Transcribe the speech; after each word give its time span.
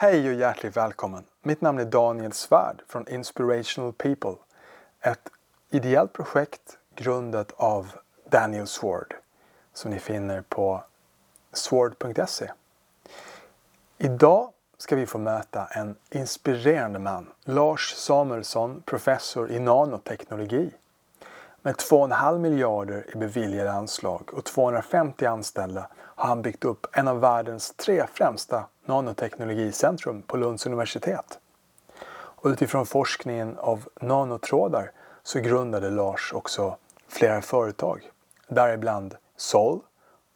Hej 0.00 0.28
och 0.28 0.34
hjärtligt 0.34 0.76
välkommen! 0.76 1.24
Mitt 1.42 1.60
namn 1.60 1.78
är 1.78 1.84
Daniel 1.84 2.32
Svärd 2.32 2.82
från 2.88 3.08
Inspirational 3.08 3.92
People. 3.92 4.34
Ett 5.00 5.28
ideellt 5.70 6.12
projekt 6.12 6.78
grundat 6.94 7.52
av 7.56 7.92
Daniel 8.30 8.66
Sword 8.66 9.14
som 9.72 9.90
ni 9.90 9.98
finner 9.98 10.42
på 10.48 10.84
sword.se. 11.52 12.50
Idag 13.98 14.52
ska 14.76 14.96
vi 14.96 15.06
få 15.06 15.18
möta 15.18 15.66
en 15.66 15.96
inspirerande 16.10 16.98
man, 16.98 17.32
Lars 17.44 17.94
Samuelsson, 17.94 18.82
professor 18.86 19.50
i 19.50 19.58
nanoteknologi. 19.58 20.70
Med 21.62 21.74
2,5 21.74 22.38
miljarder 22.38 23.06
i 23.14 23.16
beviljade 23.16 23.72
anslag 23.72 24.30
och 24.32 24.44
250 24.44 25.26
anställda 25.26 25.88
har 25.94 26.28
han 26.28 26.42
byggt 26.42 26.64
upp 26.64 26.86
en 26.92 27.08
av 27.08 27.20
världens 27.20 27.74
tre 27.76 28.06
främsta 28.12 28.66
nanoteknologicentrum 28.84 30.22
på 30.22 30.36
Lunds 30.36 30.66
universitet. 30.66 31.38
Och 32.10 32.48
utifrån 32.48 32.86
forskningen 32.86 33.58
av 33.58 33.88
nanotrådar 34.00 34.90
så 35.22 35.40
grundade 35.40 35.90
Lars 35.90 36.32
också 36.32 36.76
flera 37.08 37.42
företag, 37.42 38.10
däribland 38.48 39.16
Sol 39.36 39.80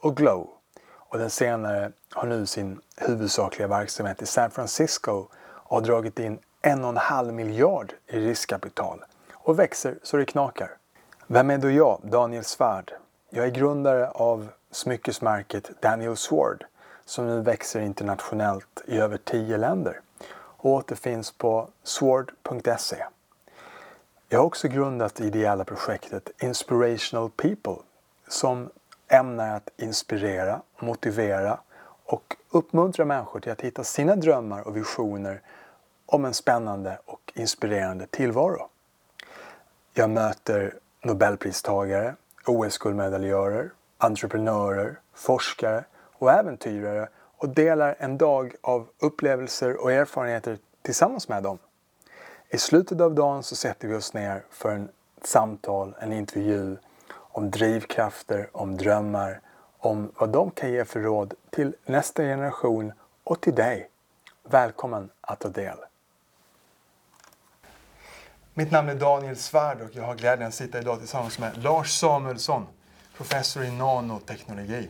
och 0.00 0.16
Glow. 0.16 0.50
Och 0.90 1.18
den 1.18 1.30
senare 1.30 1.92
har 2.10 2.26
nu 2.26 2.46
sin 2.46 2.80
huvudsakliga 2.96 3.68
verksamhet 3.68 4.22
i 4.22 4.26
San 4.26 4.50
Francisco 4.50 5.26
och 5.44 5.76
har 5.76 5.80
dragit 5.80 6.18
in 6.18 6.38
en 6.62 6.84
och 6.84 6.90
en 6.90 6.96
halv 6.96 7.34
miljard 7.34 7.92
i 8.06 8.20
riskkapital 8.20 9.04
och 9.34 9.58
växer 9.58 9.98
så 10.02 10.16
det 10.16 10.24
knakar. 10.24 10.70
Vem 11.26 11.50
är 11.50 11.58
då 11.58 11.70
jag, 11.70 12.00
Daniel 12.02 12.44
Svärd? 12.44 12.92
Jag 13.30 13.46
är 13.46 13.50
grundare 13.50 14.10
av 14.10 14.48
smyckesmärket 14.70 15.70
Daniel 15.80 16.16
Sword 16.16 16.64
som 17.04 17.26
nu 17.26 17.40
växer 17.40 17.80
internationellt 17.80 18.82
i 18.86 18.98
över 18.98 19.16
tio 19.16 19.56
länder 19.56 20.00
och 20.34 20.70
återfinns 20.70 21.32
på 21.32 21.68
sword.se. 21.82 23.04
Jag 24.28 24.38
har 24.38 24.46
också 24.46 24.68
grundat 24.68 25.14
det 25.14 25.24
ideella 25.24 25.64
projektet 25.64 26.30
Inspirational 26.42 27.30
People 27.30 27.76
som 28.28 28.70
ämnar 29.08 29.56
att 29.56 29.68
inspirera, 29.76 30.62
motivera 30.78 31.60
och 32.04 32.36
uppmuntra 32.50 33.04
människor 33.04 33.40
till 33.40 33.52
att 33.52 33.60
hitta 33.60 33.84
sina 33.84 34.16
drömmar 34.16 34.68
och 34.68 34.76
visioner 34.76 35.40
om 36.06 36.24
en 36.24 36.34
spännande 36.34 36.98
och 37.04 37.32
inspirerande 37.34 38.06
tillvaro. 38.06 38.68
Jag 39.94 40.10
möter 40.10 40.74
Nobelpristagare, 41.04 42.14
OS-guldmedaljörer, 42.46 43.70
entreprenörer, 43.98 45.00
forskare 45.14 45.84
och 46.12 46.32
äventyrare 46.32 47.08
och 47.36 47.48
delar 47.48 47.96
en 47.98 48.18
dag 48.18 48.54
av 48.60 48.88
upplevelser 48.98 49.82
och 49.82 49.92
erfarenheter 49.92 50.58
tillsammans 50.82 51.28
med 51.28 51.42
dem. 51.42 51.58
I 52.48 52.58
slutet 52.58 53.00
av 53.00 53.14
dagen 53.14 53.42
så 53.42 53.56
sätter 53.56 53.88
vi 53.88 53.94
oss 53.94 54.14
ner 54.14 54.44
för 54.50 54.70
en 54.70 54.88
samtal, 55.22 55.94
en 55.98 56.12
intervju 56.12 56.76
om 57.14 57.50
drivkrafter, 57.50 58.48
om 58.52 58.76
drömmar, 58.76 59.40
om 59.78 60.12
vad 60.18 60.28
de 60.28 60.50
kan 60.50 60.72
ge 60.72 60.84
för 60.84 61.00
råd 61.00 61.34
till 61.50 61.74
nästa 61.84 62.22
generation 62.22 62.92
och 63.24 63.40
till 63.40 63.54
dig. 63.54 63.90
Välkommen 64.42 65.10
att 65.20 65.40
ta 65.40 65.48
del. 65.48 65.76
Mitt 68.54 68.70
namn 68.70 68.88
är 68.88 68.94
Daniel 68.94 69.36
Svärd 69.36 69.80
och 69.80 69.90
jag 69.92 70.02
har 70.02 70.14
glädjen 70.14 70.48
att 70.48 70.54
sitta 70.54 70.78
idag 70.78 70.98
tillsammans 70.98 71.38
med 71.38 71.62
Lars 71.62 71.90
Samuelsson, 71.90 72.66
professor 73.16 73.64
i 73.64 73.70
nanoteknologi. 73.70 74.88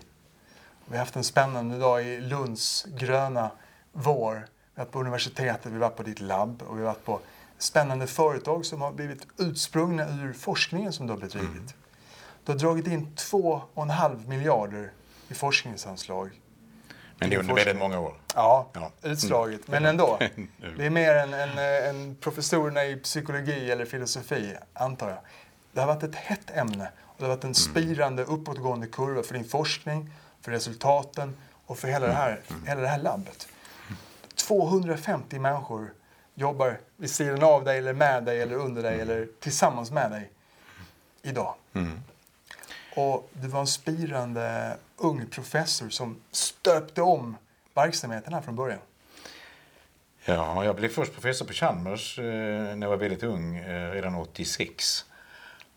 Vi 0.87 0.97
har 0.97 0.99
haft 0.99 1.17
en 1.17 1.25
spännande 1.25 1.79
dag 1.79 2.05
i 2.05 2.21
Lunds 2.21 2.87
gröna 2.89 3.51
vår. 3.93 4.35
Vi 4.35 4.81
har 4.81 4.85
varit 4.85 4.93
på 4.93 5.01
universitetet, 5.01 5.67
vi 5.67 5.73
har 5.73 5.81
varit 5.81 5.97
på 5.97 6.03
ditt 6.03 6.21
labb 6.21 6.63
och 6.63 6.77
vi 6.77 6.81
har 6.81 6.87
varit 6.87 7.05
på 7.05 7.21
spännande 7.59 8.07
företag 8.07 8.67
som 8.67 8.83
har 8.83 8.93
blivit 8.93 9.27
utsprungna 9.39 10.09
ur 10.09 10.33
forskningen 10.33 10.93
som 10.93 11.07
du 11.07 11.13
har 11.13 11.21
bedrivit. 11.21 11.51
Mm. 11.51 11.73
Du 12.45 12.53
har 12.53 12.59
dragit 12.59 12.87
in 12.87 13.07
2,5 13.17 14.29
miljarder 14.29 14.93
i 15.29 15.35
forskningsanslag. 15.35 16.41
Men 17.19 17.31
det 17.31 17.37
är 17.37 17.41
under 17.41 17.55
väldigt 17.55 17.77
många 17.77 18.01
år. 18.01 18.15
Ja, 18.35 18.69
ja. 18.73 18.91
utslaget. 19.03 19.69
Men 19.69 19.87
ändå. 19.87 20.19
Det 20.77 20.87
är 20.87 20.91
mer 20.91 21.15
än, 21.15 21.35
än, 21.35 21.59
än 21.59 22.17
professorerna 22.21 22.85
i 22.85 22.97
psykologi 22.97 23.71
eller 23.71 23.85
filosofi, 23.85 24.57
antar 24.73 25.09
jag. 25.09 25.19
Det 25.73 25.81
har 25.81 25.87
varit 25.87 26.03
ett 26.03 26.15
hett 26.15 26.51
ämne. 26.51 26.89
Och 27.03 27.15
det 27.19 27.25
har 27.25 27.29
varit 27.29 27.45
en 27.45 27.49
mm. 27.49 27.55
spirande 27.55 28.25
uppåtgående 28.25 28.87
kurva 28.87 29.23
för 29.23 29.35
din 29.35 29.45
forskning, 29.45 30.11
för 30.41 30.53
resultaten 30.53 31.37
och 31.67 31.79
för 31.79 31.89
hela 31.89 32.07
det 32.07 32.13
här, 32.13 32.41
mm. 32.51 32.67
hela 32.67 32.81
det 32.81 32.89
här 32.89 32.99
labbet. 32.99 33.49
250 34.35 35.39
människor 35.39 35.93
jobbar 36.35 36.79
vid 36.97 37.11
sidan 37.11 37.43
av 37.43 37.65
dig, 37.65 37.79
eller 37.79 37.93
med 37.93 38.25
dig, 38.25 38.43
eller 38.43 38.57
under 38.57 38.83
dig, 38.83 39.01
eller 39.01 39.29
tillsammans 39.41 39.91
med 39.91 40.11
dig 40.11 40.31
idag. 41.23 41.55
Mm. 41.73 42.01
Och 42.97 43.31
du 43.33 43.49
var 43.49 43.61
en 43.61 43.67
spirande 43.67 44.77
ung 45.03 45.27
professor 45.27 45.89
som 45.89 46.17
stöpte 46.31 47.03
om 47.03 47.37
verksamheten 47.75 48.35
här 48.35 48.41
från 48.41 48.57
början. 48.57 48.79
Ja, 50.25 50.65
jag 50.65 50.77
blev 50.77 50.89
först 50.89 51.13
professor 51.13 51.47
på 51.47 51.53
Chalmers 51.53 52.19
eh, 52.19 52.25
när 52.25 52.81
jag 52.81 52.89
var 52.89 52.97
väldigt 52.97 53.23
ung, 53.23 53.57
eh, 53.57 53.91
redan 53.91 54.15
86. 54.15 55.05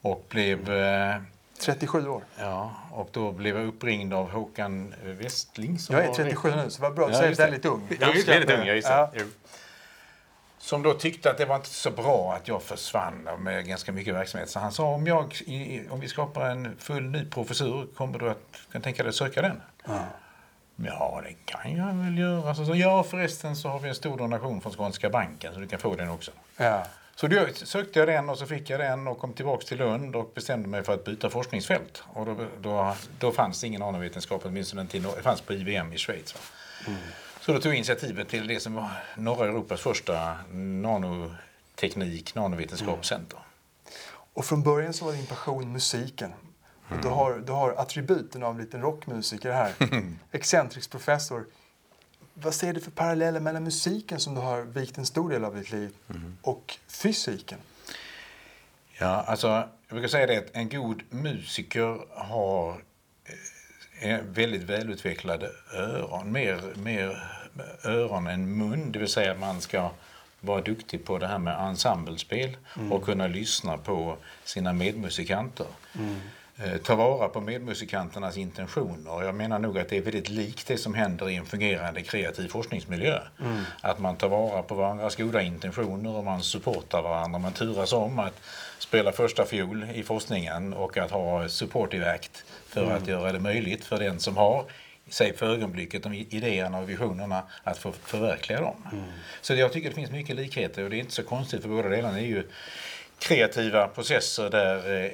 Och 0.01 0.25
blev... 0.29 0.71
Eh, 0.71 1.15
37 1.59 2.07
år. 2.07 2.23
Ja, 2.39 2.71
och 2.91 3.09
då 3.11 3.31
blev 3.31 3.57
jag 3.57 3.67
uppringd 3.67 4.13
av 4.13 4.31
Håkan 4.31 4.93
Westling. 5.03 5.79
Som 5.79 5.95
jag 5.95 6.05
är 6.05 6.13
37 6.13 6.51
nu, 6.55 6.69
så 6.69 6.81
var 6.81 6.91
bra 6.91 7.05
att 7.05 7.11
ja, 7.11 7.19
säga 7.19 7.35
väldigt 7.35 7.65
ung. 7.65 7.87
Jag 7.99 8.17
är 8.17 8.25
väldigt 8.25 8.59
ung, 8.59 8.65
jag 8.65 8.75
gissar. 8.75 9.09
Ja. 9.13 9.21
Som 10.65 10.83
då 10.83 10.93
tyckte 10.93 11.31
att 11.31 11.37
det 11.37 11.45
var 11.45 11.55
inte 11.55 11.69
så 11.69 11.91
bra 11.91 12.33
att 12.33 12.47
jag 12.47 12.63
försvann 12.63 13.29
med 13.39 13.67
ganska 13.67 13.91
mycket 13.91 14.15
verksamhet. 14.15 14.49
Så 14.49 14.59
han 14.59 14.71
sa 14.71 14.83
om, 14.83 15.07
jag, 15.07 15.33
om 15.89 15.99
vi 15.99 16.07
skapar 16.07 16.49
en 16.49 16.77
full 16.79 17.03
ny 17.03 17.25
professur, 17.25 17.87
kommer 17.95 18.19
du 18.19 18.29
att 18.29 18.57
kan 18.71 18.81
tänka 18.81 19.03
dig 19.03 19.09
att 19.09 19.15
söka 19.15 19.41
den? 19.41 19.61
Ja. 19.85 19.99
Ja, 20.75 21.21
det 21.23 21.33
kan 21.45 21.75
jag 21.75 21.93
väl 21.93 22.17
göra. 22.17 22.55
Så, 22.55 22.65
så, 22.65 22.75
ja, 22.75 23.03
förresten 23.03 23.55
så 23.55 23.69
har 23.69 23.79
vi 23.79 23.89
en 23.89 23.95
stor 23.95 24.17
donation 24.17 24.61
från 24.61 24.73
Skånska 24.73 25.09
banken 25.09 25.53
så 25.53 25.59
du 25.59 25.67
kan 25.67 25.79
få 25.79 25.95
den 25.95 26.09
också. 26.09 26.31
Ja. 26.57 26.85
Så 27.15 27.27
då 27.27 27.47
sökte 27.53 27.99
jag 27.99 28.07
den 28.07 28.29
och 28.29 28.37
så 28.37 28.45
fick 28.45 28.69
jag 28.69 28.79
den 28.79 29.07
och 29.07 29.19
kom 29.19 29.33
tillbaks 29.33 29.65
till 29.65 29.77
Lund 29.77 30.15
och 30.15 30.31
bestämde 30.35 30.67
mig 30.67 30.83
för 30.83 30.93
att 30.93 31.05
byta 31.05 31.29
forskningsfält. 31.29 32.03
Och 32.13 32.25
då, 32.25 32.35
då, 32.61 32.95
då 33.19 33.31
fanns 33.31 33.61
det 33.61 33.67
ingen 33.67 33.81
nanovetenskap, 33.81 34.41
åtminstone 34.45 34.81
inte 34.81 34.99
det 34.99 35.21
fanns 35.21 35.41
på 35.41 35.53
IBM 35.53 35.93
i 35.93 35.97
Schweiz. 35.97 36.35
Mm. 36.87 36.99
Så 37.45 37.53
då 37.53 37.59
tog 37.59 37.73
initiativet 37.73 38.27
till 38.27 38.47
det 38.47 38.59
som 38.59 38.73
var 38.73 38.89
norra 39.17 39.45
Europas 39.45 39.81
första 39.81 40.35
nanoteknik, 40.51 42.35
nanovetenskapscenter. 42.35 43.37
Mm. 43.37 43.47
Och 44.33 44.45
från 44.45 44.63
början 44.63 44.93
så 44.93 45.05
var 45.05 45.13
din 45.13 45.25
passion 45.25 45.71
musiken. 45.71 46.33
Mm. 46.89 47.01
Du, 47.01 47.07
har, 47.07 47.37
du 47.39 47.51
har 47.51 47.71
attributen 47.71 48.43
av 48.43 48.55
en 48.55 48.61
liten 48.61 48.81
rockmusiker 48.81 49.51
här. 49.51 49.73
Excentrisk 50.31 50.91
professor. 50.91 51.45
Vad 52.33 52.53
ser 52.53 52.73
du 52.73 52.81
för 52.81 52.91
paralleller 52.91 53.39
mellan 53.39 53.63
musiken 53.63 54.19
som 54.19 54.35
du 54.35 54.41
har 54.41 54.61
vikt 54.61 54.97
en 54.97 55.05
stor 55.05 55.29
del 55.29 55.45
av 55.45 55.55
ditt 55.55 55.71
liv 55.71 55.93
mm. 56.09 56.37
och 56.41 56.77
fysiken? 56.87 57.59
Ja, 58.99 59.23
alltså 59.27 59.47
jag 59.47 59.69
brukar 59.89 60.07
säga 60.07 60.27
det 60.27 60.37
att 60.37 60.49
en 60.55 60.69
god 60.69 61.03
musiker 61.09 62.05
har 62.11 62.69
eh, 62.69 62.75
väldigt 64.21 64.63
välutvecklade 64.63 65.51
öron. 65.73 66.31
Mer, 66.31 66.61
mer 66.75 67.23
öron 67.83 68.27
än 68.27 68.57
mun, 68.57 68.91
det 68.91 68.99
vill 68.99 69.07
säga 69.07 69.31
att 69.31 69.39
man 69.39 69.61
ska 69.61 69.89
vara 70.41 70.61
duktig 70.61 71.05
på 71.05 71.17
det 71.17 71.27
här 71.27 71.39
med 71.39 71.59
ensemblespel 71.59 72.57
mm. 72.77 72.91
och 72.91 73.05
kunna 73.05 73.27
lyssna 73.27 73.77
på 73.77 74.17
sina 74.43 74.73
medmusikanter. 74.73 75.67
Mm. 75.99 76.19
Eh, 76.57 76.77
ta 76.77 76.95
vara 76.95 77.27
på 77.27 77.41
medmusikanternas 77.41 78.37
intentioner. 78.37 79.23
Jag 79.23 79.35
menar 79.35 79.59
nog 79.59 79.79
att 79.79 79.89
det 79.89 79.97
är 79.97 80.01
väldigt 80.01 80.29
likt 80.29 80.67
det 80.67 80.77
som 80.77 80.93
händer 80.93 81.29
i 81.29 81.35
en 81.35 81.45
fungerande 81.45 82.01
kreativ 82.01 82.47
forskningsmiljö. 82.47 83.19
Mm. 83.41 83.63
Att 83.81 83.99
man 83.99 84.15
tar 84.15 84.29
vara 84.29 84.63
på 84.63 84.75
varandras 84.75 85.15
goda 85.15 85.41
intentioner 85.41 86.15
och 86.15 86.23
man 86.23 86.43
supportar 86.43 87.01
varandra. 87.01 87.39
Man 87.39 87.53
turas 87.53 87.93
om 87.93 88.19
att 88.19 88.41
spela 88.79 89.11
första 89.11 89.45
fiol 89.45 89.85
i 89.93 90.03
forskningen 90.03 90.73
och 90.73 90.97
att 90.97 91.11
ha 91.11 91.49
supportive 91.49 92.11
act 92.11 92.43
för 92.75 92.83
mm. 92.83 92.97
att 92.97 93.07
göra 93.07 93.31
det 93.31 93.39
möjligt 93.39 93.85
för 93.85 93.99
den 93.99 94.19
som 94.19 94.37
har 94.37 94.65
sig 95.09 95.37
för 95.37 95.53
ögonblicket 95.53 96.03
de 96.03 96.13
idéerna 96.13 96.79
och 96.79 96.89
visionerna 96.89 97.43
att 97.63 97.77
få 97.77 97.91
förverkliga 97.91 98.61
dem. 98.61 98.75
Mm. 98.91 99.05
Så 99.41 99.53
jag 99.53 99.73
tycker 99.73 99.89
det 99.89 99.95
finns 99.95 100.11
mycket 100.11 100.35
likheter 100.35 100.83
och 100.83 100.89
det 100.89 100.95
är 100.95 100.99
inte 100.99 101.11
så 101.11 101.23
konstigt 101.23 101.61
för 101.61 101.69
båda 101.69 101.89
delarna 101.89 102.19
är 102.19 102.25
ju 102.25 102.47
kreativa 103.19 103.87
processer 103.87 104.49
där 104.49 105.03
eh, 105.03 105.11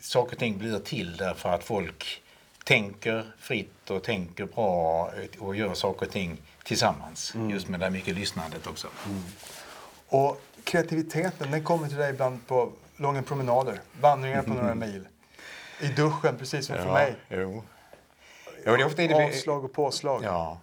saker 0.00 0.32
och 0.32 0.38
ting 0.38 0.58
blir 0.58 0.78
till 0.78 1.16
därför 1.16 1.48
att 1.48 1.64
folk 1.64 2.22
tänker 2.64 3.24
fritt 3.38 3.90
och 3.90 4.02
tänker 4.02 4.44
bra 4.44 5.10
och 5.38 5.56
gör 5.56 5.74
saker 5.74 6.06
och 6.06 6.12
ting 6.12 6.36
tillsammans. 6.64 7.34
Mm. 7.34 7.50
Just 7.50 7.68
med 7.68 7.80
det 7.80 7.86
här 7.86 7.90
mycket 7.90 8.14
lyssnandet 8.14 8.66
också. 8.66 8.88
Mm. 9.06 9.22
Och 10.08 10.40
kreativiteten 10.64 11.50
den 11.50 11.64
kommer 11.64 11.88
till 11.88 11.96
dig 11.96 12.10
ibland 12.10 12.46
på 12.46 12.72
långa 12.96 13.22
promenader, 13.22 13.80
vandringar 14.00 14.42
på 14.42 14.50
några 14.54 14.74
mil. 14.74 15.04
I 15.80 15.86
duschen, 15.86 16.38
precis 16.38 16.66
som 16.66 16.76
ja, 16.76 16.82
för 16.82 16.92
mig. 16.92 17.14
Jo. 17.28 17.62
Ja, 18.64 18.76
det 18.76 18.82
är 18.82 18.86
ofta 18.86 19.02
Avslag 19.02 19.64
och 19.64 19.72
påslag. 19.72 20.24
Ja. 20.24 20.60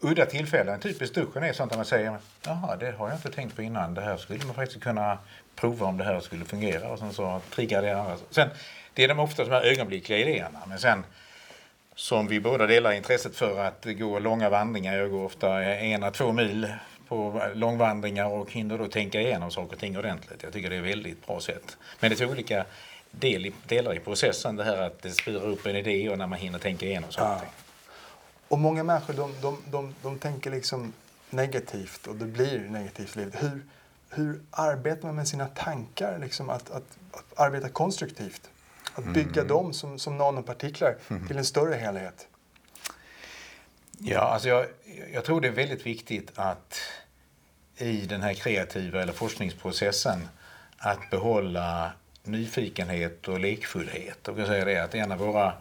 udda 0.00 0.26
tillfällen. 0.26 0.80
Typiskt 0.80 1.14
duschen 1.14 1.42
är 1.42 1.52
sånt 1.52 1.70
där 1.70 1.78
man 1.78 1.86
säger 1.86 2.18
jaha, 2.44 2.76
det 2.76 2.90
har 2.90 3.08
jag 3.08 3.16
inte 3.18 3.30
tänkt 3.30 3.56
på 3.56 3.62
innan. 3.62 3.94
Det 3.94 4.00
här 4.00 4.16
skulle 4.16 4.44
man 4.44 4.54
faktiskt 4.54 4.82
kunna 4.82 5.18
prova 5.56 5.86
om 5.86 5.98
det 5.98 6.04
här 6.04 6.20
skulle 6.20 6.44
fungera. 6.44 6.88
Och 6.88 6.98
sen 6.98 7.12
så 7.12 7.40
triggar 7.50 7.82
det 7.82 8.00
andra. 8.00 8.16
Sen, 8.30 8.48
det 8.94 9.04
är 9.04 9.08
de 9.08 9.18
ofta 9.18 9.44
de 9.44 9.50
här 9.50 9.62
ögonblickliga 9.62 10.18
idéerna. 10.18 10.58
Men 10.66 10.78
sen 10.78 11.04
som 11.94 12.26
vi 12.26 12.40
båda 12.40 12.66
delar 12.66 12.92
intresset 12.92 13.36
för 13.36 13.58
att 13.58 13.86
gå 13.98 14.18
långa 14.18 14.50
vandringar. 14.50 14.96
Jag 14.96 15.10
går 15.10 15.24
ofta 15.24 15.64
ena, 15.64 16.10
två 16.10 16.32
mil 16.32 16.72
på 17.08 17.42
långvandringar 17.54 18.26
och 18.26 18.52
hinner 18.52 18.78
då 18.78 18.88
tänka 18.88 19.20
igenom 19.20 19.50
saker 19.50 19.72
och 19.72 19.80
ting 19.80 19.98
ordentligt. 19.98 20.42
Jag 20.42 20.52
tycker 20.52 20.70
det 20.70 20.76
är 20.76 20.80
ett 20.80 20.88
väldigt 20.88 21.26
bra 21.26 21.40
sätt. 21.40 21.76
Men 22.00 22.10
det 22.10 22.20
är 22.20 22.30
olika 22.30 22.64
del, 23.10 23.52
delar 23.66 23.94
i 23.94 24.00
processen. 24.00 24.56
Det 24.56 24.64
här 24.64 24.82
att 24.82 25.02
det 25.02 25.10
spirar 25.10 25.44
upp 25.44 25.66
en 25.66 25.76
idé 25.76 26.08
och 26.08 26.18
när 26.18 26.26
man 26.26 26.38
hinner 26.38 26.58
tänka 26.58 26.86
igenom 26.86 27.12
saker 27.12 27.34
och 27.34 27.40
ting. 27.40 27.50
Och 28.48 28.58
många 28.58 28.82
människor 28.82 29.14
de, 29.14 29.34
de, 29.40 29.58
de, 29.70 29.94
de 30.02 30.18
tänker 30.18 30.50
liksom 30.50 30.92
negativt 31.30 32.06
och 32.06 32.16
det 32.16 32.24
blir 32.24 32.58
negativt 32.58 33.16
i 33.16 33.18
livet. 33.18 33.42
Hur, 33.42 33.64
hur 34.10 34.40
arbetar 34.50 35.02
man 35.08 35.16
med 35.16 35.28
sina 35.28 35.46
tankar? 35.46 36.18
Liksom 36.18 36.50
att, 36.50 36.70
att, 36.70 36.98
att 37.12 37.40
arbeta 37.40 37.68
konstruktivt? 37.68 38.50
Att 38.94 39.04
bygga 39.04 39.40
mm. 39.40 39.48
dem 39.48 39.72
som, 39.72 39.98
som 39.98 40.18
nanopartiklar 40.18 40.96
mm. 41.08 41.26
till 41.26 41.38
en 41.38 41.44
större 41.44 41.74
helhet? 41.74 42.28
Ja, 43.98 44.20
alltså 44.20 44.48
jag, 44.48 44.66
jag 45.12 45.24
tror 45.24 45.40
det 45.40 45.48
är 45.48 45.52
väldigt 45.52 45.86
viktigt 45.86 46.30
att 46.34 46.80
i 47.76 48.06
den 48.06 48.22
här 48.22 48.34
kreativa 48.34 49.02
eller 49.02 49.12
forskningsprocessen 49.12 50.28
att 50.78 51.10
behålla 51.10 51.92
nyfikenhet 52.26 53.28
och 53.28 53.40
lekfullhet. 53.40 54.28
Och 54.28 54.40
jag 54.40 54.46
säga 54.46 54.64
det 54.64 54.78
att 54.78 54.94
en 54.94 55.12
av 55.12 55.18
våra 55.18 55.52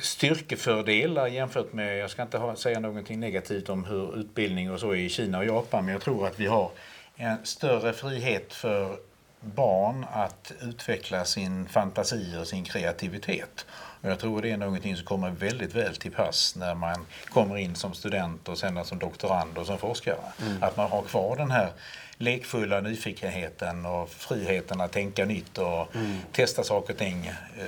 styrkefördelar 0.00 1.26
jämfört 1.26 1.72
med, 1.72 1.98
jag 1.98 2.10
ska 2.10 2.22
inte 2.22 2.38
ha, 2.38 2.56
säga 2.56 2.80
någonting 2.80 3.20
negativt 3.20 3.68
om 3.68 3.84
hur 3.84 4.18
utbildning 4.18 4.70
och 4.70 4.80
så 4.80 4.90
är 4.90 4.96
i 4.96 5.08
Kina 5.08 5.38
och 5.38 5.44
Japan, 5.44 5.84
men 5.84 5.92
jag 5.92 6.02
tror 6.02 6.26
att 6.26 6.40
vi 6.40 6.46
har 6.46 6.70
en 7.16 7.36
större 7.46 7.92
frihet 7.92 8.54
för 8.54 8.96
barn 9.40 10.06
att 10.12 10.52
utveckla 10.60 11.24
sin 11.24 11.68
fantasi 11.68 12.36
och 12.40 12.46
sin 12.46 12.64
kreativitet. 12.64 13.66
Och 14.02 14.10
jag 14.10 14.18
tror 14.18 14.42
det 14.42 14.50
är 14.50 14.56
någonting 14.56 14.96
som 14.96 15.06
kommer 15.06 15.30
väldigt 15.30 15.74
väl 15.74 15.96
till 15.96 16.12
pass 16.12 16.56
när 16.56 16.74
man 16.74 17.06
kommer 17.28 17.56
in 17.56 17.74
som 17.74 17.94
student 17.94 18.48
och 18.48 18.58
sen 18.58 18.84
som 18.84 18.98
doktorand 18.98 19.58
och 19.58 19.66
som 19.66 19.78
forskare. 19.78 20.18
Mm. 20.40 20.62
Att 20.62 20.76
man 20.76 20.90
har 20.90 21.02
kvar 21.02 21.36
den 21.36 21.50
här 21.50 21.70
lekfulla 22.18 22.80
nyfikenheten 22.80 23.86
och 23.86 24.10
friheten 24.10 24.80
att 24.80 24.92
tänka 24.92 25.24
nytt 25.24 25.58
och 25.58 25.96
mm. 25.96 26.18
testa 26.32 26.64
saker 26.64 26.92
och 26.92 26.98
ting 26.98 27.26
eh, 27.26 27.66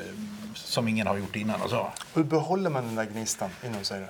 som 0.55 0.89
ingen 0.89 1.07
har 1.07 1.17
gjort 1.17 1.37
innan 1.37 1.63
och 1.63 1.71
så. 1.71 1.93
Hur 2.15 2.25
behåller 2.25 2.71
man 2.71 2.87
den 2.87 2.95
där 2.95 3.05
gnistan 3.05 3.51
inom 3.65 3.85
sig? 3.85 4.05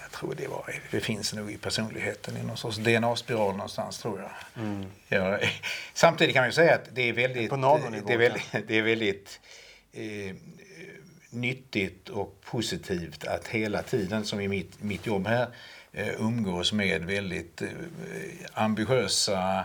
Jag 0.00 0.10
tror 0.10 0.34
det, 0.34 0.46
var, 0.46 0.74
det 0.90 1.00
finns 1.00 1.34
nog 1.34 1.50
i 1.50 1.56
personligheten 1.56 2.36
i 2.36 2.42
någon 2.42 2.56
sorts 2.56 2.76
DNA-spiral 2.76 3.52
någonstans 3.52 3.98
tror 3.98 4.20
jag. 4.20 4.64
Mm. 4.64 4.86
Ja, 5.08 5.38
samtidigt 5.94 6.34
kan 6.34 6.40
man 6.40 6.48
ju 6.48 6.52
säga 6.52 6.74
att 6.74 6.88
det 6.92 7.08
är 7.08 7.12
väldigt, 7.12 7.50
det 7.50 8.12
är 8.12 8.18
väldigt, 8.18 8.68
det 8.68 8.78
är 8.78 8.82
väldigt 8.82 9.40
eh, 9.92 10.34
nyttigt 11.30 12.08
och 12.08 12.40
positivt 12.40 13.24
att 13.24 13.48
hela 13.48 13.82
tiden 13.82 14.24
som 14.24 14.40
i 14.40 14.48
mitt, 14.48 14.82
mitt 14.82 15.06
jobb 15.06 15.26
här 15.26 15.48
umgås 16.18 16.72
med 16.72 17.04
väldigt 17.04 17.62
eh, 17.62 17.68
ambitiösa 18.54 19.64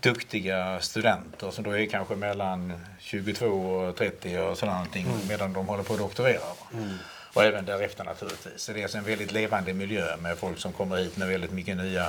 duktiga 0.00 0.80
studenter 0.80 1.50
som 1.50 1.64
då 1.64 1.70
är 1.70 1.86
kanske 1.86 2.16
mellan 2.16 2.72
22 2.98 3.46
och 3.46 3.96
30 3.96 4.38
och 4.38 4.62
någonting 4.62 5.06
mm. 5.06 5.28
medan 5.28 5.52
de 5.52 5.66
håller 5.66 5.82
på 5.82 5.92
att 5.92 5.98
doktorera. 5.98 6.40
Mm. 6.72 6.94
Och 7.34 7.44
även 7.44 7.64
därefter 7.64 8.04
naturligtvis. 8.04 8.60
Så 8.60 8.72
det 8.72 8.78
är 8.78 8.82
alltså 8.82 8.98
en 8.98 9.04
väldigt 9.04 9.32
levande 9.32 9.72
miljö 9.72 10.16
med 10.16 10.38
folk 10.38 10.58
som 10.58 10.72
kommer 10.72 10.96
hit 10.96 11.16
med 11.16 11.28
väldigt 11.28 11.52
mycket 11.52 11.76
nya 11.76 12.08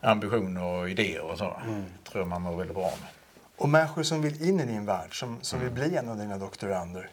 ambitioner 0.00 0.62
och 0.64 0.90
idéer 0.90 1.20
och 1.20 1.38
så. 1.38 1.60
Mm. 1.66 1.84
tror 2.12 2.24
man 2.24 2.42
mår 2.42 2.56
väldigt 2.56 2.76
bra 2.76 2.90
med. 3.00 3.08
Och 3.56 3.68
människor 3.68 4.02
som 4.02 4.22
vill 4.22 4.48
in 4.48 4.60
i 4.60 4.66
din 4.66 4.86
värld, 4.86 5.18
som, 5.18 5.38
som 5.42 5.60
vill 5.60 5.70
bli 5.70 5.96
en 5.96 6.08
av 6.08 6.18
dina 6.18 6.38
doktorander. 6.38 7.10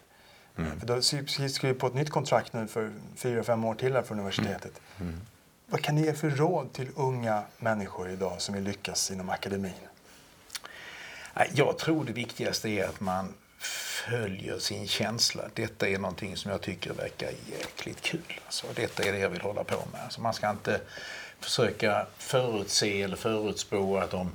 Mm. 0.58 0.80
För 0.80 0.86
du 0.86 0.92
har 0.92 1.48
skrivit 1.48 1.78
på 1.78 1.86
ett 1.86 1.94
nytt 1.94 2.10
kontrakt 2.10 2.52
nu 2.52 2.66
för 2.66 2.92
fyra, 3.16 3.42
fem 3.42 3.64
år 3.64 3.74
till 3.74 3.92
här 3.92 4.02
för 4.02 4.14
universitetet. 4.14 4.80
Mm. 5.00 5.20
Vad 5.66 5.82
kan 5.82 5.94
ni 5.94 6.04
ge 6.04 6.12
för 6.12 6.30
råd 6.30 6.72
till 6.72 6.88
unga 6.96 7.42
människor 7.58 8.10
idag 8.10 8.40
som 8.40 8.54
vill 8.54 8.64
lyckas 8.64 9.10
inom 9.10 9.30
akademin? 9.30 9.72
Jag 11.54 11.78
tror 11.78 12.04
det 12.04 12.12
viktigaste 12.12 12.68
är 12.68 12.84
att 12.88 13.00
man 13.00 13.34
följer 14.08 14.58
sin 14.58 14.88
känsla. 14.88 15.42
Detta 15.54 15.88
är 15.88 15.98
någonting 15.98 16.36
som 16.36 16.50
jag 16.50 16.60
tycker 16.60 16.92
verkar 16.92 17.30
jäkligt 17.58 18.00
kul. 18.00 18.40
Alltså, 18.46 18.66
detta 18.74 19.02
är 19.02 19.12
det 19.12 19.18
jag 19.18 19.28
vill 19.28 19.40
hålla 19.40 19.64
på 19.64 19.76
med. 19.92 20.00
Alltså, 20.04 20.20
man 20.20 20.34
ska 20.34 20.50
inte 20.50 20.80
försöka 21.40 22.06
förutse 22.18 23.02
eller 23.02 23.16
förutspå 23.16 23.98
att 23.98 24.14
om, 24.14 24.32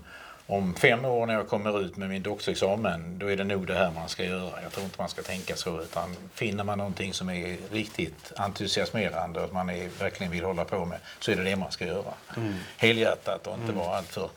om 0.49 0.75
fem 0.75 1.05
år 1.05 1.25
när 1.25 1.33
jag 1.33 1.47
kommer 1.47 1.81
ut 1.81 1.97
med 1.97 2.09
min 2.09 2.23
doktorsexamen, 2.23 3.19
då 3.19 3.31
är 3.31 3.37
det 3.37 3.43
nog 3.43 3.67
det 3.67 3.73
här 3.73 3.91
man 3.91 4.09
ska 4.09 4.23
göra. 4.23 4.61
Jag 4.63 4.71
tror 4.71 4.85
inte 4.85 5.01
man 5.01 5.09
ska 5.09 5.21
tänka 5.21 5.55
så, 5.55 5.81
utan 5.81 6.15
finner 6.33 6.63
man 6.63 6.77
någonting 6.77 7.13
som 7.13 7.29
är 7.29 7.57
riktigt 7.71 8.31
entusiasmerande 8.35 9.41
och 9.41 9.53
man 9.53 9.69
är, 9.69 9.89
verkligen 9.99 10.31
vill 10.31 10.43
hålla 10.43 10.65
på 10.65 10.85
med, 10.85 10.99
så 11.19 11.31
är 11.31 11.35
det 11.35 11.43
det 11.43 11.55
man 11.55 11.71
ska 11.71 11.85
göra. 11.85 12.13
Mm. 12.37 12.53
Helhjärtat 12.77 13.47
och 13.47 13.53
inte 13.53 13.71
mm. 13.71 13.77
vara 13.77 13.97
alltör 13.97 14.29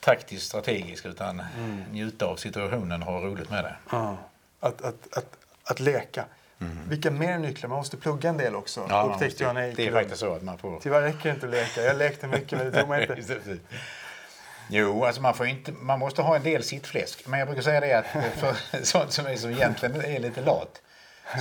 taktiskt 0.00 0.46
strategisk 0.46 1.06
utan 1.06 1.40
mm. 1.40 1.82
njuta 1.92 2.26
av 2.26 2.36
situationen 2.36 3.02
och 3.02 3.12
ha 3.12 3.20
roligt 3.20 3.50
med 3.50 3.64
det. 3.64 3.76
Ja. 3.90 4.16
Att, 4.60 4.82
att, 4.82 5.16
att, 5.16 5.36
att 5.64 5.80
leka. 5.80 6.24
Mm. 6.60 6.88
Vilka 6.88 7.10
mer 7.10 7.38
nycklar? 7.38 7.68
Man 7.68 7.78
måste 7.78 7.96
plugga 7.96 8.28
en 8.28 8.36
del 8.36 8.56
också. 8.56 8.86
Ja, 8.88 9.10
upptäckte 9.12 9.44
jag 9.44 9.54
Det 9.54 9.86
är 9.86 9.92
faktiskt 9.92 10.20
så 10.20 10.34
att 10.34 10.42
man 10.42 10.58
får... 10.58 10.80
Tyvärr 10.80 11.02
räcker 11.02 11.28
det 11.28 11.30
inte 11.30 11.46
att 11.46 11.52
leka. 11.52 11.82
Jag 11.82 11.98
lekte 11.98 12.26
mycket 12.26 12.58
men 12.58 12.70
det 12.70 12.80
tog 12.80 12.88
mig 12.88 13.02
inte. 13.18 13.58
Jo, 14.68 15.04
alltså 15.04 15.22
man, 15.22 15.34
får 15.34 15.46
inte, 15.46 15.72
man 15.72 15.98
måste 15.98 16.22
ha 16.22 16.36
en 16.36 16.42
del 16.42 16.62
sittfläsk. 16.62 17.26
Men 17.26 17.38
jag 17.38 17.48
brukar 17.48 17.62
säga 17.62 17.80
det 17.80 17.92
att 17.92 18.06
för 18.36 18.82
sånt 18.84 19.12
som 19.12 19.26
är 19.26 19.36
som 19.36 19.50
egentligen 19.50 20.04
är 20.04 20.18
lite 20.18 20.40
lat 20.40 20.82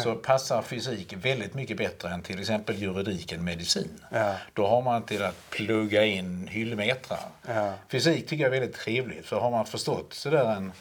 så 0.03 0.15
passar 0.15 0.62
fysik 0.62 1.13
väldigt 1.13 1.53
mycket 1.53 1.77
bättre 1.77 2.09
än 2.09 2.21
till 2.21 2.39
exempel 2.39 2.81
juridiken 2.81 3.44
medicin. 3.44 4.03
Ja. 4.09 4.33
Då 4.53 4.68
har 4.68 4.81
man 4.81 5.03
till 5.03 5.24
att 5.24 5.50
plugga 5.50 6.06
in 6.06 6.47
hyllmetrar. 6.47 7.19
Ja. 7.47 7.74
Fysik 7.89 8.27
tycker 8.27 8.44
jag 8.44 8.56
är 8.56 8.59
väldigt 8.59 8.79
trevligt 8.79 9.25
för 9.25 9.39
har 9.39 9.51
man 9.51 9.65
förstått 9.65 10.13
sådär 10.13 10.56
en 10.56 10.71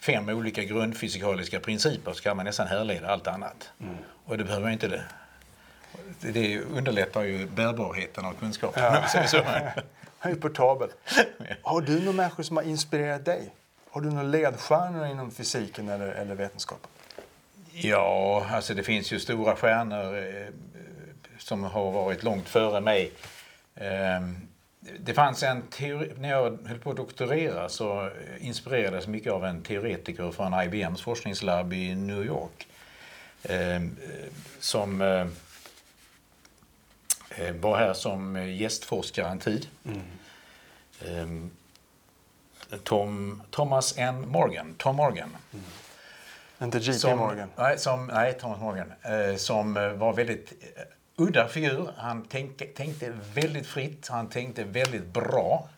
fem 0.00 0.28
olika 0.28 0.64
grundfysikaliska 0.64 1.60
principer 1.60 2.12
så 2.12 2.22
kan 2.22 2.36
man 2.36 2.46
nästan 2.46 2.66
härleda 2.66 3.08
allt 3.08 3.26
annat. 3.26 3.70
Mm. 3.80 3.96
Och 4.24 4.38
det 4.38 4.44
behöver 4.44 4.70
inte 4.70 4.88
det. 4.88 5.02
Det 6.20 6.60
underlättar 6.60 7.22
ju 7.22 7.46
bärbarheten 7.46 8.24
av 8.24 8.32
kunskapen. 8.32 8.82
Ja. 9.32 9.72
Han 10.22 10.32
är 10.32 10.36
portabel. 10.36 10.90
Har 11.62 11.80
du 11.80 12.00
några 12.00 12.12
människor 12.12 12.42
som 12.42 12.56
har 12.56 12.64
inspirerat 12.64 13.24
dig? 13.24 13.50
Har 13.90 14.00
du 14.00 14.10
några 14.10 14.22
ledstjärnor 14.22 15.06
inom 15.06 15.30
fysiken 15.30 15.88
eller, 15.88 16.06
eller 16.06 16.34
vetenskapen? 16.34 16.90
Ja, 17.72 18.46
alltså 18.50 18.74
det 18.74 18.82
finns 18.82 19.12
ju 19.12 19.18
stora 19.18 19.56
stjärnor 19.56 20.18
eh, 20.18 20.46
som 21.38 21.64
har 21.64 21.92
varit 21.92 22.22
långt 22.22 22.48
före 22.48 22.80
mig. 22.80 23.12
Eh, 23.74 24.20
det 24.98 25.14
fanns 25.14 25.42
en 25.42 25.62
teori, 25.62 26.12
när 26.18 26.30
jag 26.30 26.58
höll 26.66 26.78
på 26.78 26.90
att 26.90 26.96
doktorera 26.96 27.68
så 27.68 28.10
inspirerades 28.40 29.06
mycket 29.06 29.32
av 29.32 29.44
en 29.44 29.62
teoretiker 29.62 30.30
från 30.32 30.62
IBMs 30.62 31.02
forskningslabb 31.02 31.72
i 31.72 31.94
New 31.94 32.24
York. 32.24 32.66
Eh, 33.42 33.82
som 34.58 35.00
var 37.60 37.78
här 37.78 37.92
som 37.92 38.48
gästforskare 38.48 39.28
en 39.28 39.38
tid. 39.38 39.68
Mm. 39.84 40.00
Ehm, 41.08 41.50
Tom, 42.84 43.42
Thomas 43.50 43.98
N. 43.98 44.28
Morgan. 44.28 44.74
Tom 44.78 44.96
Morgan. 44.96 45.36
Mm. 45.52 45.64
Inte 46.62 46.78
JP 46.78 47.16
Morgan? 47.16 47.48
Nej, 47.56 47.78
som, 47.78 48.06
nej, 48.06 48.32
Thomas 48.32 48.60
Morgan. 48.60 48.92
Eh, 49.02 49.36
som 49.36 49.76
eh, 49.76 49.88
var 49.88 50.12
väldigt 50.12 50.52
eh, 50.76 50.82
udda 51.16 51.48
figur. 51.48 51.90
Han 51.96 52.24
tänkte, 52.24 52.64
tänkte 52.64 53.12
väldigt 53.34 53.66
fritt, 53.66 54.08
han 54.08 54.28
tänkte 54.28 54.64
väldigt 54.64 55.06
bra. 55.06 55.68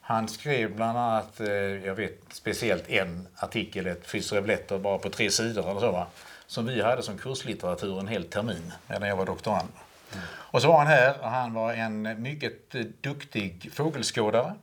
Han 0.00 0.28
skrev 0.28 0.76
bland 0.76 0.98
annat, 0.98 1.40
eh, 1.40 1.48
jag 1.86 1.94
vet 1.94 2.18
speciellt 2.32 2.88
en 2.88 3.28
artikel, 3.36 3.86
ett 3.86 4.06
fysrevletter 4.06 4.78
bara 4.78 4.98
på 4.98 5.10
tre 5.10 5.30
sidor 5.30 5.70
eller 5.70 5.80
så 5.80 5.92
va? 5.92 6.06
Som 6.46 6.66
vi 6.66 6.82
hade 6.82 7.02
som 7.02 7.18
kurslitteratur 7.18 8.00
en 8.00 8.08
hel 8.08 8.24
termin 8.24 8.72
medan 8.88 9.08
jag 9.08 9.16
var 9.16 9.26
doktorand. 9.26 9.68
Och 10.26 10.62
så 10.62 10.68
var 10.68 10.78
han 10.78 10.86
här 10.86 11.14
och 11.20 11.30
han 11.30 11.54
var 11.54 11.72
en 11.72 12.22
mycket 12.22 12.70
duktig 13.00 13.70
fågelskådare. 13.72 14.54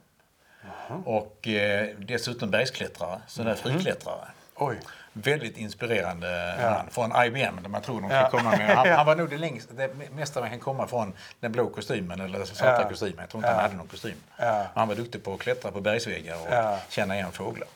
Mm. 0.90 1.04
Och 1.04 1.48
eh, 1.48 1.90
dessutom 1.98 2.52
bergsklättrare, 2.52 3.22
sån 3.28 3.46
där 3.46 3.52
mm. 3.52 3.64
friklättrare. 3.64 4.28
Oj 4.56 4.80
väldigt 5.14 5.58
inspirerande 5.58 6.58
ja. 6.62 6.70
man 6.70 6.90
från 6.92 7.26
IBM. 7.26 7.62
Där 7.62 7.70
man 7.70 7.82
tror 7.82 8.02
de 8.02 8.10
ska 8.10 8.18
ja. 8.18 8.30
komma 8.30 8.52
med. 8.52 8.78
Han, 8.78 8.90
han, 8.98 9.06
var 9.06 9.16
nog 9.16 9.30
det, 9.30 9.38
längst, 9.38 9.70
det 9.78 9.90
mesta 10.12 10.40
man 10.40 10.50
kan 10.50 10.60
komma 10.60 10.88
från 10.88 11.14
den 11.40 11.52
blå 11.52 11.70
kostymen 11.70 12.22
eller 12.22 12.46
svarta 12.46 12.82
ja. 12.82 12.90
kostymen. 12.90 13.18
Jag 13.20 13.30
tror 13.30 13.40
inte 13.40 13.50
ja. 13.50 13.54
han 13.54 13.64
hade 13.64 13.76
någon 13.76 13.88
kostym. 13.88 14.16
Ja. 14.38 14.66
Han 14.76 14.88
var 14.88 14.96
duktig 14.96 15.24
på 15.24 15.34
att 15.34 15.40
klättra 15.40 15.72
på 15.72 15.82
bergsväggar 15.82 16.36
och 16.36 16.80
känna 16.90 17.16
igen 17.16 17.32
fåglar. 17.32 17.68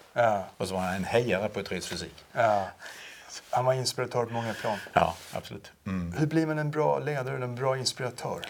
Och 0.57 0.67
så 0.67 0.73
var 0.73 0.81
han 0.81 0.95
en 0.95 1.03
hejare 1.03 1.49
på 1.49 1.63
trädsfysik. 1.63 2.25
Han 3.49 3.65
var 3.65 3.73
inspiratör 3.73 4.25
på 4.25 4.33
många 4.33 4.53
plan. 4.53 4.77
Ja, 4.93 5.15
absolut. 5.33 5.71
Mm. 5.85 6.13
Hur 6.17 6.27
blir 6.27 6.47
man 6.47 6.59
en 6.59 6.71
bra 6.71 6.99
ledare 6.99 7.35
eller 7.35 7.45
en 7.47 7.55
bra 7.55 7.77
inspiratör? 7.77 8.45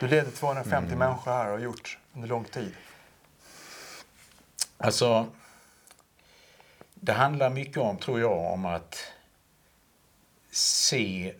Du 0.00 0.08
leder 0.08 0.30
250 0.30 0.86
Mm. 0.86 0.98
människor 0.98 1.32
här 1.32 1.46
och 1.46 1.52
har 1.52 1.58
gjort 1.58 1.98
under 2.14 2.28
lång 2.28 2.44
tid. 2.44 2.74
Alltså, 4.78 5.26
det 6.94 7.12
handlar 7.12 7.50
mycket 7.50 7.76
om, 7.76 7.96
tror 7.96 8.20
jag, 8.20 8.52
om 8.52 8.64
att 8.66 8.98
se 10.50 11.34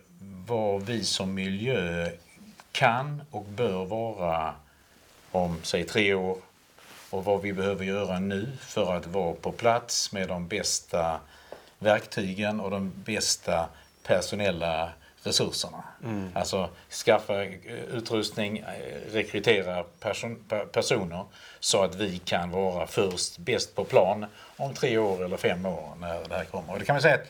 vad 0.47 0.81
vi 0.83 1.03
som 1.03 1.33
miljö 1.33 2.11
kan 2.71 3.21
och 3.31 3.43
bör 3.45 3.85
vara 3.85 4.55
om, 5.31 5.59
säg 5.63 5.83
tre 5.83 6.13
år 6.13 6.37
och 7.09 7.25
vad 7.25 7.41
vi 7.41 7.53
behöver 7.53 7.85
göra 7.85 8.19
nu 8.19 8.57
för 8.61 8.93
att 8.95 9.05
vara 9.07 9.33
på 9.33 9.51
plats 9.51 10.11
med 10.11 10.27
de 10.27 10.47
bästa 10.47 11.19
verktygen 11.81 12.59
och 12.59 12.71
de 12.71 12.91
bästa 13.05 13.69
personella 14.03 14.89
resurserna. 15.23 15.83
Alltså 16.33 16.69
skaffa 17.05 17.43
eh, 17.43 17.53
utrustning, 17.93 18.57
eh, 18.57 19.11
rekrytera 19.11 19.83
person, 19.99 20.43
per- 20.49 20.65
personer 20.65 21.25
så 21.59 21.83
att 21.83 21.95
vi 21.95 22.17
kan 22.17 22.49
vara 22.51 22.87
först 22.87 23.37
bäst 23.37 23.75
på 23.75 23.83
plan 23.83 24.25
om 24.57 24.73
tre 24.73 24.97
år 24.97 25.23
eller 25.25 25.37
fem 25.37 25.65
år 25.65 25.93
när 25.99 26.23
det 26.29 26.35
här 26.35 26.45
kommer. 26.45 26.73
Och 26.73 26.79
det 26.79 26.85
kan 26.85 26.93
man 26.93 27.01
säga 27.01 27.15
att 27.15 27.27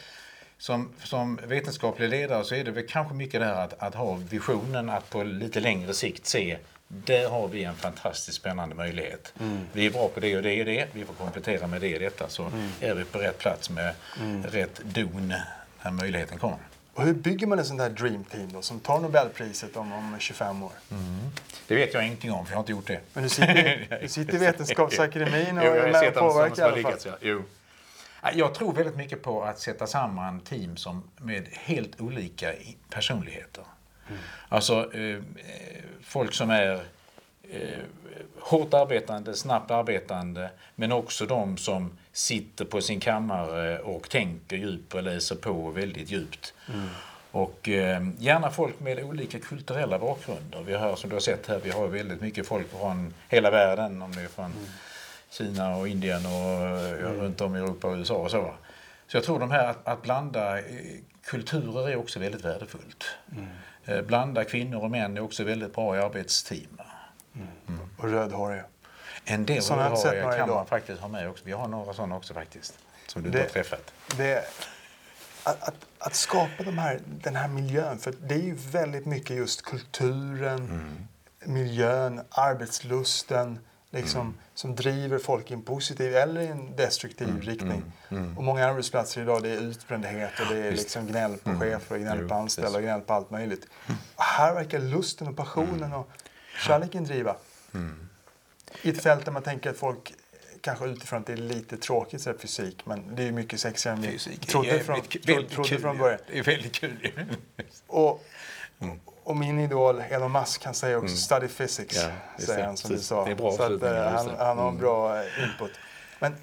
som, 0.57 0.93
som 1.03 1.39
vetenskaplig 1.47 2.09
ledare 2.09 2.43
så 2.43 2.55
är 2.55 2.63
det 2.63 2.71
väl 2.71 2.87
kanske 2.87 3.13
mycket 3.15 3.39
det 3.39 3.45
här 3.45 3.63
att, 3.63 3.73
att 3.83 3.95
ha 3.95 4.13
visionen 4.13 4.89
att 4.89 5.09
på 5.09 5.23
lite 5.23 5.59
längre 5.59 5.93
sikt 5.93 6.25
se 6.25 6.57
där 7.05 7.29
har 7.29 7.47
vi 7.47 7.63
en 7.63 7.75
fantastiskt 7.75 8.37
spännande 8.37 8.75
möjlighet. 8.75 9.33
Vi 9.73 9.85
är 9.85 9.91
bra 9.91 10.07
på 10.07 10.19
det 10.19 10.37
och 10.37 10.43
det 10.43 10.59
och 10.59 10.65
det. 10.65 10.87
Vi 10.93 11.05
får 11.05 11.13
komplettera 11.13 11.67
med 11.67 11.81
det 11.81 11.93
och 11.93 11.99
detta 11.99 12.29
så 12.29 12.51
är 12.79 12.93
vi 12.93 13.03
på 13.03 13.17
rätt 13.17 13.37
plats 13.37 13.69
med 13.69 13.93
rätt 14.45 14.81
don 14.83 15.33
när 15.83 15.91
möjligheten 15.91 16.37
kommer. 16.37 16.57
Och 16.93 17.03
hur 17.03 17.13
bygger 17.13 17.47
man 17.47 17.59
en 17.59 17.65
sån 17.65 17.77
där 17.77 17.89
dream 17.89 18.23
team 18.23 18.53
då, 18.53 18.61
som 18.61 18.79
tar 18.79 18.99
Nobelpriset 18.99 19.77
om, 19.77 19.93
om 19.93 20.15
25 20.19 20.63
år? 20.63 20.71
Det 21.67 21.75
vet 21.75 21.93
jag 21.93 22.05
ingenting 22.05 22.31
om 22.31 22.45
för 22.45 22.51
jag 22.51 22.57
har 22.57 22.61
inte 22.61 22.71
gjort 22.71 22.87
det. 22.87 22.99
Men 23.13 23.23
du 23.23 23.29
sitter, 23.29 23.99
du 24.01 24.07
sitter 24.07 24.33
i 24.33 24.37
Vetenskapsakademin 24.37 25.57
och 25.57 25.63
Jo, 25.65 25.71
är 25.71 25.91
med 25.91 26.07
och 26.07 26.15
påverkar 26.15 26.77
i 26.77 26.83
alla 26.83 26.91
fall. 26.91 26.99
Ja. 27.05 27.17
Jo. 27.21 27.43
Jag 28.33 28.55
tror 28.55 28.73
väldigt 28.73 28.95
mycket 28.95 29.21
på 29.21 29.43
att 29.43 29.59
sätta 29.59 29.87
samman 29.87 30.39
team 30.39 30.77
som 30.77 31.03
med 31.17 31.47
helt 31.51 32.01
olika 32.01 32.53
personligheter. 32.89 33.63
Alltså 34.49 34.93
eh, 34.93 35.01
eh, 35.01 35.21
folk 36.11 36.33
som 36.33 36.49
är 36.49 36.83
eh, 37.49 37.79
hårt 38.39 38.73
arbetande, 38.73 39.33
snabbt 39.33 39.71
arbetande, 39.71 40.49
men 40.75 40.91
också 40.91 41.25
de 41.25 41.57
som 41.57 41.97
sitter 42.11 42.65
på 42.65 42.81
sin 42.81 42.99
kammare 42.99 43.79
och 43.79 44.09
tänker 44.09 44.57
djupt 44.57 44.95
och 44.95 45.03
läser 45.03 45.35
på 45.35 45.69
väldigt 45.69 46.11
djupt. 46.11 46.53
Och 47.31 47.69
eh, 47.69 48.07
gärna 48.19 48.49
folk 48.51 48.79
med 48.79 49.03
olika 49.03 49.39
kulturella 49.39 49.99
bakgrunder. 49.99 50.61
Vi 50.61 50.73
har 50.73 50.95
som 50.95 51.09
du 51.09 51.15
har 51.15 51.21
sett 51.21 51.47
här, 51.47 51.59
vi 51.63 51.69
har 51.69 51.87
väldigt 51.87 52.21
mycket 52.21 52.47
folk 52.47 52.71
från 52.71 53.13
hela 53.29 53.51
världen, 53.51 54.01
om 54.01 54.11
det 54.11 54.21
är 54.21 54.27
från 54.27 54.53
Kina 55.29 55.75
och 55.75 55.87
Indien 55.87 56.25
och 56.25 56.61
ja, 57.01 57.23
runt 57.23 57.41
om 57.41 57.55
i 57.55 57.59
Europa 57.59 57.87
och 57.87 57.97
USA 57.97 58.15
och 58.15 58.31
så. 58.31 58.53
Så 59.07 59.17
jag 59.17 59.23
tror 59.23 59.39
de 59.39 59.51
här 59.51 59.67
att, 59.67 59.87
att 59.87 60.01
blanda 60.01 60.59
eh, 60.59 60.65
kulturer 61.23 61.89
är 61.89 61.95
också 61.95 62.19
väldigt 62.19 62.45
värdefullt. 62.45 63.05
Eh, 63.31 63.43
Blanda 64.07 64.43
kvinnor 64.43 64.83
och 64.83 64.91
män 64.91 65.17
är 65.17 65.21
också 65.21 65.43
väldigt 65.43 65.73
bra 65.75 65.95
i 65.95 65.99
arbetsteam. 65.99 66.81
Och 67.97 68.09
rödhåriga. 68.09 68.63
En 69.25 69.45
del 69.45 69.63
några 69.69 69.95
kan 70.21 70.33
idag. 70.35 70.47
man 70.47 70.65
faktiskt 70.65 71.01
ha 71.01 71.07
med 71.07 71.29
också. 71.29 71.43
Vi 71.45 71.51
har 71.51 71.67
några 71.67 71.93
sådana 71.93 72.15
också 72.15 72.33
faktiskt. 72.33 72.79
Som 73.07 73.23
du 73.23 73.29
Det- 73.29 73.37
inte 73.39 73.49
har 73.49 73.53
träffat. 73.63 73.93
Det, 74.17 74.43
att, 75.43 75.63
att, 75.63 75.75
att 75.99 76.15
skapa 76.15 76.63
de 76.63 76.77
här, 76.77 76.99
den 77.05 77.35
här 77.35 77.47
miljön, 77.47 77.97
för 77.99 78.13
det 78.27 78.33
är 78.35 78.39
ju 78.39 78.55
väldigt 78.55 79.05
mycket 79.05 79.35
just 79.37 79.61
kulturen, 79.61 80.81
miljön, 81.45 82.21
arbetslusten, 82.29 83.59
liksom, 83.91 84.37
som 84.53 84.75
driver 84.75 85.19
folk 85.19 85.51
i 85.51 85.53
en 85.53 85.61
positiv 85.61 86.15
eller 86.15 86.41
i 86.41 86.47
en 86.47 86.75
destruktiv 86.75 87.41
riktning. 87.41 87.83
Och 88.37 88.43
många 88.43 88.65
arbetsplatser 88.65 89.21
idag 89.21 89.43
det 89.43 89.49
är 89.49 89.57
utbrändhet 89.61 90.39
och 90.39 90.53
det 90.53 90.59
är 90.59 90.71
liksom 90.71 91.07
gnäll 91.07 91.37
på 91.37 91.59
chefer 91.59 91.95
och 91.95 92.01
gnäll 92.01 92.27
på 92.27 92.35
anställda 92.35 92.77
och 92.77 92.83
gnäll 92.83 93.01
på 93.01 93.13
allt 93.13 93.31
möjligt. 93.31 93.67
Och 94.15 94.23
här 94.23 94.53
verkar 94.53 94.79
lusten 94.79 95.27
och 95.27 95.37
passionen 95.37 95.93
och 95.93 96.11
kärleken 96.67 97.03
driva. 97.03 97.35
I 98.81 98.89
ett 98.89 99.03
fält 99.03 99.25
där 99.25 99.31
man 99.31 99.43
tänker 99.43 99.69
att 99.69 99.77
folk 99.77 100.13
kanske 100.61 100.85
utifrån 100.85 101.19
att 101.19 101.25
det 101.25 101.33
är 101.33 101.37
lite 101.37 101.77
tråkigt 101.77 102.21
så 102.21 102.33
fysik, 102.33 102.85
men 102.85 103.15
det 103.15 103.23
är 103.23 103.31
mycket 103.31 103.59
sexigare 103.59 103.97
än 103.97 104.01
vi 104.01 104.17
trodde 104.37 104.79
från, 104.79 105.01
trodde 105.49 105.79
början. 105.79 106.19
Det 106.27 106.39
är 106.39 106.43
väldigt 106.43 106.73
kul. 106.73 107.11
Och, 107.87 108.25
och 109.23 109.37
min 109.37 109.59
idol 109.59 109.99
Elon 110.09 110.31
Musk 110.31 110.65
han 110.65 110.73
säger 110.73 110.97
också 110.97 111.15
study 111.15 111.47
physics, 111.47 112.03
Mm. 112.03 112.15
Ja, 112.37 112.45
säger 112.45 112.65
han 112.65 112.77
som 112.77 112.91
du 112.91 112.99
sa. 112.99 113.25
Så 113.37 113.63
att, 113.63 113.83
eh, 113.83 114.03
han, 114.03 114.29
han 114.37 114.57
har 114.57 114.67
Mm. 114.69 114.77
bra 114.81 115.17
eh, 115.17 115.43
input. 115.43 115.71
Men 116.19 116.35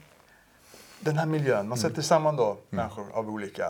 den 1.01 1.19
här 1.19 1.27
miljön, 1.27 1.57
Mm. 1.57 1.69
man 1.69 1.79
sätter 1.79 2.03
samman 2.03 2.37
då 2.37 2.57
människor 2.71 3.07
av 3.13 3.31
olika, 3.31 3.69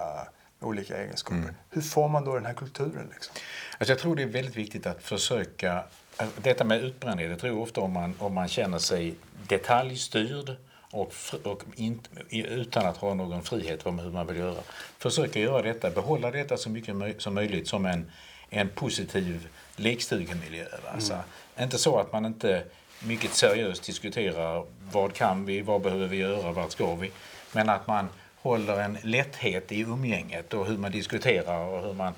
olika 0.60 0.96
egenskaper. 1.02 1.36
Mm. 1.38 1.54
Hur 1.70 1.82
får 1.82 2.08
man 2.08 2.24
då 2.24 2.34
den 2.34 2.46
här 2.46 2.54
kulturen? 2.54 3.08
Liksom? 3.14 3.34
Alltså 3.78 3.92
jag 3.92 3.98
tror 3.98 4.16
det 4.16 4.22
är 4.22 4.26
väldigt 4.26 4.56
viktigt 4.56 4.86
att 4.86 5.02
försöka... 5.02 5.84
alltså 6.16 6.40
Detta 6.40 6.64
med 6.64 6.82
utbrändhet, 6.84 7.30
jag 7.30 7.38
tror 7.38 7.62
ofta 7.62 7.80
om 7.80 7.92
man, 7.92 8.14
om 8.18 8.34
man 8.34 8.48
känner 8.48 8.78
sig 8.78 9.14
detaljstyrd 9.48 10.56
och, 10.90 11.12
och 11.44 11.62
inte, 11.74 12.08
utan 12.30 12.86
att 12.86 12.96
ha 12.96 13.14
någon 13.14 13.42
frihet 13.42 13.86
om 13.86 13.98
hur 13.98 14.10
man 14.10 14.26
vill 14.26 14.36
göra. 14.36 14.60
Försöka 14.98 15.38
göra 15.40 15.62
detta, 15.62 15.90
behålla 15.90 16.30
detta 16.30 16.56
så 16.56 16.70
mycket 16.70 17.22
som 17.22 17.34
möjligt 17.34 17.68
som 17.68 17.86
en, 17.86 18.10
en 18.50 18.68
positiv 18.68 19.48
lekstugemiljö. 19.76 20.66
Alltså, 20.94 21.18
Inte 21.60 21.78
så 21.78 21.98
att 21.98 22.12
man 22.12 22.24
inte 22.26 22.62
mycket 23.04 23.34
seriöst 23.34 23.82
diskuterar 23.82 24.64
vad 24.92 25.12
kan 25.12 25.44
vi, 25.44 25.60
vad 25.60 25.80
behöver 25.80 26.06
vi 26.06 26.16
göra, 26.16 26.52
vart 26.52 26.72
ska 26.72 26.94
vi? 26.94 27.10
Men 27.52 27.68
att 27.68 27.86
man 27.86 28.08
håller 28.36 28.80
en 28.80 28.98
lätthet 29.02 29.72
i 29.72 29.80
umgänget 29.80 30.54
och 30.54 30.66
hur 30.66 30.78
man 30.78 30.92
diskuterar 30.92 31.58
och 31.64 31.82
hur 31.82 31.92
man 31.92 32.12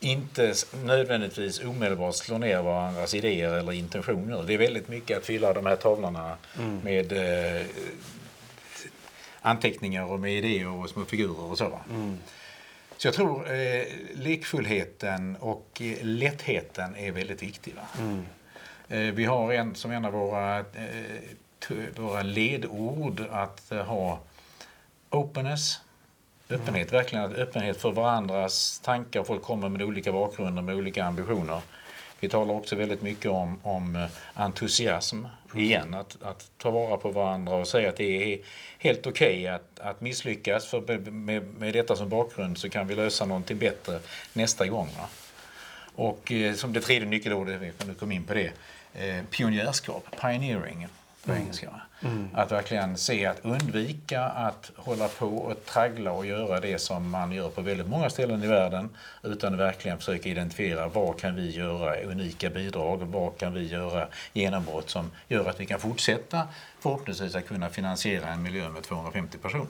inte 0.00 0.54
nödvändigtvis 0.84 1.60
omedelbart 1.60 2.14
slår 2.14 2.38
ner 2.38 2.62
varandras 2.62 3.14
idéer 3.14 3.50
eller 3.54 3.72
intentioner. 3.72 4.42
Det 4.42 4.54
är 4.54 4.58
väldigt 4.58 4.88
mycket 4.88 5.18
att 5.18 5.26
fylla 5.26 5.52
de 5.52 5.66
här 5.66 5.76
tavlorna 5.76 6.36
med 6.82 7.12
eh, 7.12 7.66
anteckningar 9.40 10.04
och 10.04 10.20
med 10.20 10.32
idéer 10.32 10.68
och 10.68 10.90
små 10.90 11.04
figurer 11.04 11.40
och 11.50 11.58
så. 11.58 11.68
va. 11.68 11.80
Så 13.04 13.08
jag 13.08 13.14
tror 13.14 13.52
eh, 13.52 13.82
lekfullheten 14.14 15.36
och 15.36 15.80
eh, 15.80 16.04
lättheten 16.04 16.96
är 16.96 17.12
väldigt 17.12 17.42
viktig. 17.42 17.74
Va? 17.74 18.02
Eh, 18.88 18.98
vi 18.98 19.24
har 19.24 19.52
en 19.52 19.74
som 19.74 19.90
en 19.90 20.04
av 20.04 20.12
våra, 20.12 20.58
eh, 20.58 20.64
våra 21.96 22.22
ledord 22.22 23.24
att 23.30 23.72
eh, 23.72 23.84
ha 23.84 24.20
openness, 25.10 25.80
öppenhet, 26.50 26.92
verkligen 26.92 27.24
att 27.24 27.32
öppenhet 27.32 27.76
för 27.76 27.92
varandras 27.92 28.80
tankar. 28.84 29.24
Folk 29.24 29.42
kommer 29.42 29.68
med 29.68 29.82
olika 29.82 30.12
bakgrunder, 30.12 30.62
med 30.62 30.74
olika 30.74 31.04
ambitioner. 31.04 31.60
Vi 32.20 32.28
talar 32.28 32.54
också 32.54 32.76
väldigt 32.76 33.02
mycket 33.02 33.30
om, 33.30 33.58
om 33.62 33.96
eh, 33.96 34.08
entusiasm. 34.34 35.24
Igen, 35.56 35.94
att, 35.94 36.22
att 36.22 36.50
ta 36.58 36.70
vara 36.70 36.96
på 36.96 37.10
varandra 37.10 37.54
och 37.54 37.68
säga 37.68 37.88
att 37.88 37.96
det 37.96 38.32
är 38.32 38.38
helt 38.78 39.06
okej 39.06 39.48
att, 39.48 39.80
att 39.80 40.00
misslyckas. 40.00 40.66
För 40.66 41.10
med, 41.10 41.44
med, 41.58 41.72
detta 41.72 41.96
som 41.96 42.08
bakgrund 42.08 42.58
så 42.58 42.68
kan 42.68 42.86
vi 42.86 42.94
lösa 42.94 43.24
någonting 43.24 43.58
bättre 43.58 43.98
nästa 44.32 44.66
gång. 44.66 44.88
Va? 44.98 45.08
Och 45.94 46.32
eh, 46.32 46.54
som 46.54 46.72
det 46.72 46.80
tredje 46.80 47.08
nyckelordet, 47.08 47.60
vi 47.60 47.72
du 47.86 47.94
kom 47.94 48.12
in 48.12 48.24
på 48.24 48.34
det, 48.34 48.52
eh, 48.94 49.24
pionjärskap, 49.30 50.20
pioneering 50.20 50.88
på 51.26 51.32
engelska. 51.32 51.70
va? 51.70 51.80
Att 52.34 52.52
verkligen 52.52 52.96
se 52.96 53.26
att 53.26 53.40
undvika 53.42 54.22
att 54.22 54.70
hålla 54.76 55.08
på 55.08 55.26
och 55.26 55.64
traggla 55.64 56.12
och 56.12 56.26
göra 56.26 56.60
det 56.60 56.78
som 56.78 57.10
man 57.10 57.32
gör 57.32 57.48
på 57.48 57.62
väldigt 57.62 57.86
många 57.86 58.10
ställen 58.10 58.42
i 58.42 58.46
världen 58.46 58.90
utan 59.22 59.56
verkligen 59.56 59.98
försöka 59.98 60.28
identifiera 60.28 60.88
vad 60.88 61.18
kan 61.20 61.34
vi 61.34 61.50
göra 61.50 62.00
unika 62.00 62.50
bidrag, 62.50 62.98
vad 62.98 63.38
kan 63.38 63.54
vi 63.54 63.66
göra 63.66 64.08
genombrott 64.32 64.90
som 64.90 65.10
gör 65.28 65.50
att 65.50 65.60
vi 65.60 65.66
kan 65.66 65.80
fortsätta 65.80 66.48
förhoppningsvis 66.80 67.34
att 67.34 67.48
kunna 67.48 67.70
finansiera 67.70 68.28
en 68.28 68.42
miljö 68.42 68.68
med 68.68 68.82
250 68.82 69.38
personer. 69.38 69.66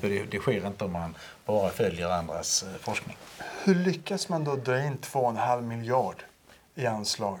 För 0.00 0.08
det, 0.08 0.24
det 0.30 0.38
sker 0.38 0.66
inte 0.66 0.84
om 0.84 0.92
man 0.92 1.14
bara 1.46 1.70
följer 1.70 2.08
andras 2.10 2.62
eh, 2.62 2.80
forskning. 2.80 3.16
Hur 3.64 3.74
lyckas 3.74 4.28
man 4.28 4.44
då 4.44 4.56
dra 4.56 4.84
in 4.84 4.98
2,5 4.98 5.62
miljard 5.62 6.16
i 6.74 6.86
anslag? 6.86 7.38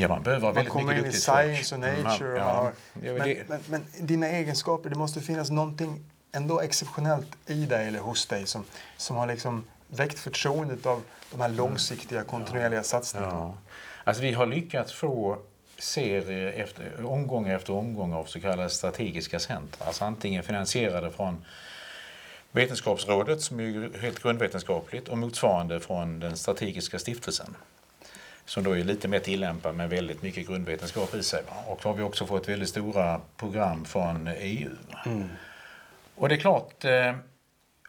Ja, 0.00 0.08
man 0.08 0.22
behöver 0.22 0.42
Man 0.42 0.54
väldigt 0.54 0.72
kommer 0.72 0.86
mycket 0.86 0.98
in 0.98 1.04
i 1.04 1.12
duktigt 1.12 1.24
science 1.24 1.74
och 1.74 1.80
folk. 1.80 1.92
Mm, 1.92 2.02
nature. 2.02 2.32
och 2.32 2.38
ja, 2.38 2.72
man 3.12 3.20
har, 3.20 3.26
men, 3.26 3.36
men, 3.48 3.60
men 3.68 4.06
dina 4.06 4.28
egenskaper, 4.28 4.90
det 4.90 4.96
måste 4.96 5.20
finnas 5.20 5.50
någonting 5.50 6.04
ändå 6.32 6.60
exceptionellt 6.60 7.36
i 7.46 7.66
dig 7.66 7.88
eller 7.88 7.98
hos 7.98 8.26
dig 8.26 8.46
som, 8.46 8.64
som 8.96 9.16
har 9.16 9.26
liksom 9.26 9.64
väckt 9.88 10.18
förtroendet 10.18 10.86
av 10.86 11.02
de 11.30 11.40
här 11.40 11.48
långsiktiga 11.48 12.24
kontinuerliga 12.24 12.82
satsningarna. 12.82 13.32
ja. 13.32 13.54
Alltså 14.04 14.22
vi 14.22 14.32
har 14.32 14.46
lyckats 14.46 14.92
få 14.92 15.38
ser 15.78 16.30
efter, 16.46 17.04
omgång 17.04 17.48
efter 17.48 17.72
omgång 17.72 18.12
av 18.12 18.24
så 18.24 18.40
kallade 18.40 18.70
strategiska 18.70 19.38
centra. 19.38 19.86
Alltså 19.86 20.04
antingen 20.04 20.42
finansierade 20.42 21.10
från 21.10 21.44
Vetenskapsrådet 22.52 23.42
som 23.42 23.60
är 23.60 23.98
helt 24.00 24.22
grundvetenskapligt 24.22 25.08
och 25.08 25.18
motsvarande 25.18 25.80
från 25.80 26.20
den 26.20 26.36
strategiska 26.36 26.98
stiftelsen 26.98 27.56
som 28.46 28.64
då 28.64 28.76
är 28.76 28.84
lite 28.84 29.08
mer 29.08 29.18
tillämpad 29.18 29.74
med 29.74 29.90
väldigt 29.90 30.22
mycket 30.22 30.46
grundvetenskap 30.46 31.14
i 31.14 31.22
sig. 31.22 31.42
Och 31.66 31.84
har 31.84 31.94
vi 31.94 32.02
också 32.02 32.26
fått 32.26 32.48
väldigt 32.48 32.68
stora 32.68 33.20
program 33.36 33.84
från 33.84 34.28
EU. 34.38 34.70
Mm. 35.06 35.28
Och 36.14 36.28
det 36.28 36.34
är 36.34 36.38
klart, 36.38 36.84
eh, 36.84 37.14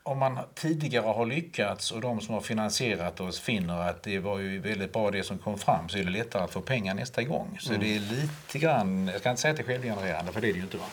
om 0.03 0.19
man 0.19 0.39
tidigare 0.53 1.05
har 1.05 1.25
lyckats 1.25 1.91
och 1.91 2.01
de 2.01 2.21
som 2.21 2.33
har 2.33 2.41
finansierat 2.41 3.19
oss 3.19 3.39
finner 3.39 3.89
att 3.89 4.03
det 4.03 4.19
var 4.19 4.39
ju 4.39 4.59
väldigt 4.59 4.93
bra 4.93 5.11
det 5.11 5.23
som 5.23 5.37
kom 5.37 5.57
fram 5.57 5.89
så 5.89 5.97
är 5.97 6.03
det 6.03 6.09
lättare 6.09 6.43
att 6.43 6.51
få 6.51 6.61
pengar 6.61 6.93
nästa 6.93 7.23
gång. 7.23 7.57
Så 7.59 7.69
mm. 7.69 7.81
det 7.81 7.95
är 7.95 7.99
lite 7.99 8.59
grann, 8.59 9.07
jag 9.07 9.19
ska 9.19 9.29
inte 9.29 9.41
säga 9.41 9.51
att 9.51 9.57
det 9.57 9.63
är 9.63 9.67
självgenererande 9.67 10.31
för 10.31 10.41
det 10.41 10.49
är 10.49 10.53
det 10.53 10.57
ju 10.57 10.63
inte. 10.63 10.77
Va? 10.77 10.85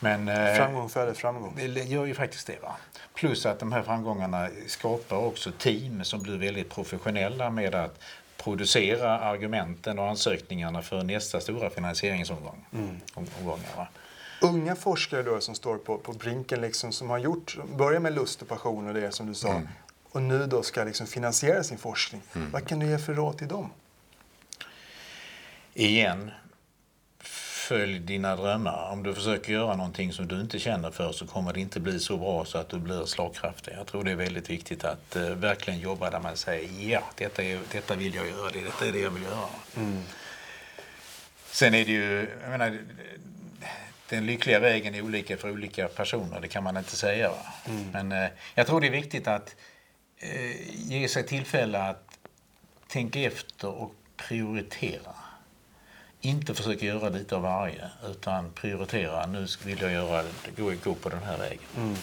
Men, 0.00 0.28
eh, 0.28 0.56
framgång 0.56 0.88
föder 0.88 1.14
framgång. 1.14 1.54
Det 1.56 1.84
gör 1.84 2.06
ju 2.06 2.14
faktiskt 2.14 2.46
det. 2.46 2.62
Va? 2.62 2.76
Plus 3.14 3.46
att 3.46 3.58
de 3.58 3.72
här 3.72 3.82
framgångarna 3.82 4.48
skapar 4.66 5.16
också 5.16 5.52
team 5.58 6.04
som 6.04 6.22
blir 6.22 6.36
väldigt 6.36 6.70
professionella 6.70 7.50
med 7.50 7.74
att 7.74 8.00
producera 8.44 9.18
argumenten 9.18 9.98
och 9.98 10.08
ansökningarna 10.08 10.82
för 10.82 11.02
nästa 11.02 11.40
stora 11.40 11.70
finansieringsomgång. 11.70 12.66
Mm. 12.72 13.00
Omgångar, 13.14 13.90
Unga 14.40 14.76
forskare 14.76 15.22
då 15.22 15.40
som 15.40 15.54
står 15.54 15.76
på, 15.78 15.98
på 15.98 16.12
brinken 16.12 16.60
liksom, 16.60 16.92
som 16.92 17.10
har 17.10 17.18
gjort, 17.18 17.58
börjar 17.76 18.00
med 18.00 18.14
lust 18.14 18.42
och 18.42 18.48
passion 18.48 18.88
och 18.88 18.94
det 18.94 19.12
som 19.12 19.26
du 19.26 19.34
sa 19.34 19.50
mm. 19.50 19.68
och 20.10 20.22
nu 20.22 20.46
då 20.46 20.62
ska 20.62 20.84
liksom 20.84 21.06
finansiera 21.06 21.64
sin 21.64 21.78
forskning. 21.78 22.22
Mm. 22.34 22.50
Vad 22.50 22.66
kan 22.66 22.78
du 22.78 22.86
ge 22.86 22.98
för 22.98 23.14
råd 23.14 23.38
till 23.38 23.48
dem? 23.48 23.70
Igen, 25.74 26.30
följ 27.68 27.98
dina 27.98 28.36
drömmar. 28.36 28.90
Om 28.92 29.02
du 29.02 29.14
försöker 29.14 29.52
göra 29.52 29.76
någonting 29.76 30.12
som 30.12 30.28
du 30.28 30.40
inte 30.40 30.58
känner 30.58 30.90
för 30.90 31.12
så 31.12 31.26
kommer 31.26 31.52
det 31.52 31.60
inte 31.60 31.80
bli 31.80 32.00
så 32.00 32.16
bra 32.16 32.44
så 32.44 32.58
att 32.58 32.68
du 32.68 32.78
blir 32.78 33.04
slagkraftig. 33.04 33.72
Jag 33.78 33.86
tror 33.86 34.04
det 34.04 34.10
är 34.10 34.16
väldigt 34.16 34.50
viktigt 34.50 34.84
att 34.84 35.16
uh, 35.16 35.30
verkligen 35.30 35.80
jobba 35.80 36.10
där 36.10 36.20
man 36.20 36.36
säger 36.36 36.90
ja, 36.90 37.02
detta, 37.16 37.42
är, 37.42 37.60
detta 37.72 37.96
vill 37.96 38.14
jag 38.14 38.28
göra, 38.28 38.50
det, 38.50 38.60
detta 38.60 38.86
är 38.86 38.92
det 38.92 38.98
jag 38.98 39.10
vill 39.10 39.22
göra. 39.22 39.48
Mm. 39.76 40.02
Sen 41.50 41.74
är 41.74 41.84
det 41.84 41.92
ju, 41.92 42.28
jag 42.42 42.50
menar, 42.50 42.78
den 44.08 44.26
lyckliga 44.26 44.60
vägen 44.60 44.94
är 44.94 45.02
olika 45.02 45.36
för 45.36 45.50
olika 45.50 45.88
personer, 45.88 46.40
det 46.40 46.48
kan 46.48 46.64
man 46.64 46.76
inte 46.76 46.96
säga. 46.96 47.30
Mm. 47.66 47.90
Men 47.92 48.12
uh, 48.12 48.28
jag 48.54 48.66
tror 48.66 48.80
det 48.80 48.86
är 48.86 48.90
viktigt 48.90 49.28
att 49.28 49.56
uh, 50.22 50.72
ge 50.74 51.08
sig 51.08 51.26
tillfälle 51.26 51.78
att 51.78 52.18
tänka 52.88 53.20
efter 53.20 53.68
och 53.68 53.94
prioritera 54.16 55.17
inte 56.20 56.54
försöka 56.54 56.86
göra 56.86 57.08
lite 57.08 57.36
av 57.36 57.42
varje 57.42 57.90
utan 58.10 58.50
prioritera. 58.52 59.26
Nu 59.26 59.46
vill 59.64 59.82
jag 59.82 59.92
göra, 59.92 60.24
gå, 60.56 60.72
gå 60.84 60.94
på 60.94 61.08
den 61.08 61.22
här 61.22 61.38
vägen. 61.38 61.58
Mm. 61.76 61.94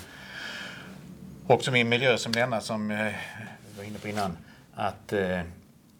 Också 1.47 1.71
min 1.71 1.89
miljö 1.89 2.17
som 2.17 2.31
denna 2.31 2.61
som 2.61 2.89
jag 2.89 3.07
eh, 3.07 3.13
var 3.77 3.83
inne 3.83 3.99
på 3.99 4.07
innan. 4.07 4.37
Att 4.75 5.13
eh, 5.13 5.41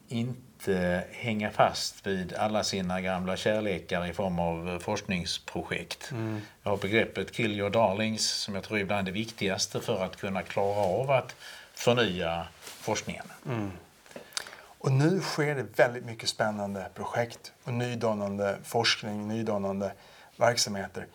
inte 0.08 1.04
hänga 1.12 1.52
fast 1.52 2.08
vid 2.08 2.34
alla 2.34 2.64
sina 2.64 3.02
gamla 3.02 3.38
kärlekar 3.38 4.06
i 4.06 4.14
form 4.14 4.40
av 4.40 4.80
forskningsprojekt. 4.80 6.12
Mm. 6.12 6.42
Jag 6.64 6.72
har 6.72 6.78
begreppet 6.78 7.32
kill 7.32 7.52
your 7.52 7.70
darlings 7.70 8.30
som 8.30 8.56
jag 8.56 8.64
tror 8.64 8.80
är 8.80 8.86
bland 8.86 9.08
det 9.08 9.12
viktigaste 9.12 9.80
för 9.80 10.04
att 10.04 10.16
kunna 10.16 10.42
klara 10.42 10.80
av 10.80 11.12
att 11.12 11.36
förnya 11.74 12.48
forskningen. 12.64 13.26
Mm. 13.46 13.72
Och 14.86 14.92
nu 14.92 15.22
sker 15.22 15.56
det 15.56 15.80
väldigt 15.80 16.06
mycket 16.06 16.30
spännande 16.30 16.90
projekt 16.96 17.54
och 17.64 17.74
nydanande 17.74 18.58
forskning, 18.64 19.28
nydanande 19.28 19.92
verksamheter. 20.38 21.08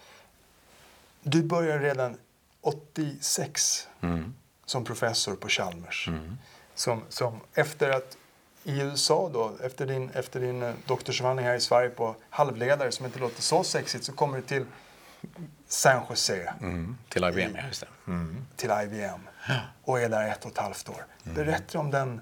Du 1.23 1.43
började 1.43 1.85
redan 1.85 2.17
86 2.61 3.89
mm. 4.00 4.35
som 4.67 4.85
professor 4.85 5.37
på 5.37 5.49
Chalmers. 5.49 6.09
Mm. 6.09 6.39
Som, 6.75 7.03
som 7.09 7.41
efter 7.55 7.91
att 7.91 8.17
i 8.65 8.81
USA 8.81 9.31
då, 9.33 9.53
efter 9.62 9.87
din, 9.87 10.11
efter 10.11 10.41
din 10.41 10.62
eh, 10.62 10.75
doktorsavhandling 10.87 11.47
här 11.47 11.55
i 11.55 11.61
Sverige 11.61 11.91
på 11.91 12.17
halvledare 12.31 12.93
som 12.93 13.07
inte 13.07 13.19
låter 13.19 13.43
så 13.43 13.64
sexigt 13.64 14.05
så 14.05 14.12
kommer 14.12 14.37
du 14.37 14.42
till 14.42 14.64
San 15.68 16.03
Jose. 16.09 16.55
Mm. 16.61 16.97
Till 17.09 17.25
IBM, 17.25 17.57
i, 17.57 17.66
just 17.68 17.81
det. 17.81 17.88
Mm. 18.07 18.47
Till 18.57 18.71
IBM. 18.71 19.21
Och 19.85 20.01
är 20.01 20.09
där 20.09 20.29
ett 20.29 20.44
och 20.44 20.51
ett 20.51 20.59
halvt 20.59 20.88
år. 20.88 21.07
Mm. 21.25 21.35
Berätta 21.35 21.79
om 21.79 21.90
den 21.90 22.21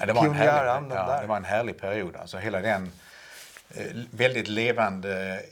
Ja, 0.00 0.06
det, 0.06 0.12
var 0.12 0.24
en 0.24 0.34
härlig, 0.34 0.96
ja, 0.96 1.18
det 1.20 1.26
var 1.26 1.36
en 1.36 1.44
härlig 1.44 1.80
period. 1.80 2.16
Alltså 2.16 2.38
hela 2.38 2.60
den 2.60 2.92
eh, 3.74 3.86
väldigt 4.10 4.48
levande 4.48 5.42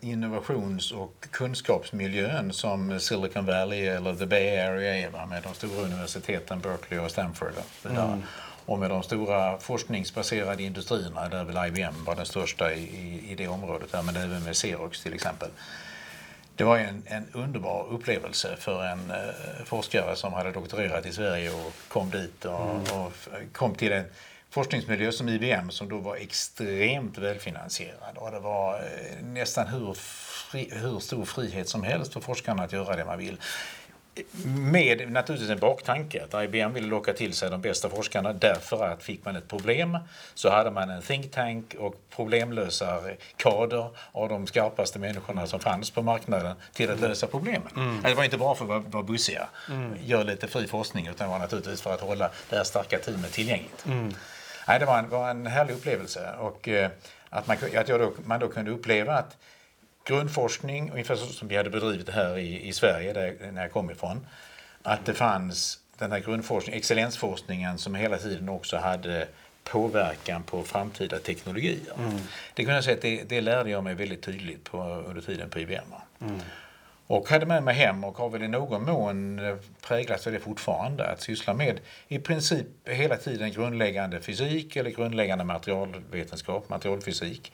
innovations 0.00 0.92
och 0.92 1.26
kunskapsmiljön 1.30 2.52
som 2.52 3.00
Silicon 3.00 3.46
Valley 3.46 3.86
eller 3.86 4.14
the 4.14 4.26
Bay 4.26 4.58
Area 4.58 4.96
är 4.96 5.26
med 5.26 5.42
de 5.42 5.54
stora 5.54 5.82
universiteten 5.82 6.60
Berkeley 6.60 7.00
och 7.00 7.10
Stanford. 7.10 7.52
Och, 7.82 7.90
mm. 7.90 8.22
och 8.66 8.78
med 8.78 8.90
de 8.90 9.02
stora 9.02 9.58
forskningsbaserade 9.58 10.62
industrierna 10.62 11.28
där 11.28 11.44
väl 11.44 11.68
IBM 11.68 12.04
var 12.04 12.14
den 12.14 12.26
största 12.26 12.72
i, 12.72 12.82
i, 12.82 13.32
i 13.32 13.34
det 13.34 13.48
området, 13.48 13.92
där, 13.92 14.02
men 14.02 14.16
även 14.16 14.44
med 14.44 14.56
Xerox 14.56 15.02
till 15.02 15.14
exempel 15.14 15.48
det 16.62 16.66
var 16.66 16.78
en, 16.78 17.02
en 17.06 17.26
underbar 17.32 17.86
upplevelse 17.90 18.56
för 18.58 18.84
en 18.84 19.10
eh, 19.10 19.64
forskare 19.64 20.16
som 20.16 20.32
hade 20.32 20.52
doktorerat 20.52 21.06
i 21.06 21.12
Sverige 21.12 21.50
och 21.50 21.72
kom 21.88 22.10
dit 22.10 22.44
och, 22.44 22.70
mm. 22.70 23.00
och 23.00 23.12
kom 23.52 23.74
till 23.74 23.92
en 23.92 24.04
forskningsmiljö 24.50 25.12
som 25.12 25.28
IBM 25.28 25.70
som 25.70 25.88
då 25.88 25.98
var 25.98 26.16
extremt 26.16 27.18
välfinansierad 27.18 28.16
och 28.16 28.30
det 28.30 28.40
var 28.40 28.74
eh, 28.74 29.24
nästan 29.24 29.66
hur, 29.66 29.94
fri, 29.94 30.70
hur 30.72 31.00
stor 31.00 31.24
frihet 31.24 31.68
som 31.68 31.82
helst 31.82 32.12
för 32.12 32.20
forskarna 32.20 32.62
att 32.62 32.72
göra 32.72 32.96
det 32.96 33.04
man 33.04 33.18
vill 33.18 33.36
med 34.44 35.10
naturligtvis 35.10 35.50
en 35.50 35.58
baktanke 35.58 36.24
att 36.24 36.44
IBM 36.44 36.72
ville 36.72 36.86
locka 36.86 37.12
till 37.12 37.32
sig 37.32 37.50
de 37.50 37.60
bästa 37.60 37.88
forskarna 37.88 38.32
därför 38.32 38.84
att 38.84 39.02
fick 39.02 39.24
man 39.24 39.36
ett 39.36 39.48
problem 39.48 39.98
så 40.34 40.50
hade 40.50 40.70
man 40.70 40.90
en 40.90 41.02
think 41.02 41.30
tank 41.30 41.74
och 41.78 41.94
problemlösarkader 42.16 43.90
av 44.12 44.28
de 44.28 44.46
skarpaste 44.46 44.98
människorna 44.98 45.46
som 45.46 45.60
fanns 45.60 45.90
på 45.90 46.02
marknaden 46.02 46.56
till 46.72 46.90
att 46.90 47.00
lösa 47.00 47.26
problemen. 47.26 47.68
Mm. 47.76 48.02
Det 48.02 48.14
var 48.14 48.24
inte 48.24 48.38
bara 48.38 48.54
för 48.54 48.76
att 48.76 48.92
vara, 48.94 49.02
bussiga, 49.02 49.48
mm. 49.70 49.94
göra 50.04 50.22
lite 50.22 50.48
fri 50.48 50.66
forskning 50.66 51.06
utan 51.06 51.30
var 51.30 51.38
naturligtvis 51.38 51.80
för 51.80 51.94
att 51.94 52.00
hålla 52.00 52.30
det 52.50 52.56
här 52.56 52.64
starka 52.64 52.98
teamet 52.98 53.32
tillgängligt. 53.32 53.86
Mm. 53.86 54.14
Nej, 54.68 54.78
det 54.78 54.86
var 54.86 54.98
en, 54.98 55.08
var 55.08 55.30
en 55.30 55.46
härlig 55.46 55.74
upplevelse 55.74 56.34
och 56.38 56.68
eh, 56.68 56.90
att, 57.30 57.46
man, 57.46 57.56
att 57.76 57.88
jag 57.88 58.00
då, 58.00 58.12
man 58.24 58.40
då 58.40 58.48
kunde 58.48 58.70
uppleva 58.70 59.14
att 59.14 59.36
grundforskning, 60.04 60.90
ungefär 60.90 61.16
som 61.16 61.48
vi 61.48 61.56
hade 61.56 61.70
bedrivit 61.70 62.08
här 62.08 62.38
i, 62.38 62.68
i 62.68 62.72
Sverige, 62.72 63.12
där, 63.12 63.52
när 63.52 63.62
jag 63.62 63.72
kom 63.72 63.90
ifrån. 63.90 64.26
Att 64.82 65.06
det 65.06 65.14
fanns 65.14 65.78
den 65.98 66.12
här 66.12 66.20
grundforskningen, 66.20 66.78
excellensforskningen 66.78 67.78
som 67.78 67.94
hela 67.94 68.18
tiden 68.18 68.48
också 68.48 68.76
hade 68.76 69.28
påverkan 69.64 70.42
på 70.42 70.62
framtida 70.62 71.18
teknologier. 71.18 71.92
Mm. 71.98 72.18
Det 72.54 72.62
kunde 72.62 72.74
jag 72.74 72.84
säga 72.84 72.96
att 72.96 73.02
det, 73.02 73.22
det, 73.28 73.40
lärde 73.40 73.70
jag 73.70 73.84
mig 73.84 73.94
väldigt 73.94 74.22
tydligt 74.22 74.64
på, 74.64 74.78
under 74.78 75.22
tiden 75.22 75.50
på 75.50 75.60
IBM. 75.60 75.94
Mm. 76.20 76.40
Och 77.06 77.28
hade 77.28 77.46
med 77.46 77.62
mig 77.62 77.74
hem 77.74 78.04
och 78.04 78.18
har 78.18 78.28
väl 78.28 78.42
i 78.42 78.48
någon 78.48 78.84
mån 78.84 79.40
präglats 79.86 80.26
av 80.26 80.32
det 80.32 80.40
fortfarande. 80.40 81.06
Att 81.06 81.20
syssla 81.20 81.54
med 81.54 81.80
i 82.08 82.18
princip 82.18 82.66
hela 82.84 83.16
tiden 83.16 83.52
grundläggande 83.52 84.20
fysik 84.20 84.76
eller 84.76 84.90
grundläggande 84.90 85.44
materialvetenskap, 85.44 86.68
materialfysik 86.68 87.52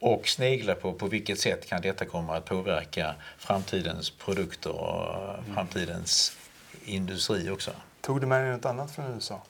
och 0.00 0.28
snegla 0.28 0.74
på 0.74 0.92
på 0.92 1.06
vilket 1.06 1.40
sätt 1.40 1.68
kan 1.68 1.82
detta 1.82 2.04
komma 2.04 2.36
att 2.36 2.44
påverka 2.44 3.14
framtidens 3.38 4.10
produkter 4.10 4.72
och 4.72 5.38
mm. 5.38 5.54
framtidens 5.54 6.36
industri 6.84 7.50
också. 7.50 7.70
Tog 8.00 8.20
du 8.20 8.26
med 8.26 8.44
dig 8.44 8.52
något 8.52 8.64
annat 8.64 8.90
från 8.90 9.14
USA? 9.14 9.42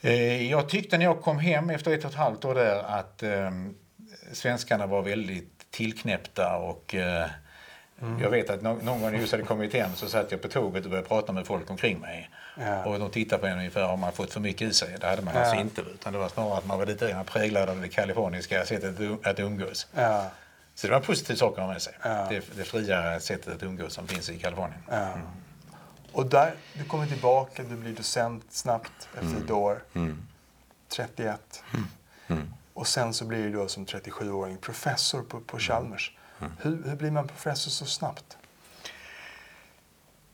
Eh, 0.00 0.50
jag 0.50 0.68
tyckte 0.68 0.98
när 0.98 1.04
jag 1.04 1.22
kom 1.22 1.38
hem 1.38 1.70
efter 1.70 1.90
ett 1.90 2.04
och 2.04 2.10
ett 2.10 2.16
halvt 2.16 2.44
år 2.44 2.54
där 2.54 2.82
att 2.82 3.22
eh, 3.22 3.50
svenskarna 4.32 4.86
var 4.86 5.02
väldigt 5.02 5.70
tillknäppta 5.70 6.56
och 6.56 6.94
eh, 6.94 7.30
mm. 8.02 8.22
jag 8.22 8.30
vet 8.30 8.50
att 8.50 8.62
någon, 8.62 8.78
någon 8.78 9.00
gång 9.00 9.12
när 9.12 9.20
jag 9.20 9.28
hade 9.28 9.42
kommit 9.42 9.74
hem 9.74 9.90
så 9.94 10.08
satt 10.08 10.32
jag 10.32 10.42
på 10.42 10.48
tåget 10.48 10.84
och 10.84 10.90
började 10.90 11.08
prata 11.08 11.32
med 11.32 11.46
folk 11.46 11.70
omkring 11.70 11.98
mig. 11.98 12.30
Ja. 12.60 12.84
Och 12.84 12.98
de 12.98 13.10
tittade 13.10 13.40
på 13.40 13.46
en 13.46 13.58
ungefär 13.58 13.88
om 13.88 14.00
man 14.00 14.12
fått 14.12 14.32
för 14.32 14.40
mycket 14.40 14.68
i 14.68 14.72
sig. 14.72 14.96
Det 15.00 15.06
hade 15.06 15.22
man 15.22 15.34
ja. 15.34 15.40
alltså 15.40 15.56
inte. 15.56 15.80
Utan 15.80 16.12
det 16.12 16.18
var 16.18 16.28
snarare 16.28 16.58
att 16.58 16.66
man 16.66 16.78
var 16.78 16.86
lite 16.86 17.24
präglad 17.26 17.68
av 17.68 17.80
det 17.80 17.88
kaliforniska 17.88 18.64
sättet 18.64 19.26
att 19.26 19.38
umgås. 19.38 19.86
Ja. 19.94 20.30
Så 20.74 20.86
det 20.86 20.90
var 20.90 21.00
en 21.00 21.06
positiv 21.06 21.34
sak 21.34 21.58
att 21.58 21.64
ha 21.64 21.72
med 21.72 21.82
sig. 21.82 21.94
Det, 22.02 22.56
det 22.56 22.64
fria 22.64 23.20
sättet 23.20 23.54
att 23.54 23.62
umgås 23.62 23.92
som 23.92 24.08
finns 24.08 24.30
i 24.30 24.38
Kalifornien. 24.38 24.82
Mm. 24.90 25.20
Och 26.12 26.26
där, 26.26 26.54
du 26.74 26.84
kommer 26.84 27.06
tillbaka, 27.06 27.62
du 27.62 27.76
blir 27.76 27.92
docent 27.92 28.44
snabbt 28.50 29.08
efter 29.14 29.30
mm. 29.30 29.44
ett 29.44 29.50
år. 29.50 29.82
Mm. 29.92 30.22
31. 30.88 31.62
Mm. 31.74 31.86
mm. 32.26 32.54
Och 32.74 32.86
sen 32.86 33.14
så 33.14 33.24
blir 33.24 33.42
du 33.42 33.52
då 33.52 33.68
som 33.68 33.86
37-åring 33.86 34.56
professor 34.56 35.22
på, 35.22 35.40
på 35.40 35.58
Chalmers. 35.58 36.16
Mm. 36.40 36.52
Hur, 36.58 36.82
hur 36.88 36.96
blir 36.96 37.10
man 37.10 37.28
professor 37.28 37.70
så 37.70 37.86
snabbt? 37.86 38.36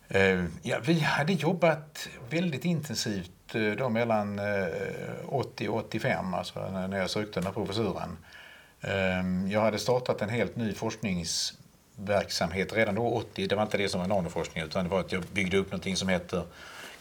Eh, 0.09 0.45
ja, 0.63 0.79
vi 0.83 1.01
hade 1.01 1.33
jobbat 1.33 2.09
väldigt 2.31 2.65
intensivt 2.65 3.31
eh, 3.55 3.63
då 3.63 3.89
mellan 3.89 4.39
eh, 4.39 4.45
80 5.29 5.69
och 5.69 5.77
85, 5.77 6.35
alltså 6.35 6.71
när 6.71 6.99
jag 6.99 7.11
sökte 7.11 7.41
den 7.41 7.45
här 7.47 7.53
professuren. 7.53 8.17
Ehm, 8.81 9.51
jag 9.51 9.61
hade 9.61 9.79
startat 9.79 10.23
en 10.23 10.29
helt 10.29 10.57
ny 10.57 10.75
forskningsverksamhet 10.75 12.73
redan 12.73 12.95
då 12.95 13.09
80. 13.09 13.47
Det 13.47 13.55
var 13.57 13.63
inte 13.63 13.79
det 13.79 13.89
som 13.89 14.01
var 14.01 14.09
nanoforskning 14.09 14.65
utan 14.65 14.85
det 14.85 14.91
var 14.91 15.01
att 15.01 15.13
jag 15.13 15.23
byggde 15.23 15.57
upp 15.57 15.67
någonting 15.71 15.97
som 15.97 16.09
heter 16.09 16.43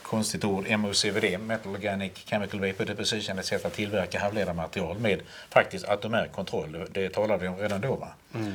konstigt 0.02 0.44
ord, 0.44 0.70
MOCVD, 0.80 1.40
Metal 1.40 1.72
Organic 1.72 2.12
Chemical 2.16 2.60
Vapor 2.60 2.86
Deposition, 2.86 3.40
ett 3.40 3.46
sätt 3.46 3.66
att 3.66 3.74
tillverka 3.74 4.20
halvledarmaterial 4.20 5.00
med 5.00 5.22
faktiskt 5.50 5.86
atomär 5.86 6.28
kontroll. 6.28 6.86
Det- 6.92 7.10
talade 7.10 7.42
vi 7.42 7.48
om 7.48 7.58
redan 7.58 7.82
då. 7.82 7.96
Va? 7.96 8.08
Mm. 8.36 8.54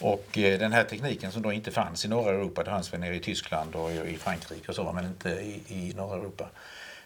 Och 0.00 0.38
eh, 0.38 0.58
den 0.58 0.72
här 0.72 0.84
tekniken 0.84 1.32
som 1.32 1.42
då 1.42 1.52
inte 1.52 1.70
fanns 1.70 2.04
i 2.04 2.08
norra 2.08 2.30
Europa, 2.30 2.64
det 2.64 2.70
fanns 2.70 2.92
väl 2.92 3.00
nere 3.00 3.16
i 3.16 3.20
Tyskland 3.20 3.74
och 3.74 3.90
i 3.90 4.18
Frankrike 4.18 4.68
och 4.68 4.74
så, 4.74 4.92
men 4.92 5.04
inte 5.04 5.28
i, 5.30 5.62
i 5.68 5.92
norra 5.96 6.16
Europa. 6.16 6.48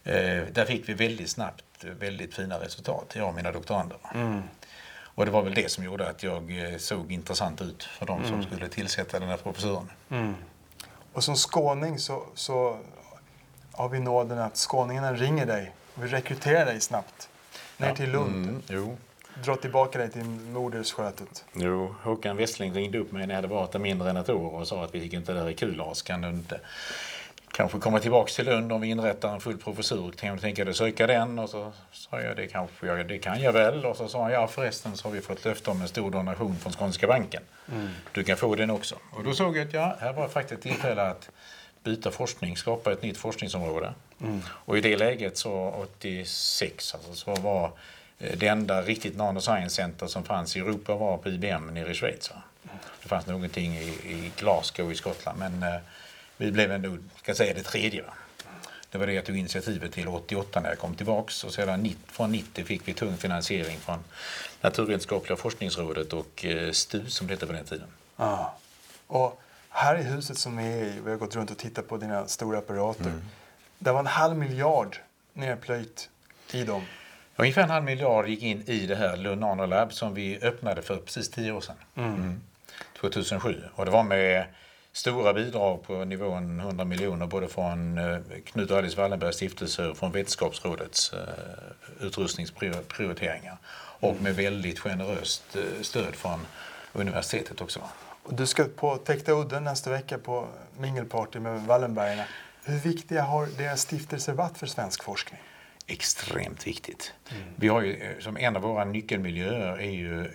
Eh, 0.05 0.44
där 0.53 0.64
fick 0.64 0.88
vi 0.88 0.94
väldigt 0.94 1.31
snabbt 1.31 1.64
väldigt 1.85 2.35
fina 2.35 2.61
resultat, 2.61 3.12
jag 3.16 3.29
och 3.29 3.35
mina 3.35 3.53
doktorander. 3.53 3.98
Och 5.14 5.24
det 5.24 5.31
var 5.31 5.42
väl 5.42 5.55
det 5.55 5.70
som 5.70 5.85
gjorde 5.85 6.09
att 6.09 6.22
jag 6.22 6.72
eh, 6.72 6.79
såg 6.79 7.12
intressant 7.12 7.61
ut 7.62 7.83
för 7.83 8.07
de 8.07 8.24
som 8.24 8.42
skulle 8.42 8.68
tillsätta 8.68 9.18
den 9.18 9.29
här 9.29 9.37
professuren. 9.37 9.90
Och 11.12 11.24
som 11.24 11.37
skåning 11.37 11.98
så, 11.98 12.26
så 12.35 12.79
har 13.72 13.88
vi 13.88 14.00
nåden 14.00 14.38
att 14.38 14.57
skåningarna 14.57 15.14
ringer 15.14 15.46
dig 15.46 15.72
och 15.94 16.03
vill 16.03 16.11
rekrytera 16.11 16.64
dig 16.64 16.81
snabbt 16.81 17.29
ner 17.76 17.94
till 17.94 18.11
Lund. 18.11 18.48
Mm, 18.48 18.62
jo. 18.68 18.96
Dra 19.44 19.57
tillbaka 19.57 19.98
dig 19.98 20.11
till 20.11 20.24
moderskötet. 20.24 21.44
Jo, 21.53 21.94
Håkan 22.03 22.37
Westling 22.37 22.72
ringde 22.72 22.98
upp 22.98 23.12
mig 23.12 23.26
när 23.26 23.35
jag 23.35 23.37
hade 23.37 23.55
varit 23.55 23.72
där 23.72 23.79
mindre 23.79 24.11
än 24.11 24.16
ett 24.16 24.29
år 24.29 24.55
och 24.55 24.68
sa 24.68 24.85
att 24.85 24.94
vi 24.94 25.00
tycker 25.00 25.16
inte 25.16 25.33
det 25.33 25.40
där 25.40 25.48
är 25.48 25.53
kul 25.53 25.76
Lars. 25.76 26.03
Kan 26.03 26.20
du 26.20 26.29
inte 26.29 26.61
kanske 27.53 27.79
komma 27.79 28.00
tillbaka 28.00 28.33
till 28.33 28.44
Lund 28.44 28.72
om 28.72 28.81
vi 28.81 28.88
inrättar 28.88 29.35
en 29.35 29.40
full 29.40 29.59
professur? 29.59 30.11
Kan 30.11 30.35
du 30.35 30.40
tänka 30.40 30.64
dig 30.64 30.74
söka 30.74 31.07
den? 31.07 31.38
Och 31.38 31.50
så 31.50 31.72
sa 31.92 32.20
jag 32.20 32.37
det 32.37 32.46
kanske 32.46 32.87
jag, 32.87 33.09
det 33.09 33.18
kan 33.18 33.40
jag 33.40 33.53
väl. 33.53 33.85
Och 33.87 33.96
så 33.96 34.09
sa 34.09 34.22
han 34.22 34.33
ja 34.33 34.46
förresten 34.46 34.96
så 34.96 35.09
har 35.09 35.12
vi 35.12 35.20
fått 35.20 35.44
löfte 35.44 35.70
om 35.70 35.83
en 35.83 35.88
stor 35.88 36.11
donation 36.11 36.57
från 36.57 36.72
Skånska 36.72 37.07
banken. 37.07 37.42
Du 38.12 38.24
kan 38.24 38.37
få 38.37 38.55
den 38.55 38.70
också. 38.70 38.94
Och 39.12 39.24
då 39.24 39.33
såg 39.33 39.57
jag 39.57 39.66
att 39.66 39.72
ja, 39.72 39.96
här 40.00 40.12
var 40.12 40.29
faktiskt 40.29 40.59
ett 40.59 40.62
tillfälle 40.62 41.03
att 41.03 41.31
byta 41.85 42.11
forskning, 42.11 42.57
skapa 42.57 42.92
ett 42.92 43.03
nytt 43.03 43.18
forskningsområde. 43.18 43.94
Och 44.46 44.79
i 44.79 44.81
det 44.81 44.96
läget 44.96 45.37
så 45.37 45.87
86 45.98 46.94
alltså, 46.94 47.14
så 47.14 47.35
var 47.35 47.70
det 48.20 48.46
enda 48.46 48.83
riktigt 48.83 49.16
nanoscience 49.16 49.76
center 49.76 50.06
som 50.06 50.24
fanns 50.24 50.56
i 50.56 50.61
Europa 50.61 50.94
var 50.94 51.16
på 51.16 51.28
IBM 51.28 51.66
nere 51.66 51.90
i 51.90 51.94
Schweiz. 51.94 52.30
Va? 52.30 52.42
Det 53.02 53.09
fanns 53.09 53.26
någonting 53.26 53.76
i, 53.76 53.88
i 53.88 54.33
Glasgow 54.37 54.92
i 54.92 54.94
Skottland 54.94 55.38
men 55.38 55.62
eh, 55.62 55.80
vi 56.37 56.52
blev 56.52 56.72
ändå, 56.72 56.96
ska 57.22 57.35
säga 57.35 57.54
det 57.54 57.62
tredje. 57.62 58.02
Va? 58.02 58.12
Det 58.90 58.98
var 58.98 59.06
det 59.06 59.12
jag 59.12 59.24
tog 59.24 59.37
initiativet 59.37 59.92
till 59.92 60.09
88 60.09 60.61
när 60.61 60.68
jag 60.68 60.78
kom 60.78 60.94
tillbaks 60.94 61.44
och 61.44 61.52
sedan 61.52 61.94
från 62.06 62.33
90 62.33 62.64
fick 62.64 62.88
vi 62.88 62.94
tung 62.94 63.16
finansiering 63.16 63.78
från 63.78 64.04
Naturvetenskapliga 64.61 65.37
forskningsrådet 65.37 66.12
och 66.12 66.44
eh, 66.44 66.72
STU 66.72 67.06
som 67.06 67.26
det 67.26 67.33
hette 67.33 67.46
på 67.46 67.52
den 67.52 67.64
tiden. 67.64 67.88
Ja. 68.16 68.56
Och 69.06 69.42
här 69.70 69.98
i 69.98 70.02
huset 70.02 70.38
som 70.38 70.56
vi 70.56 70.64
är 70.64 70.85
i, 70.85 71.00
vi 71.04 71.11
har 71.11 71.18
gått 71.18 71.37
runt 71.37 71.50
och 71.50 71.59
tittat 71.59 71.88
på 71.88 71.96
dina 71.96 72.26
stora 72.26 72.59
apparater. 72.59 73.12
Det 73.78 73.92
var 73.92 74.00
en 74.00 74.06
halv 74.06 74.37
miljard 74.37 74.96
nerplöjt 75.33 76.09
i 76.52 76.64
dem. 76.64 76.85
Ungefär 77.40 77.62
en 77.62 77.70
halv 77.70 77.85
miljard 77.85 78.29
gick 78.29 78.42
in 78.42 78.62
i 78.66 78.87
det 78.87 78.96
här 78.96 79.16
Lund 79.16 79.40
Nanolab 79.40 79.92
som 79.92 80.14
vi 80.14 80.38
öppnade 80.42 80.83
för 80.83 80.96
precis 80.96 81.31
tio 81.31 81.53
år 81.53 81.61
sedan. 81.61 81.76
Mm. 81.94 82.40
2007. 83.00 83.62
Och 83.74 83.85
det 83.85 83.90
var 83.90 84.03
med 84.03 84.44
stora 84.92 85.33
bidrag 85.33 85.83
på 85.83 86.05
nivån 86.05 86.61
100 86.61 86.85
miljoner 86.85 87.26
både 87.26 87.48
från 87.48 87.98
eh, 87.98 88.18
Knut 88.44 88.70
och 88.70 88.79
Alice 88.79 88.96
Wallenbergs 88.96 89.37
stiftelse 89.37 89.87
och 89.87 89.96
från 89.96 90.12
Vetenskapsrådets 90.12 91.12
eh, 91.12 92.07
utrustningsprioriteringar. 92.07 93.57
Och 94.00 94.22
med 94.22 94.37
väldigt 94.37 94.79
generöst 94.79 95.57
eh, 95.57 95.83
stöd 95.83 96.14
från 96.14 96.46
universitetet 96.92 97.61
också. 97.61 97.81
Du 98.29 98.46
ska 98.46 98.64
på 98.64 98.96
Täckta 98.96 99.33
udden 99.33 99.64
nästa 99.64 99.90
vecka 99.90 100.18
på 100.18 100.48
mingelparty 100.79 101.38
med 101.38 101.62
Wallenbergarna. 101.62 102.24
Hur 102.64 102.79
viktiga 102.79 103.22
har 103.22 103.46
deras 103.59 103.81
stiftelser 103.81 104.33
varit 104.33 104.59
för 104.59 104.66
svensk 104.66 105.05
forskning? 105.05 105.40
Extremt 105.90 106.66
viktigt. 106.66 107.12
Vi 107.57 107.68
har 107.68 107.83
ju, 107.83 107.94
eh, 107.94 108.18
som 108.18 108.37
en 108.37 108.57
av 108.57 108.62
våra 108.62 108.85
nyckelmiljöer 108.85 109.81
är 109.81 109.90
ju 109.90 110.20
eh, 110.20 110.31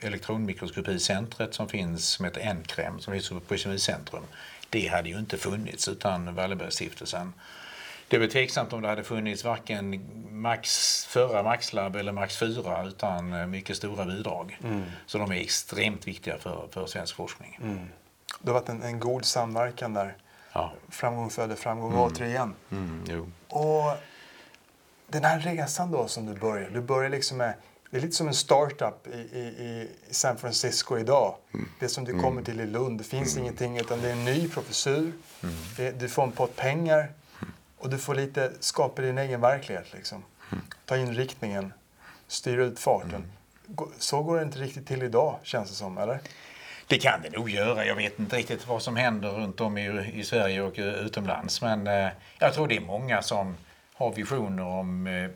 elektronmikroskopicentret 0.00 1.54
som 1.54 1.68
finns 1.68 2.08
som 2.08 2.24
heter 2.24 2.54
NCREM 2.54 3.00
som 3.00 3.12
finns 3.12 3.32
på 3.48 3.56
Kemicentrum. 3.56 4.22
Det 4.70 4.86
hade 4.86 5.08
ju 5.08 5.18
inte 5.18 5.38
funnits 5.38 5.88
utan 5.88 6.34
Wallenbergstiftelsen. 6.34 7.32
Det 8.08 8.16
är 8.16 8.20
väl 8.20 8.30
tveksamt 8.30 8.72
om 8.72 8.82
det 8.82 8.88
hade 8.88 9.04
funnits 9.04 9.44
varken 9.44 10.06
Max, 10.30 11.04
förra 11.04 11.42
Maxlab 11.42 11.96
eller 11.96 12.12
Max 12.12 12.36
4 12.38 12.86
utan 12.86 13.32
eh, 13.32 13.46
mycket 13.46 13.76
stora 13.76 14.04
bidrag. 14.04 14.58
Så 15.06 15.18
de 15.18 15.30
är 15.30 15.36
extremt 15.36 16.06
viktiga 16.06 16.38
för, 16.38 16.68
för 16.70 16.86
svensk 16.86 17.16
forskning. 17.16 17.58
Det 18.40 18.50
har 18.50 18.60
varit 18.60 18.68
en, 18.68 18.82
en 18.82 19.00
god 19.00 19.24
samverkan 19.24 19.94
där. 19.94 20.16
Ja. 20.52 20.72
Framgång 20.88 21.30
föder 21.30 21.56
framgång 21.56 21.94
återigen. 21.94 22.54
Mm, 22.70 23.04
jo. 23.08 23.30
Och 23.48 23.96
den 25.06 25.24
här 25.24 25.40
resan 25.40 25.90
då 25.90 26.08
som 26.08 26.26
du 26.26 26.40
börjar. 26.40 26.70
Du 26.70 26.80
börjar 26.80 27.10
liksom 27.10 27.36
med, 27.38 27.54
det 27.90 27.96
är 27.96 28.00
lite 28.00 28.16
som 28.16 28.28
en 28.28 28.34
startup 28.34 29.06
i, 29.06 29.38
i, 29.38 29.40
i 29.40 29.88
San 30.10 30.36
Francisco 30.36 30.98
idag. 30.98 31.34
Det 31.80 31.88
som 31.88 32.04
du 32.04 32.20
kommer 32.20 32.42
till 32.42 32.60
i 32.60 32.66
Lund. 32.66 32.98
Det 32.98 33.04
finns 33.04 33.36
ingenting 33.36 33.78
utan 33.78 34.00
det 34.00 34.08
är 34.08 34.12
en 34.12 34.24
ny 34.24 34.48
professur. 34.48 35.12
Det, 35.76 35.90
du 35.90 36.08
får 36.08 36.22
en 36.22 36.32
pott 36.32 36.56
pengar. 36.56 37.12
Och 37.78 37.90
du 37.90 37.98
får 37.98 38.14
lite 38.14 38.52
skapa 38.60 39.02
din 39.02 39.18
egen 39.18 39.40
verklighet 39.40 39.86
liksom. 39.92 40.22
Ta 40.84 40.96
in 40.96 41.14
riktningen. 41.14 41.72
Styra 42.28 42.64
ut 42.64 42.78
farten. 42.78 43.32
Så 43.98 44.22
går 44.22 44.36
det 44.36 44.42
inte 44.42 44.58
riktigt 44.58 44.86
till 44.86 45.02
idag 45.02 45.38
känns 45.42 45.68
det 45.68 45.74
som, 45.74 45.98
eller? 45.98 46.20
Det 46.86 46.98
kan 46.98 47.22
det 47.22 47.30
nog 47.30 47.50
göra. 47.50 47.86
Jag 47.86 47.94
vet 47.94 48.18
inte 48.18 48.36
riktigt 48.36 48.66
vad 48.66 48.82
som 48.82 48.96
händer 48.96 49.28
runt 49.28 49.60
om 49.60 49.78
i, 49.78 50.12
i 50.14 50.24
Sverige 50.24 50.62
och 50.62 50.78
eh, 50.78 50.94
utomlands. 50.94 51.62
Men 51.62 51.86
eh, 51.86 52.08
jag 52.38 52.54
tror 52.54 52.68
det 52.68 52.76
är 52.76 52.80
många 52.80 53.22
som 53.22 53.54
har 53.96 54.12
visioner 54.12 54.64
om 54.64 55.06
eh, 55.06 55.30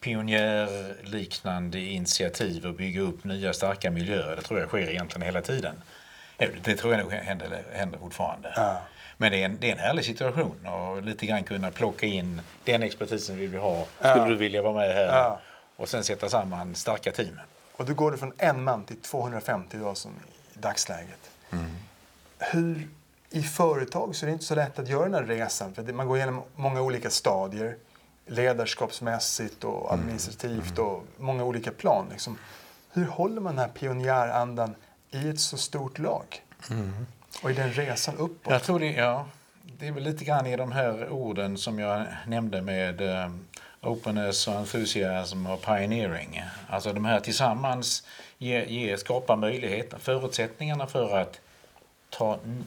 pionjärliknande 0.00 1.80
initiativ 1.80 2.66
och 2.66 2.74
bygga 2.74 3.00
upp 3.00 3.24
nya 3.24 3.52
starka 3.52 3.90
miljöer. 3.90 4.36
Det 4.36 4.42
tror 4.42 4.60
jag 4.60 4.68
sker 4.68 4.90
egentligen 4.90 5.22
hela 5.26 5.42
tiden. 5.42 5.74
Det 6.64 6.76
tror 6.76 6.92
jag 6.94 7.02
nog 7.02 7.12
händer, 7.12 7.62
händer 7.72 7.98
fortfarande. 7.98 8.52
Ja. 8.56 8.80
Men 9.16 9.32
det 9.32 9.40
är, 9.42 9.44
en, 9.44 9.56
det 9.60 9.68
är 9.68 9.72
en 9.72 9.78
härlig 9.78 10.04
situation 10.04 10.66
och 10.66 11.02
lite 11.02 11.26
grann 11.26 11.44
kunna 11.44 11.70
plocka 11.70 12.06
in 12.06 12.40
den 12.64 12.82
expertisen 12.82 13.36
vill 13.36 13.48
vi 13.50 13.58
ha. 13.58 13.84
Skulle 13.98 14.14
Ja. 14.16 14.24
du 14.28 14.36
vilja 14.36 14.62
vara 14.62 14.72
med 14.74 14.94
här? 14.94 15.06
Ja. 15.06 15.40
Och 15.76 15.88
sen 15.88 16.04
sätta 16.04 16.28
samman 16.28 16.74
starka 16.74 17.12
team. 17.12 17.40
Och 17.76 17.84
då 17.86 17.94
går 17.94 18.10
det 18.12 18.18
från 18.18 18.32
en 18.38 18.62
man 18.64 18.84
till 18.84 18.96
250 19.00 19.76
idag 19.76 19.96
som 19.96 20.10
i 20.54 20.58
dagsläget. 20.58 21.30
Hur, 22.38 22.88
I 23.30 23.42
företag 23.42 24.16
så 24.16 24.24
är 24.24 24.26
det 24.26 24.32
inte 24.32 24.44
så 24.44 24.54
lätt 24.54 24.78
att 24.78 24.88
göra 24.88 25.04
den 25.04 25.14
här 25.14 25.22
resan. 25.24 25.74
För 25.74 25.82
man 25.92 26.08
går 26.08 26.16
igenom 26.16 26.42
många 26.54 26.80
olika 26.82 27.10
stadier. 27.10 27.76
Ledarskapsmässigt 28.26 29.64
och 29.64 29.92
administrativt 29.94 30.78
och 30.78 31.04
många 31.16 31.44
olika 31.44 31.70
plan. 31.70 32.06
Liksom. 32.10 32.38
Hur 32.92 33.06
håller 33.06 33.40
man 33.40 33.56
den 33.56 33.64
här 33.64 33.72
pionjärandan 33.72 34.74
i 35.10 35.28
ett 35.28 35.40
så 35.40 35.56
stort 35.56 35.98
lag? 35.98 36.42
Och 37.42 37.50
i 37.50 37.54
den 37.54 37.72
resan 37.72 38.16
uppåt? 38.16 38.52
Jag 38.52 38.62
tror 38.62 38.78
det, 38.80 38.92
ja, 38.92 39.26
det 39.78 39.86
är 39.88 39.92
väl 39.92 40.02
lite 40.02 40.24
grann 40.24 40.46
i 40.46 40.56
de 40.56 40.72
här 40.72 41.08
orden 41.10 41.58
som 41.58 41.78
jag 41.78 42.06
nämnde 42.26 42.62
med 42.62 43.00
eh, 43.00 43.30
openness 43.80 44.48
och 44.48 44.54
enthusiasm 44.54 45.46
och 45.46 45.62
pioneering. 45.62 46.42
Alltså 46.68 46.92
de 46.92 47.04
här 47.04 47.20
tillsammans 47.20 48.06
ger, 48.38 48.66
ger, 48.66 48.96
skapar 48.96 49.36
möjligheter, 49.36 49.98
förutsättningarna 49.98 50.86
för 50.86 51.18
att 51.18 51.40
ta 52.10 52.34
n- 52.34 52.64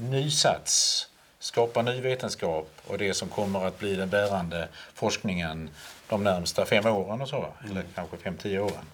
nysats, 0.00 1.06
skapa 1.38 1.82
ny 1.82 2.00
vetenskap 2.00 2.70
och 2.86 2.98
det 2.98 3.14
som 3.14 3.28
kommer 3.28 3.66
att 3.66 3.78
bli 3.78 3.96
den 3.96 4.10
bärande 4.10 4.68
forskningen 4.94 5.70
de 6.08 6.24
närmsta 6.24 6.66
fem 6.66 6.86
åren 6.86 7.20
och 7.20 7.28
så, 7.28 7.46
eller 7.70 7.84
kanske 7.94 8.16
fem, 8.16 8.36
tio 8.36 8.60
åren. 8.60 8.84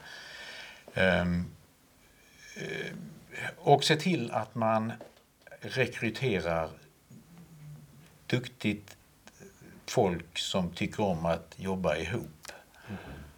Ehm, 0.94 1.44
eh, 2.57 2.92
och 3.57 3.85
se 3.85 3.96
till 3.96 4.30
att 4.30 4.54
man 4.54 4.92
rekryterar 5.61 6.68
duktigt 8.26 8.96
folk 9.87 10.38
som 10.38 10.70
tycker 10.70 11.02
om 11.02 11.26
att 11.26 11.54
jobba 11.57 11.96
ihop 11.96 12.52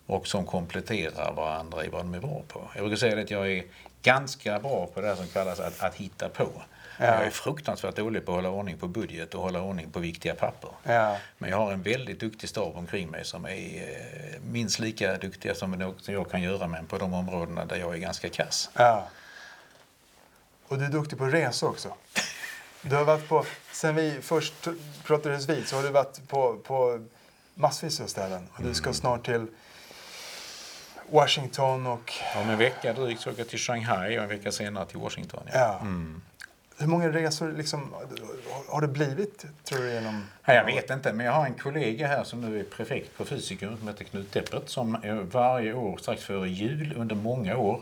och 0.07 0.27
som 0.27 0.47
kompletterar 0.47 1.33
varandra 1.33 1.85
i 1.85 1.89
vad 1.89 2.01
de 2.01 2.15
är 2.15 2.21
bra 2.21 2.43
på. 2.49 2.71
Jag 2.75 2.83
brukar 2.83 2.97
säga 2.97 3.21
att 3.21 3.31
jag 3.31 3.53
är 3.53 3.65
ganska 4.07 4.59
bra 4.59 4.87
på 4.87 5.01
det 5.01 5.07
här 5.07 5.17
som 5.17 5.27
kallas 5.27 5.61
att, 5.61 5.83
att 5.83 5.95
hitta 5.95 6.29
på. 6.29 6.49
Jag 6.99 7.27
är 7.27 7.31
fruktansvärt 7.31 7.97
dålig 7.97 8.27
på 8.27 8.33
att 8.33 8.37
hålla 8.37 8.49
ordning 8.49 8.79
på 8.79 8.89
budget 8.89 9.35
och 9.35 9.43
hålla 9.43 9.63
ordning 9.63 9.91
på 9.91 9.99
viktiga 9.99 10.35
papper. 10.35 10.71
Ja. 10.83 11.17
Men 11.39 11.51
jag 11.51 11.57
har 11.57 11.73
en 11.73 11.83
väldigt 11.83 12.21
duktig 12.21 12.49
stab 12.49 12.77
omkring 12.77 13.11
mig 13.11 13.25
som 13.25 13.45
är 13.45 13.51
eh, 13.51 14.41
minst 14.51 14.79
lika 14.79 15.19
duktiga 15.19 15.55
som 15.55 15.95
jag 16.07 16.31
kan 16.31 16.43
göra 16.43 16.67
men 16.67 16.87
på 16.87 16.99
de 16.99 17.15
områdena 17.15 17.65
där 17.65 17.77
jag 17.77 17.95
är 17.95 17.99
ganska 17.99 18.29
kass. 18.29 18.71
Ja. 18.75 19.09
Och 20.69 20.79
du 20.79 20.85
är 20.85 20.91
duktig 20.91 21.19
på 21.19 21.27
resa 21.27 21.67
också. 21.67 21.95
Du 22.83 22.97
har 22.97 23.05
varit 23.05 23.29
på, 23.29 23.45
sen 23.73 23.95
vi 23.95 24.19
först 24.23 24.69
pratades 25.05 25.49
vid 25.49 25.69
så 25.69 25.77
har 25.77 25.83
du 25.83 25.91
varit 25.91 26.29
på, 26.29 26.57
på 26.57 27.07
massvis 27.55 28.01
av 28.01 28.07
ställen. 28.07 28.49
Och 28.53 28.63
du 28.63 28.75
ska 28.75 28.93
snart 28.93 29.25
till 29.25 29.47
Washington 31.11 31.87
och... 31.87 32.13
Om 32.43 32.51
en 32.51 32.59
vecka 32.59 32.93
drygt 32.93 33.21
så 33.21 33.31
åker 33.31 33.41
jag 33.41 33.49
till 33.49 33.59
Shanghai 33.59 34.19
och 34.19 34.23
en 34.23 34.29
vecka 34.29 34.53
senare 34.53 34.87
till 34.87 34.99
Washington. 34.99 35.43
Ja. 35.53 35.59
Ja. 35.59 35.87
Hur 36.79 36.87
många 36.87 37.09
resor 37.09 37.53
liksom, 37.53 37.95
har 38.69 38.81
det 38.81 38.89
blivit, 38.89 39.45
tror 39.65 39.79
du, 39.79 39.93
genom... 39.93 40.25
Jag 40.47 40.65
vet 40.65 40.91
inte, 40.91 41.13
men 41.13 41.27
jag 41.27 41.33
har 41.33 41.47
en 41.47 41.55
kollega 41.55 42.07
här 42.07 42.25
som 42.25 42.41
nu 42.41 42.61
är 42.61 42.65
prefekt 42.65 43.17
på 43.19 43.25
fysiker 43.25 43.77
som 43.79 43.89
heter 43.89 44.05
Knut 44.05 44.33
Deppert 44.33 44.69
som 44.69 44.97
varje 45.33 45.73
år 45.75 45.97
strax 45.97 46.23
före 46.25 46.49
jul 46.49 46.95
under 46.97 47.15
många 47.17 47.57
år 47.57 47.81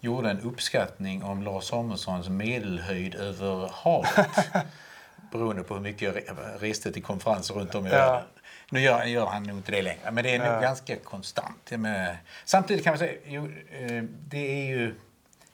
gjorde 0.00 0.30
en 0.30 0.40
uppskattning 0.40 1.22
om 1.22 1.42
Lars 1.42 1.64
Samuelssons 1.64 2.28
medelhöjd 2.28 3.14
över 3.14 3.70
havet. 3.72 4.30
beroende 5.32 5.62
på 5.62 5.74
hur 5.74 5.80
mycket 5.80 6.02
jag 6.02 6.14
re- 6.16 6.58
reste 6.58 6.92
till 6.92 7.02
konferenser 7.02 7.54
runt 7.54 7.74
om 7.74 7.86
i 7.86 7.90
Ja. 7.90 7.96
världen. 7.96 8.22
Nu 8.72 8.80
gör, 8.80 9.04
gör 9.04 9.26
han 9.26 9.42
nog 9.42 9.56
inte 9.56 9.72
det 9.72 9.82
längre, 9.82 10.10
men 10.10 10.24
det 10.24 10.34
är 10.34 10.38
nog 10.38 10.48
Ja. 10.48 10.60
ganska 10.60 10.96
konstant. 10.96 11.70
Med, 11.70 12.16
samtidigt 12.44 12.84
kan 12.84 12.90
man 12.90 12.98
säga, 12.98 13.12
jo, 13.26 13.44
eh, 13.70 14.02
det 14.28 14.38
är 14.62 14.66
ju 14.66 14.94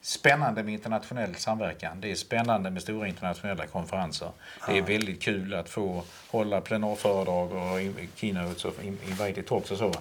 spännande 0.00 0.62
med 0.62 0.74
internationell 0.74 1.34
samverkan. 1.34 2.00
Det 2.00 2.10
är 2.10 2.14
spännande 2.14 2.70
med 2.70 2.82
stora 2.82 3.08
internationella 3.08 3.66
konferenser. 3.66 4.30
Det 4.68 4.78
är 4.78 4.82
väldigt 4.82 5.22
kul 5.22 5.54
att 5.54 5.68
få 5.68 6.04
hålla 6.30 6.60
plenarföredrag 6.60 7.52
och 7.52 7.80
keynotes 8.14 8.64
och 8.64 8.82
in- 8.84 8.98
invited 9.08 9.46
talks 9.46 9.70
och 9.70 9.78
så. 9.78 9.94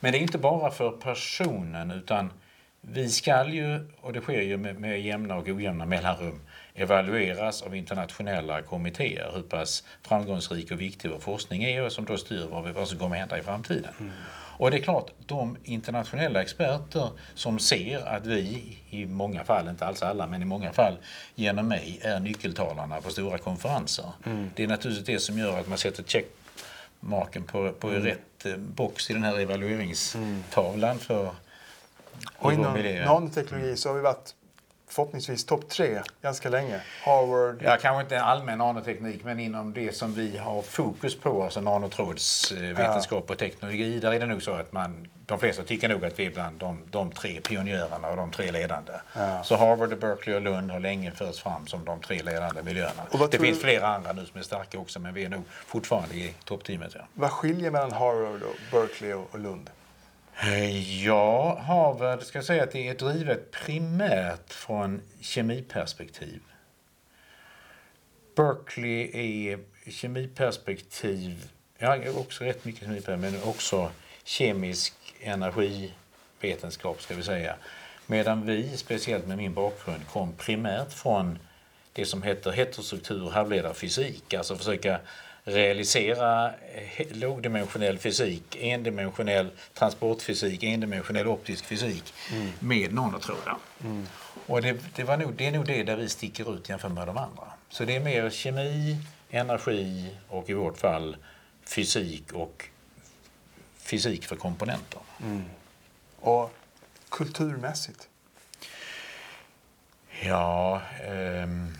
Men 0.00 0.12
det 0.12 0.18
är 0.18 0.22
inte 0.22 0.38
bara 0.38 0.70
för 0.70 0.90
personen 0.90 1.90
utan 1.90 2.32
vi 2.80 3.08
ska 3.10 3.44
ju, 3.48 3.86
och 4.00 4.12
det 4.12 4.20
sker 4.20 4.40
ju 4.42 4.56
med, 4.56 4.80
med 4.80 5.00
jämna 5.00 5.36
och 5.36 5.48
ojämna 5.48 5.86
mellanrum, 5.86 6.40
evalueras 6.74 7.62
av 7.62 7.76
internationella 7.76 8.62
kommittéer 8.62 9.30
hur 9.34 9.42
pass 9.42 9.84
framgångsrik 10.02 10.70
och 10.70 10.80
viktig 10.80 11.10
vår 11.10 11.18
forskning 11.18 11.64
är 11.64 11.84
och 11.84 11.92
som 11.92 12.04
då 12.04 12.16
styr 12.16 12.46
vad, 12.50 12.64
vi, 12.64 12.72
vad 12.72 12.88
som 12.88 12.98
kommer 12.98 13.16
hända 13.16 13.38
i 13.38 13.42
framtiden. 13.42 14.12
Och 14.60 14.70
det 14.70 14.76
är 14.76 14.82
klart, 14.82 15.10
de 15.26 15.56
internationella 15.64 16.42
experter 16.42 17.10
som 17.34 17.58
ser 17.58 18.06
att 18.08 18.26
vi, 18.26 18.78
i 18.90 19.06
många 19.06 19.44
fall, 19.44 19.68
inte 19.68 19.86
alls 19.86 20.02
alla, 20.02 20.26
men 20.26 20.42
i 20.42 20.44
många 20.44 20.72
fall 20.72 20.98
genom 21.34 21.68
mig 21.68 21.98
är 22.02 22.20
nyckeltalarna 22.20 23.00
på 23.00 23.10
stora 23.10 23.38
konferenser. 23.38 24.04
Det 24.54 24.64
är 24.64 24.68
naturligtvis 24.68 25.06
det 25.06 25.18
som 25.18 25.38
gör 25.38 25.60
att 25.60 25.68
man 25.68 25.78
sätter 25.78 26.02
checkmarken 26.02 27.42
på, 27.42 27.72
på 27.72 27.88
rätt 27.88 28.46
eh, 28.46 28.56
box 28.56 29.10
i 29.10 29.12
den 29.12 29.22
här 29.22 29.38
evalueringstavlan 29.38 30.98
för 30.98 31.30
Och 32.36 32.52
inom 32.52 32.72
miljö. 32.72 33.04
nanoteknologi 33.04 33.76
så 33.76 33.88
har 33.88 33.96
vi 33.96 34.02
varit 34.02 34.34
förhoppningsvis 34.92 35.44
topp 35.44 35.68
tre 35.68 36.00
ganska 36.22 36.48
länge. 36.48 36.80
Harvard, 37.04 37.62
Ja, 37.64 37.76
kanske 37.82 38.02
inte 38.02 38.22
allmän 38.22 38.58
nanoteknik, 38.58 39.24
men 39.24 39.40
inom 39.40 39.72
det 39.72 39.96
som 39.96 40.14
vi 40.14 40.38
har 40.38 40.62
fokus 40.62 41.16
på, 41.20 41.42
alltså 41.42 41.60
nanotrådsvetenskap 41.60 43.30
och 43.30 43.38
teknologi, 43.38 43.98
där 44.00 44.12
är 44.12 44.20
det 44.20 44.26
nog 44.26 44.42
så 44.42 44.52
att 44.52 44.72
man, 44.72 45.08
de 45.26 45.38
flesta 45.38 45.62
tycker 45.62 45.88
nog 45.88 46.04
att 46.04 46.18
vi 46.18 46.26
är 46.26 46.30
bland 46.30 46.58
de, 46.58 46.78
de 46.90 47.12
tre 47.12 47.40
pionjärerna 47.40 48.08
och 48.08 48.16
de 48.16 48.30
tre 48.30 48.50
ledande. 48.50 48.92
Ja. 49.16 49.44
Så 49.44 49.56
Harvard, 49.56 49.98
Berkeley 49.98 50.36
och 50.36 50.42
Lund 50.42 50.70
har 50.70 50.80
länge 50.80 51.10
förts 51.10 51.42
fram 51.42 51.66
som 51.66 51.84
de 51.84 52.00
tre 52.00 52.22
ledande 52.22 52.62
miljöerna. 52.62 53.02
Det 53.30 53.38
finns 53.38 53.56
du- 53.58 53.62
flera 53.64 53.86
andra 53.88 54.12
nu 54.12 54.26
som 54.26 54.38
är 54.38 54.42
starka 54.44 54.78
också, 54.78 55.00
men 55.00 55.14
vi 55.14 55.24
är 55.24 55.28
nog 55.28 55.42
fortfarande 55.66 56.14
i 56.14 56.34
toppteamet. 56.44 56.92
Ja. 56.94 57.00
vad 57.14 57.30
skiljer 57.30 57.70
mellan 57.70 57.92
Harvard, 57.92 58.42
och 58.42 58.56
Berkeley 58.72 59.12
och 59.12 59.38
Lund? 59.38 59.70
Eh, 60.42 61.02
ja, 61.04 61.58
Harvard 61.58 62.22
ska 62.22 62.38
jag 62.38 62.44
säga 62.44 62.62
att 62.62 62.70
det 62.70 62.88
är 62.88 62.94
drivet 62.94 63.50
primärt 63.50 64.52
från 64.52 65.00
kemiperspektiv. 65.20 66.40
Berkeley 68.36 69.10
är 69.14 69.58
kemiperspektiv, 69.90 71.50
ja 71.78 71.96
också 72.16 72.44
rätt 72.44 72.64
mycket 72.64 72.80
kemiperspektiv, 72.80 73.32
men 73.32 73.50
också 73.50 73.90
kemisk 74.24 74.94
energivetenskap 75.20 77.02
ska 77.02 77.14
vi 77.14 77.22
säga. 77.22 77.54
Medan 78.06 78.46
vi, 78.46 78.76
speciellt 78.76 79.26
med 79.26 79.36
min 79.36 79.54
bakgrund, 79.54 80.06
kom 80.12 80.32
primärt 80.32 80.92
från 80.92 81.38
det 81.92 82.06
som 82.06 82.22
heter 82.22 82.50
heterostruktur 82.50 83.30
halvledarfysik, 83.30 84.34
alltså 84.34 84.56
försöka 84.56 85.00
realisera 85.44 86.54
eh, 86.54 87.06
lågdimensionell 87.10 87.98
fysik, 87.98 88.56
endimensionell 88.60 89.50
transportfysik, 89.74 90.62
endimensionell 90.62 91.26
optisk 91.26 91.64
fysik 91.64 92.14
med 92.58 92.94
nanotrådar. 92.94 93.56
Och 94.46 94.62
det, 94.62 94.76
det, 94.94 95.04
var 95.04 95.16
nog, 95.16 95.34
det 95.34 95.46
är 95.46 95.52
nog 95.52 95.66
det 95.66 95.82
där 95.82 95.96
vi 95.96 96.08
sticker 96.08 96.54
ut 96.54 96.68
jämfört 96.68 96.92
med 96.92 97.06
de 97.06 97.16
andra. 97.18 97.44
Så 97.68 97.84
det 97.84 97.96
är 97.96 98.00
mer 98.00 98.30
kemi, 98.30 98.96
energi 99.30 100.16
och 100.28 100.50
i 100.50 100.54
vårt 100.54 100.78
fall 100.78 101.16
fysik 101.64 102.32
och 102.32 102.64
fysik 103.76 104.26
för 104.26 104.36
komponenter. 104.36 105.00
Och 106.20 106.54
kulturmässigt? 107.08 108.08
Ja, 110.22 110.82
ehm, 111.04 111.74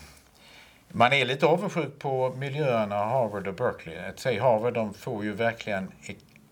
man 0.93 1.13
är 1.13 1.25
lite 1.25 1.47
avundsjuk 1.47 1.99
på 1.99 2.35
miljöerna 2.39 2.97
Harvard 2.97 3.47
och 3.47 3.55
Berkeley. 3.55 4.13
Säga 4.17 4.43
Harvard, 4.43 4.75
de 4.75 4.95
får 4.95 5.25
ju 5.25 5.33
verkligen 5.33 5.93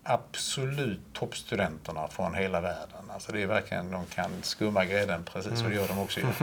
absolut 0.03 0.99
toppstudenterna 1.13 2.07
från 2.07 2.35
hela 2.35 2.61
världen. 2.61 3.11
Alltså 3.13 3.31
det 3.31 3.41
är 3.41 3.47
verkligen, 3.47 3.91
de 3.91 4.05
kan 4.05 4.31
skumma 4.41 4.85
grädden 4.85 5.23
precis, 5.23 5.63
och 5.63 5.69
det 5.69 5.75
gör 5.75 5.87
de 5.87 5.99
också. 5.99 6.19
ju. 6.19 6.25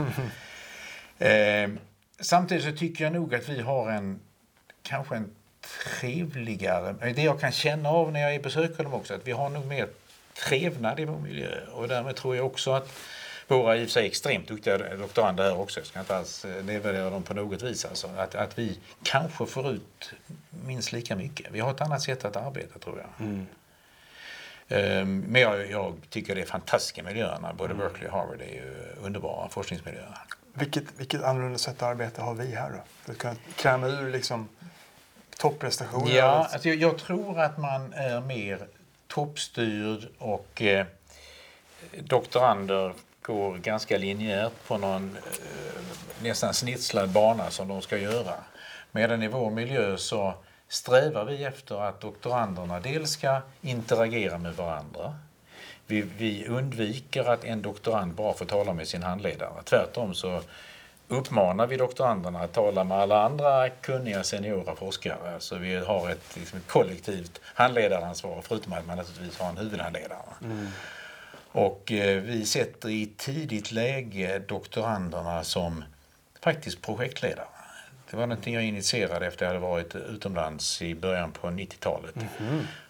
Ehm, 1.19 1.79
samtidigt 2.19 2.63
så 2.63 2.71
tycker 2.71 3.03
jag 3.03 3.13
nog 3.13 3.35
att 3.35 3.49
vi 3.49 3.61
har 3.61 3.91
en, 3.91 4.19
kanske 4.83 5.15
en 5.15 5.31
trevligare, 5.99 7.13
det 7.13 7.23
jag 7.23 7.39
kan 7.39 7.51
känna 7.51 7.89
av 7.89 8.11
när 8.11 8.29
jag 8.29 8.41
besöker 8.41 8.83
dem 8.83 8.93
också, 8.93 9.13
att 9.13 9.27
vi 9.27 9.31
har 9.31 9.49
nog 9.49 9.65
mer 9.65 9.87
trevnad 10.47 10.99
i 10.99 11.05
vår 11.05 11.19
miljö. 11.19 11.65
Och 11.73 11.87
därmed 11.87 12.15
tror 12.15 12.35
jag 12.35 12.45
också 12.45 12.71
att 12.71 12.89
våra 13.47 13.77
i 13.77 13.83
och 13.83 13.87
för 13.87 13.91
sig 13.91 14.05
extremt 14.05 14.47
duktiga 14.47 14.77
doktorander 14.77 15.43
här 15.43 15.59
också, 15.59 15.79
jag 15.79 15.87
ska 15.87 15.99
inte 15.99 16.17
alls 16.17 16.45
eh, 16.45 16.65
nedvärdera 16.65 17.09
dem 17.09 17.23
på 17.23 17.33
något 17.33 17.61
vis, 17.61 17.85
alltså, 17.85 18.09
att, 18.17 18.35
att 18.35 18.59
vi 18.59 18.79
kanske 19.03 19.45
får 19.45 19.71
ut 19.71 20.11
minst 20.49 20.91
lika 20.91 21.15
mycket. 21.15 21.47
Vi 21.51 21.59
har 21.59 21.71
ett 21.71 21.81
annat 21.81 22.01
sätt 22.01 22.25
att 22.25 22.35
arbeta 22.35 22.79
tror 22.79 22.99
jag. 22.99 23.27
Ehm, 24.69 25.19
Men 25.19 25.41
jag, 25.41 25.71
jag 25.71 25.95
tycker 26.09 26.35
det 26.35 26.41
är 26.41 26.45
fantastiska 26.45 27.03
miljöerna. 27.03 27.53
Både 27.53 27.73
Berkeley 27.73 28.07
och 28.07 28.13
Harvard 28.13 28.41
är 28.41 28.53
ju 28.53 28.75
underbara 29.01 29.49
forskningsmiljöer. 29.49 30.17
Vilket, 30.53 30.83
vilket 30.97 31.23
annorlunda 31.23 31.57
sätt 31.57 31.75
att 31.75 31.83
arbeta 31.83 32.21
har 32.21 32.33
vi 32.33 32.55
här 32.55 32.69
då? 32.69 32.83
För 33.03 33.11
att 33.11 33.17
kunna 33.17 33.35
kräma 33.55 33.87
ur 33.87 34.11
liksom 34.11 34.49
topprestationer? 35.37 36.15
Ja, 36.15 36.47
alltså 36.51 36.69
jag, 36.69 36.77
jag 36.77 36.97
tror 36.97 37.39
att 37.39 37.57
man 37.57 37.93
är 37.93 38.21
mer 38.21 38.67
toppstyrd 39.07 40.07
och 40.17 40.61
eh, 40.61 40.85
doktorander 41.99 42.93
går 43.27 43.57
ganska 43.57 43.97
linjärt 43.97 44.53
på 44.67 44.77
någon 44.77 45.17
eh, 45.17 45.81
nästan 46.23 46.53
snitslad 46.53 47.09
bana 47.09 47.49
som 47.49 47.67
de 47.67 47.81
ska 47.81 47.97
göra. 47.97 48.33
Medan 48.91 49.23
i 49.23 49.27
vår 49.27 49.51
miljö 49.51 49.97
så 49.97 50.33
strävar 50.67 51.25
vi 51.25 51.43
efter 51.43 51.81
att 51.81 52.01
doktoranderna 52.01 52.79
dels 52.79 53.11
ska 53.11 53.41
interagera 53.61 54.37
med 54.37 54.55
varandra. 54.55 55.15
Vi, 55.87 56.01
vi 56.01 56.47
undviker 56.47 57.29
att 57.29 57.43
en 57.43 57.61
doktorand 57.61 58.13
bara 58.13 58.33
får 58.33 58.45
tala 58.45 58.73
med 58.73 58.87
sin 58.87 59.03
handledare. 59.03 59.63
Tvärtom 59.63 60.15
så 60.15 60.41
uppmanar 61.07 61.67
vi 61.67 61.77
doktoranderna 61.77 62.39
att 62.39 62.53
tala 62.53 62.83
med 62.83 62.97
alla 62.97 63.21
andra 63.21 63.69
kunniga 63.69 64.23
seniora 64.23 64.75
forskare. 64.75 65.39
Så 65.39 65.55
vi 65.55 65.75
har 65.75 66.09
ett, 66.09 66.37
liksom 66.37 66.59
ett 66.59 66.67
kollektivt 66.67 67.41
handledaransvar 67.43 68.41
förutom 68.41 68.73
att 68.73 68.85
man 68.85 68.97
naturligtvis 68.97 69.39
har 69.39 69.49
en 69.49 69.57
huvudhandledare. 69.57 70.19
Mm. 70.43 70.67
Och 71.51 71.91
eh, 71.91 72.21
vi 72.21 72.45
sätter 72.45 72.89
i 72.89 73.09
tidigt 73.17 73.71
läge 73.71 74.39
doktoranderna 74.47 75.43
som 75.43 75.83
faktiskt 76.43 76.81
projektledare. 76.81 77.45
Det 78.11 78.17
var 78.17 78.27
någonting 78.27 78.53
jag 78.53 78.63
initierade 78.63 79.27
efter 79.27 79.45
att 79.45 79.53
jag 79.53 79.61
hade 79.61 79.71
varit 79.71 79.95
utomlands 79.95 80.81
i 80.81 80.95
början 80.95 81.31
på 81.31 81.47
90-talet. 81.47 82.15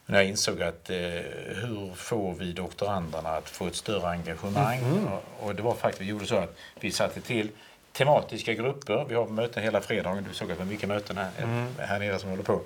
När 0.05 0.17
jag 0.17 0.27
insåg 0.27 0.61
att 0.61 0.89
eh, 0.89 0.97
hur 1.45 1.93
får 1.95 2.33
vi 2.33 2.53
doktoranderna 2.53 3.29
att 3.29 3.49
få 3.49 3.67
ett 3.67 3.75
större 3.75 4.09
engagemang? 4.09 4.79
Och, 5.07 5.47
och 5.47 5.55
det 5.55 5.61
var 5.61 5.73
faktiskt, 5.73 6.01
vi 6.01 6.05
gjorde 6.05 6.25
så 6.25 6.35
att 6.37 6.57
vi 6.79 6.91
satte 6.91 7.21
till 7.21 7.49
tematiska 7.91 8.53
grupper. 8.53 9.05
Vi 9.09 9.15
har 9.15 9.27
möten 9.27 9.63
hela 9.63 9.81
fredagen. 9.81 10.25
Du 10.29 10.33
såg 10.33 10.51
att 10.51 10.57
det 10.57 10.63
var 10.63 10.71
mycket 10.71 10.89
möten 10.89 11.17
här, 11.17 11.29
här 11.77 11.99
nere 11.99 12.19
som 12.19 12.29
håller 12.29 12.43
på. 12.43 12.61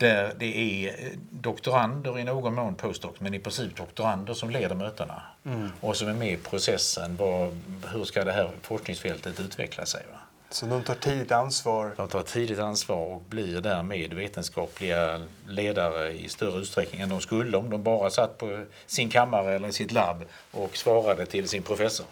Där 0.00 0.34
det 0.38 0.56
är 0.56 0.88
eh, 0.88 1.12
doktorander 1.30 2.18
i 2.18 2.24
någon 2.24 2.54
mån 2.54 2.74
postdocs, 2.74 3.20
men 3.20 3.34
i 3.34 3.38
princip 3.38 3.76
doktorander 3.76 4.34
som 4.34 4.50
leder 4.50 4.74
mötena. 4.74 5.22
Och 5.80 5.96
som 5.96 6.08
är 6.08 6.14
med 6.14 6.32
i 6.32 6.36
processen. 6.36 7.16
Vad, 7.16 7.60
hur 7.92 8.04
ska 8.04 8.24
det 8.24 8.32
här 8.32 8.50
forskningsfältet 8.62 9.40
utveckla 9.40 9.86
sig? 9.86 10.02
Va? 10.12 10.18
Så 10.50 10.66
de 10.66 10.82
tar 10.82 10.94
tidigt 10.94 11.32
ansvar. 11.32 11.92
De 11.96 12.08
tar 12.08 12.22
tidigt 12.22 12.58
ansvar 12.58 12.96
och 12.96 13.22
blir 13.28 13.60
därmed 13.60 14.14
vetenskapliga 14.14 15.20
ledare 15.48 16.12
i 16.12 16.28
större 16.28 16.60
utsträckning 16.60 17.00
än 17.00 17.08
de 17.08 17.20
skulle 17.20 17.56
om 17.56 17.70
de 17.70 17.82
bara 17.82 18.10
satt 18.10 18.38
på 18.38 18.64
sin 18.86 19.10
kammare 19.10 19.54
eller 19.54 19.68
i 19.68 19.72
sitt 19.72 19.92
labb 19.92 20.24
och 20.50 20.76
svarade 20.76 21.26
till 21.26 21.48
sin 21.48 21.62
professor. 21.62 22.06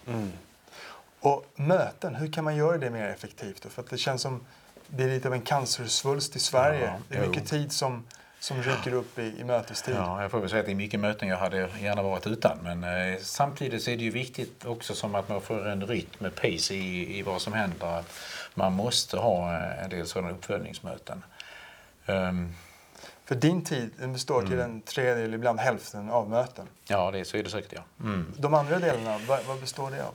Och 1.20 1.46
möten, 1.54 2.14
hur 2.14 2.32
kan 2.32 2.44
man 2.44 2.56
göra 2.56 2.78
det 2.78 2.90
mer 2.90 3.08
effektivt? 3.08 3.62
då? 3.62 3.68
För 3.68 3.84
det 3.90 3.98
känns 3.98 4.22
som 4.22 4.40
det 4.88 5.04
är 5.04 5.08
lite 5.08 5.28
av 5.28 5.34
en 5.34 5.42
cancersvulst 5.42 6.36
i 6.36 6.38
Sverige. 6.38 6.86
Ja, 6.86 7.00
det 7.08 7.16
är 7.16 7.22
jo. 7.22 7.28
mycket 7.28 7.46
tid 7.46 7.72
som 7.72 8.04
som 8.40 8.62
rycker 8.62 8.92
upp 8.92 9.18
i, 9.18 9.34
i 9.40 9.44
mötestid. 9.44 9.94
Ja, 9.94 10.22
jag 10.22 10.30
får 10.30 10.40
väl 10.40 10.50
säga 10.50 10.60
att 10.60 10.66
det 10.66 10.72
är 10.72 10.76
mycket 10.76 11.00
möten 11.00 11.28
jag 11.28 11.36
hade 11.36 11.68
gärna 11.80 12.02
varit 12.02 12.26
utan. 12.26 12.58
Men 12.62 12.84
eh, 12.84 13.18
samtidigt 13.22 13.82
så 13.82 13.90
är 13.90 13.96
det 13.96 14.02
ju 14.02 14.10
viktigt 14.10 14.64
också 14.64 14.94
som 14.94 15.14
att 15.14 15.28
man 15.28 15.40
får 15.40 15.68
en 15.68 15.86
rytm 15.86 16.10
med 16.18 16.34
pace 16.34 16.74
i, 16.74 17.18
i 17.18 17.22
vad 17.22 17.42
som 17.42 17.52
händer. 17.52 17.86
Att 17.86 18.12
man 18.54 18.72
måste 18.72 19.16
ha 19.16 19.54
eh, 19.54 19.84
en 19.84 19.90
del 19.90 20.06
sådana 20.06 20.30
uppföljningsmöten. 20.30 21.24
Um, 22.06 22.54
för 23.24 23.34
din 23.34 23.64
tid 23.64 23.90
den 23.98 24.12
består 24.12 24.42
till 24.42 24.60
en 24.60 24.80
tredjedel, 24.80 25.34
ibland 25.34 25.60
hälften 25.60 26.10
av 26.10 26.30
möten. 26.30 26.66
Ja, 26.86 27.10
det, 27.10 27.24
så 27.24 27.36
är 27.36 27.42
det 27.42 27.50
säkert. 27.50 27.72
Ja. 27.72 27.82
Mm. 28.00 28.34
De 28.36 28.54
andra 28.54 28.78
delarna, 28.78 29.18
vad, 29.28 29.44
vad 29.44 29.60
består 29.60 29.90
det 29.90 30.04
av? 30.04 30.14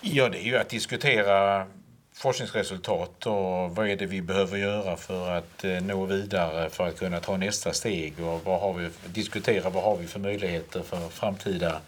Ja, 0.00 0.28
det 0.28 0.38
är 0.38 0.46
ju 0.46 0.56
att 0.56 0.68
diskutera 0.68 1.66
forskningsresultat 2.16 3.26
och 3.26 3.76
vad 3.76 3.88
är 3.88 3.96
det 3.96 4.06
vi 4.06 4.22
behöver 4.22 4.56
göra 4.56 4.96
för 4.96 5.30
att 5.30 5.64
eh, 5.64 5.80
nå 5.80 6.04
vidare 6.04 6.70
för 6.70 6.88
att 6.88 6.98
kunna 6.98 7.20
ta 7.20 7.36
nästa 7.36 7.72
steg 7.72 8.20
och 8.20 8.44
vad 8.44 8.60
har 8.60 8.72
vi, 8.72 8.90
diskutera 9.06 9.70
vad 9.70 9.82
har 9.82 9.96
vi 9.96 10.06
för 10.06 10.20
möjligheter 10.20 10.82
för 10.82 11.08
framtida 11.08 11.80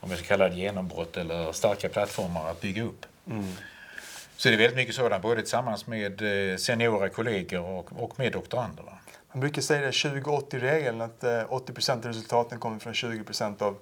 om 0.00 0.10
jag 0.10 0.18
ska 0.18 0.28
kalla 0.28 0.48
det 0.48 0.56
genombrott 0.56 1.16
eller 1.16 1.52
starka 1.52 1.88
plattformar 1.88 2.50
att 2.50 2.60
bygga 2.60 2.82
upp. 2.82 3.06
Mm. 3.26 3.52
Så 4.38 4.48
det 4.48 4.54
är 4.54 4.58
väldigt 4.58 4.76
mycket 4.76 4.94
sådant, 4.94 5.22
både 5.22 5.40
tillsammans 5.40 5.86
med 5.86 6.22
eh, 6.50 6.56
seniora 6.56 7.08
kollegor 7.08 7.60
och, 7.60 8.02
och 8.02 8.18
med 8.18 8.32
doktorander. 8.32 8.84
Man 9.32 9.40
brukar 9.40 9.62
säga 9.62 9.80
det 9.80 9.90
20-80-regeln, 9.90 11.00
att 11.00 11.24
80 11.48 11.72
eh, 11.90 11.94
av 11.94 12.02
resultaten 12.02 12.58
kommer 12.58 12.78
från 12.78 12.92
20% 12.92 13.62
av 13.62 13.76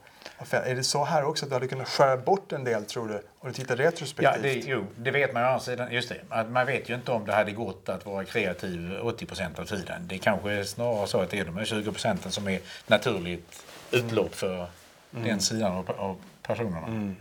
är 0.51 0.75
det 0.75 0.85
så 0.85 1.05
här 1.05 1.25
också 1.25 1.45
att 1.45 1.51
du 1.51 1.55
hade 1.55 1.69
kunnat 1.69 1.88
skära 1.88 2.16
bort 2.16 2.53
en 2.53 2.64
del 2.64 2.85
tror 2.85 3.09
du? 3.09 3.23
Om 3.38 3.49
du 3.49 3.53
tittar 3.53 3.77
retrospektivt? 3.77 4.37
Ja, 4.37 4.42
det, 4.42 4.55
jo, 4.55 4.87
det 4.97 5.11
vet 5.11 5.35
man 5.35 5.55
ju 5.55 5.61
sidan. 5.61 5.92
Just 5.92 6.09
det, 6.09 6.45
man 6.49 6.66
vet 6.66 6.88
ju 6.88 6.95
inte 6.95 7.12
om 7.12 7.27
det 7.27 7.33
hade 7.33 7.53
gått 7.53 7.88
att 7.88 8.07
vara 8.07 8.25
kreativ 8.25 8.99
80% 9.03 9.61
av 9.61 9.64
tiden. 9.64 10.09
Det 10.09 10.14
är 10.14 10.19
kanske 10.19 10.64
snarare 10.64 11.07
så 11.07 11.21
att 11.21 11.31
det 11.31 11.38
är 11.38 11.45
de 11.45 11.64
20 11.64 11.92
procenten 11.92 12.33
som 12.33 12.49
är 12.49 12.61
naturligt 12.87 13.64
utlopp 13.90 14.35
för 14.35 14.55
mm. 14.55 15.29
den 15.29 15.40
sidan 15.40 15.73
av, 15.73 15.90
av 15.90 16.16
personerna. 16.42 16.87
Mm. 16.87 17.16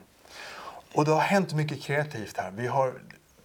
Och 0.93 1.05
det 1.05 1.11
har 1.11 1.21
hänt 1.21 1.53
mycket 1.53 1.81
kreativt 1.81 2.37
här. 2.37 2.51
Vi 2.51 2.67
har, 2.67 2.93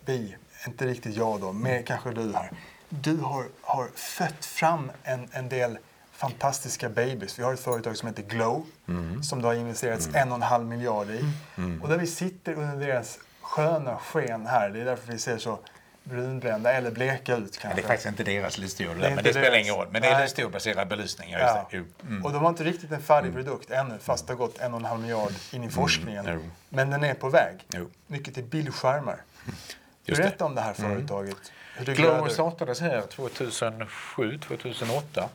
vi, 0.05 0.37
inte 0.67 0.87
riktigt 0.87 1.17
jag 1.17 1.41
då, 1.41 1.53
men 1.53 1.83
kanske 1.83 2.11
du 2.11 2.33
här. 2.33 2.51
Du 2.89 3.17
har, 3.17 3.45
har 3.61 3.89
fött 3.95 4.45
fram 4.45 4.91
en, 5.05 5.29
en 5.33 5.49
del 5.49 5.79
fantastiska 6.13 6.89
babys. 6.89 7.39
Vi 7.39 7.43
har 7.43 7.55
ett 7.55 7.61
företag 7.61 7.97
som 7.97 8.09
heter 8.09 8.23
Glow 8.23 8.67
mm. 8.89 9.23
som 9.23 9.43
det 9.43 9.49
har 9.49 9.55
investerats 9.55 10.07
mm. 10.07 10.23
en 10.23 10.29
och 10.29 10.37
en 10.37 10.43
halv 10.43 10.67
miljard 10.67 11.11
i. 11.11 11.25
Mm. 11.57 11.83
Och 11.83 11.89
där 11.89 11.99
vi 11.99 12.07
sitter 12.07 12.53
under 12.53 12.87
deras 12.87 13.19
sköna 13.41 13.97
sken 13.97 14.47
här. 14.47 14.71
Det 14.71 14.81
är 14.81 14.85
därför 14.85 15.13
vi 15.13 15.19
ser 15.19 15.39
så 15.39 15.59
brunbrända 16.05 16.73
eller 16.73 16.91
bleka 16.91 17.37
ut 17.37 17.59
kanske. 17.59 17.81
Det 17.81 17.85
är 17.85 17.89
faktiskt 17.89 18.09
inte 18.09 18.25
deras 18.25 18.59
lysstol, 18.59 18.87
men 18.87 19.17
det 19.17 19.23
deras. 19.23 19.37
spelar 19.37 19.59
ingen 19.59 19.75
roll. 19.75 19.89
Men 19.91 20.03
det 20.03 20.09
är 20.09 20.23
lysstolbaserad 20.23 20.89
belysning. 20.89 21.31
Ja. 21.31 21.69
Mm. 21.73 22.25
Och 22.25 22.33
de 22.33 22.43
har 22.43 22.49
inte 22.49 22.65
riktigt 22.65 22.93
en 22.93 23.03
färdig 23.03 23.31
mm. 23.31 23.45
produkt 23.45 23.71
ännu 23.71 23.99
fast 23.99 24.27
det 24.27 24.33
har 24.33 24.39
gått 24.39 24.59
en 24.59 24.75
och 24.75 24.81
en 24.81 24.85
halv 24.85 25.01
miljard 25.01 25.31
in 25.31 25.37
i 25.53 25.57
mm. 25.57 25.71
forskningen. 25.71 26.27
Mm. 26.27 26.51
Men 26.69 26.91
den 26.91 27.05
är 27.05 27.15
på 27.15 27.29
väg. 27.29 27.67
Jo. 27.73 27.91
Mycket 28.07 28.35
till 28.35 28.45
bildskärmar. 28.45 29.17
Berätta 30.17 30.45
om 30.45 30.55
det 30.55 30.61
här 30.61 30.73
företaget. 30.73 31.53
Glow 31.85 32.29
startades 32.29 32.81
här 32.81 33.03
2007, 33.03 34.39
2008 34.39 35.29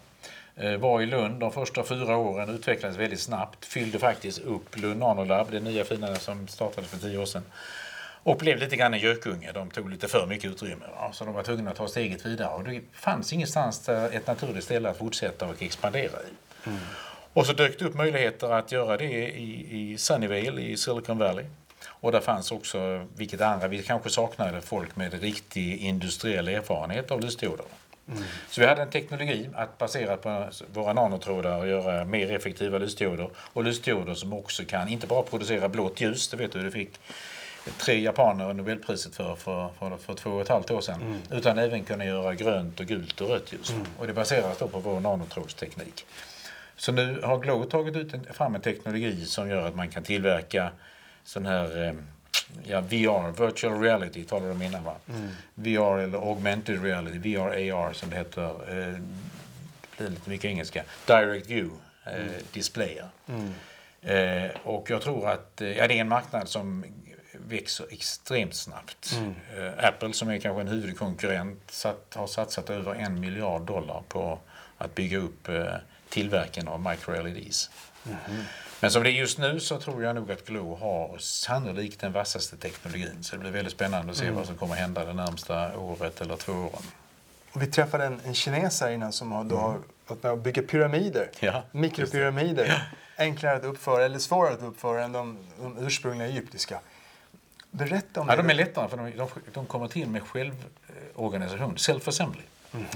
Eh, 0.58 0.78
var 0.78 1.02
i 1.02 1.06
Lund 1.06 1.40
de 1.40 1.52
första 1.52 1.84
fyra 1.84 2.18
åren, 2.18 2.50
utvecklades 2.50 2.98
väldigt 2.98 3.20
snabbt, 3.20 3.66
fyllde 3.66 4.00
faktiskt 4.00 4.40
upp 4.40 4.78
Lund 4.78 5.00
Nanolab, 5.00 5.52
det 5.52 5.60
nya 5.60 5.86
fina 5.86 6.16
som 6.16 6.48
startades 6.48 6.90
för 6.90 6.98
tio 6.98 7.18
år 7.18 7.26
sedan. 7.26 7.44
Och 8.24 8.38
blev 8.38 8.58
lite 8.58 8.76
grann 8.76 8.94
en 8.94 9.00
gökunge, 9.00 9.52
de 9.52 9.70
tog 9.70 9.90
lite 9.90 10.08
för 10.08 10.26
mycket 10.26 10.52
utrymme. 10.52 10.86
Va? 10.96 11.10
Så 11.14 11.26
de 11.26 11.34
var 11.34 11.44
tvungna 11.44 11.72
att 11.72 11.78
ta 11.78 11.88
steget 11.88 12.26
vidare 12.26 12.54
och 12.54 12.64
det 12.64 12.82
fanns 12.94 13.34
ingenstans 13.34 13.90
ett 13.90 14.28
naturligt 14.28 14.64
ställe 14.64 14.90
att 14.90 14.98
fortsätta 14.98 15.46
och 15.46 15.62
expandera 15.62 16.20
i. 16.24 16.68
Mm. 16.68 16.80
Och 17.34 17.46
så 17.46 17.54
dök 17.54 17.80
det 17.80 17.86
upp 17.86 17.96
möjligheter 17.96 18.50
att 18.50 18.72
göra 18.72 18.98
det 18.98 19.30
i, 19.32 19.92
i 19.92 19.98
Sunnyvale 19.98 20.62
i 20.62 20.78
Silicon 20.78 21.18
Valley. 21.18 21.46
Och 21.88 22.12
där 22.12 22.20
fanns 22.20 22.52
också, 22.52 23.08
vilket 23.16 23.42
andra 23.42 23.68
vi 23.68 23.84
kanske 23.84 24.10
saknade, 24.10 24.62
folk 24.62 24.96
med 24.96 25.22
riktig 25.22 25.78
industriell 25.78 26.48
erfarenhet 26.48 27.12
av 27.12 27.22
lysdioder. 27.22 27.66
Mm. 28.08 28.24
Så 28.50 28.62
vi 28.62 28.68
hade 28.68 28.82
en 28.82 28.90
teknologi 28.90 29.50
att 29.56 29.78
baserat 29.78 30.22
på 30.22 30.50
våra 30.74 30.94
nanotrådar 30.94 31.66
göra 31.66 32.06
mer 32.06 32.32
effektiva 32.32 32.78
lysdioder. 32.78 33.30
Och 33.38 33.64
lysdioder 33.64 34.14
som 34.14 34.34
också 34.34 34.64
kan 34.66 34.88
inte 34.88 35.08
bara 35.08 35.24
producera 35.24 35.70
blått 35.70 36.02
ljus, 36.02 36.30
det 36.30 36.38
vet 36.38 36.52
du, 36.52 36.64
det 36.64 36.72
fick 36.72 37.00
tre 37.78 38.02
japaner 38.02 38.54
Nobelpriset 38.54 39.16
för, 39.16 39.36
för, 39.36 39.70
för, 39.80 39.98
för 39.98 40.14
två 40.14 40.30
och 40.30 40.42
ett 40.42 40.50
halvt 40.50 40.72
år 40.72 40.82
sedan. 40.82 41.02
Mm. 41.02 41.20
Utan 41.32 41.58
även 41.58 41.84
kunna 41.84 42.06
göra 42.06 42.36
grönt 42.36 42.80
och 42.80 42.86
gult 42.86 43.22
och 43.22 43.30
rött 43.30 43.54
ljus. 43.54 43.70
Mm. 43.70 43.86
Och 43.98 44.08
det 44.08 44.14
baseras 44.14 44.58
då 44.58 44.68
på 44.68 44.80
vår 44.80 45.00
nanotrådsteknik. 45.00 46.06
Så 46.78 46.92
nu 46.92 47.22
har 47.24 47.38
Glow 47.38 47.64
tagit 47.64 47.96
ut 47.96 48.14
en, 48.14 48.34
fram 48.34 48.56
en 48.56 48.62
teknologi 48.62 49.26
som 49.26 49.50
gör 49.50 49.68
att 49.68 49.76
man 49.76 49.90
kan 49.90 50.04
tillverka 50.04 50.72
sån 51.26 51.46
här 51.46 51.88
eh, 51.88 51.94
ja, 52.64 52.82
VR, 52.82 53.46
virtual 53.46 53.82
reality 53.82 54.24
talade 54.24 54.50
de 54.50 54.62
innan 54.62 54.84
va? 54.84 54.96
Mm. 55.10 55.30
VR 55.56 55.98
eller 55.98 56.18
augmented 56.18 56.84
reality, 56.84 57.18
VR, 57.18 57.74
AR 57.74 57.94
som 57.94 58.10
det 58.10 58.16
heter. 58.16 58.50
Eh, 58.50 59.00
det 59.98 59.98
blir 59.98 60.10
lite 60.10 60.30
mycket 60.30 60.50
engelska. 60.50 60.84
Direct 61.06 61.50
view 61.50 61.76
eh, 62.06 62.16
mm. 62.16 62.30
displayer. 62.52 63.08
Mm. 63.28 63.54
Eh, 64.02 64.52
och 64.64 64.90
jag 64.90 65.02
tror 65.02 65.30
att 65.30 65.52
ja, 65.58 65.88
det 65.88 65.98
är 65.98 66.02
en 66.02 66.10
marknad 66.10 66.50
som 66.50 66.86
växer 67.40 67.86
extremt 67.92 68.56
snabbt. 68.56 69.14
Mm. 69.18 69.36
Eh, 69.58 69.88
Apple 69.88 70.14
som 70.14 70.30
är 70.30 70.40
kanske 70.40 70.62
en 70.62 70.68
huvudkonkurrent 70.68 71.72
satt, 71.72 72.14
har 72.16 72.28
satsat 72.28 72.70
över 72.70 72.96
en 72.96 73.20
miljard 73.20 73.62
dollar 73.62 74.04
på 74.08 74.40
att 74.78 74.96
bygga 74.96 75.18
upp 75.18 75.50
eh, 75.50 75.66
tillverkningen 76.10 76.68
av 76.68 76.80
micro-LEDs. 76.80 77.70
Mm. 78.06 78.44
Men 78.80 78.92
som 78.92 79.04
det 79.04 79.10
är 79.10 79.12
just 79.12 79.38
nu 79.38 79.60
så 79.60 79.80
tror 79.80 80.04
jag 80.04 80.16
nog 80.16 80.32
att 80.32 80.46
Glow 80.46 80.80
har 80.80 81.18
sannolikt 81.18 82.00
den 82.00 82.12
vassaste 82.12 82.58
teknologin. 82.58 83.24
Så 83.24 83.36
det 83.36 83.40
blir 83.40 83.52
väldigt 83.52 83.74
spännande 83.74 84.12
att 84.12 84.18
se 84.18 84.24
mm. 84.24 84.36
vad 84.36 84.46
som 84.46 84.56
kommer 84.58 84.76
hända 84.76 85.06
det 85.06 85.14
närmsta 85.14 85.78
året 85.78 86.22
eller 86.22 86.36
två 86.36 86.54
åren. 86.54 86.84
Och 87.52 87.62
vi 87.62 87.68
träffade 87.68 88.06
en, 88.06 88.22
en 88.26 88.34
kines 88.34 88.82
här 88.82 88.92
innan 88.92 89.14
som 89.14 89.32
har, 89.32 89.44
då 89.44 89.58
har 89.58 89.80
varit 90.08 90.24
med 90.24 90.32
och 90.32 90.38
bygga 90.38 90.62
pyramider. 90.62 91.30
Ja, 91.40 91.64
Mikropyramider. 91.72 92.66
Ja. 92.66 92.80
Enklare 93.18 93.56
att 93.56 93.64
uppföra 93.64 94.06
eller 94.06 94.20
svårare 94.20 94.54
att 94.54 94.62
uppföra 94.64 95.04
än 95.04 95.12
de, 95.12 95.38
de 95.62 95.78
ursprungliga 95.78 96.28
egyptiska. 96.28 96.80
Berätta 97.72 98.22
om 98.22 98.28
ja, 98.30 98.36
det. 98.36 98.42
De 98.42 98.50
är 98.50 98.54
lättare 98.54 98.90
för 98.90 98.98
de, 98.98 99.12
de, 99.18 99.30
de 99.54 99.66
kommer 99.66 99.88
till 99.88 100.10
med 100.10 100.22
självorganisation, 100.24 101.76
self-assembly. 101.76 102.44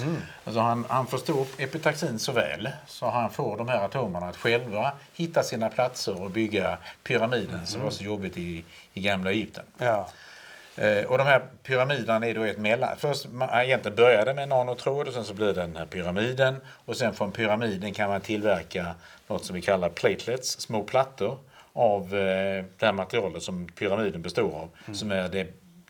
Mm. 0.02 0.18
Alltså 0.44 0.60
han, 0.60 0.86
han 0.90 1.08
förstår 1.08 1.48
epitaxin 1.58 2.20
så 2.20 2.32
väl 2.32 2.70
så 2.88 3.10
han 3.10 3.30
får 3.30 3.58
de 3.58 3.68
här 3.68 3.86
atomerna 3.86 4.30
att 4.30 4.38
själva 4.38 4.92
hitta 5.14 5.44
sina 5.44 5.70
platser 5.70 6.22
och 6.22 6.32
bygga 6.32 6.78
pyramiden 7.04 7.54
mm. 7.54 7.66
som 7.66 7.82
var 7.82 7.90
så 7.90 8.04
jobbigt 8.04 8.38
i, 8.38 8.66
i 8.94 9.02
gamla 9.02 9.32
Egypten. 9.32 9.66
Ja. 9.78 10.10
Eh, 10.76 11.06
och 11.06 11.18
de 11.18 11.28
här 11.28 11.42
pyramiderna 11.64 12.28
är 12.28 12.36
då 12.36 12.44
ett 12.44 12.58
mellan... 12.58 12.98
Först 12.98 13.28
man 13.32 13.50
egentligen 13.50 13.96
började 13.96 14.34
med 14.34 14.50
nanotråd 14.50 15.08
och 15.08 15.14
sen 15.14 15.24
så 15.24 15.34
blir 15.34 15.48
det 15.48 15.54
den 15.54 15.76
här 15.76 15.86
pyramiden. 15.86 16.62
Och 16.68 16.96
sen 16.96 17.14
från 17.14 17.32
pyramiden 17.32 17.94
kan 17.94 18.10
man 18.10 18.22
tillverka 18.22 18.96
något 19.28 19.46
som 19.46 19.56
vi 19.56 19.62
kallar 19.62 19.90
platelets, 19.90 20.60
små 20.60 20.84
plattor 20.84 21.38
av 21.74 22.04
eh, 22.04 22.66
det 22.78 22.86
här 22.86 22.94
materialet 22.94 23.44
som 23.44 23.68
pyramiden 23.68 24.22
består 24.22 24.52
av. 24.56 24.70
Mm. 24.86 24.96
Som 24.96 25.12
är 25.12 25.30
det, 25.30 25.48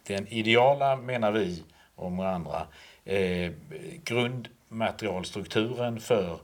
den 0.07 0.27
ideala, 0.27 0.95
menar 0.95 1.31
vi 1.31 1.63
och 1.95 2.11
många 2.11 2.29
andra, 2.29 2.67
eh, 3.05 3.51
grundmaterialstrukturen 4.03 5.99
för 5.99 6.39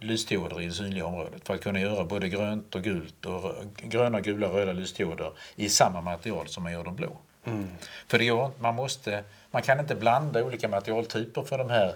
lysdioder 0.00 0.60
i 0.60 0.66
det 0.66 0.72
synliga 0.72 1.06
området 1.06 1.46
för 1.46 1.54
att 1.54 1.60
kunna 1.60 1.80
göra 1.80 2.04
både 2.04 2.28
grönt 2.28 2.74
och 2.74 2.82
gult 2.82 3.26
och 3.26 3.52
gröna, 3.76 4.20
gula, 4.20 4.46
röda 4.46 4.72
lysdioder 4.72 5.32
i 5.56 5.68
samma 5.68 6.00
material 6.00 6.48
som 6.48 6.62
man 6.62 6.72
gör 6.72 6.84
de 6.84 6.96
blå. 6.96 7.16
Mm. 7.44 7.68
För 8.06 8.18
det 8.18 8.24
gör, 8.24 8.50
man, 8.58 8.74
måste, 8.74 9.24
man 9.50 9.62
kan 9.62 9.80
inte 9.80 9.94
blanda 9.94 10.44
olika 10.44 10.68
materialtyper 10.68 11.42
för 11.42 11.58
de 11.58 11.70
här 11.70 11.94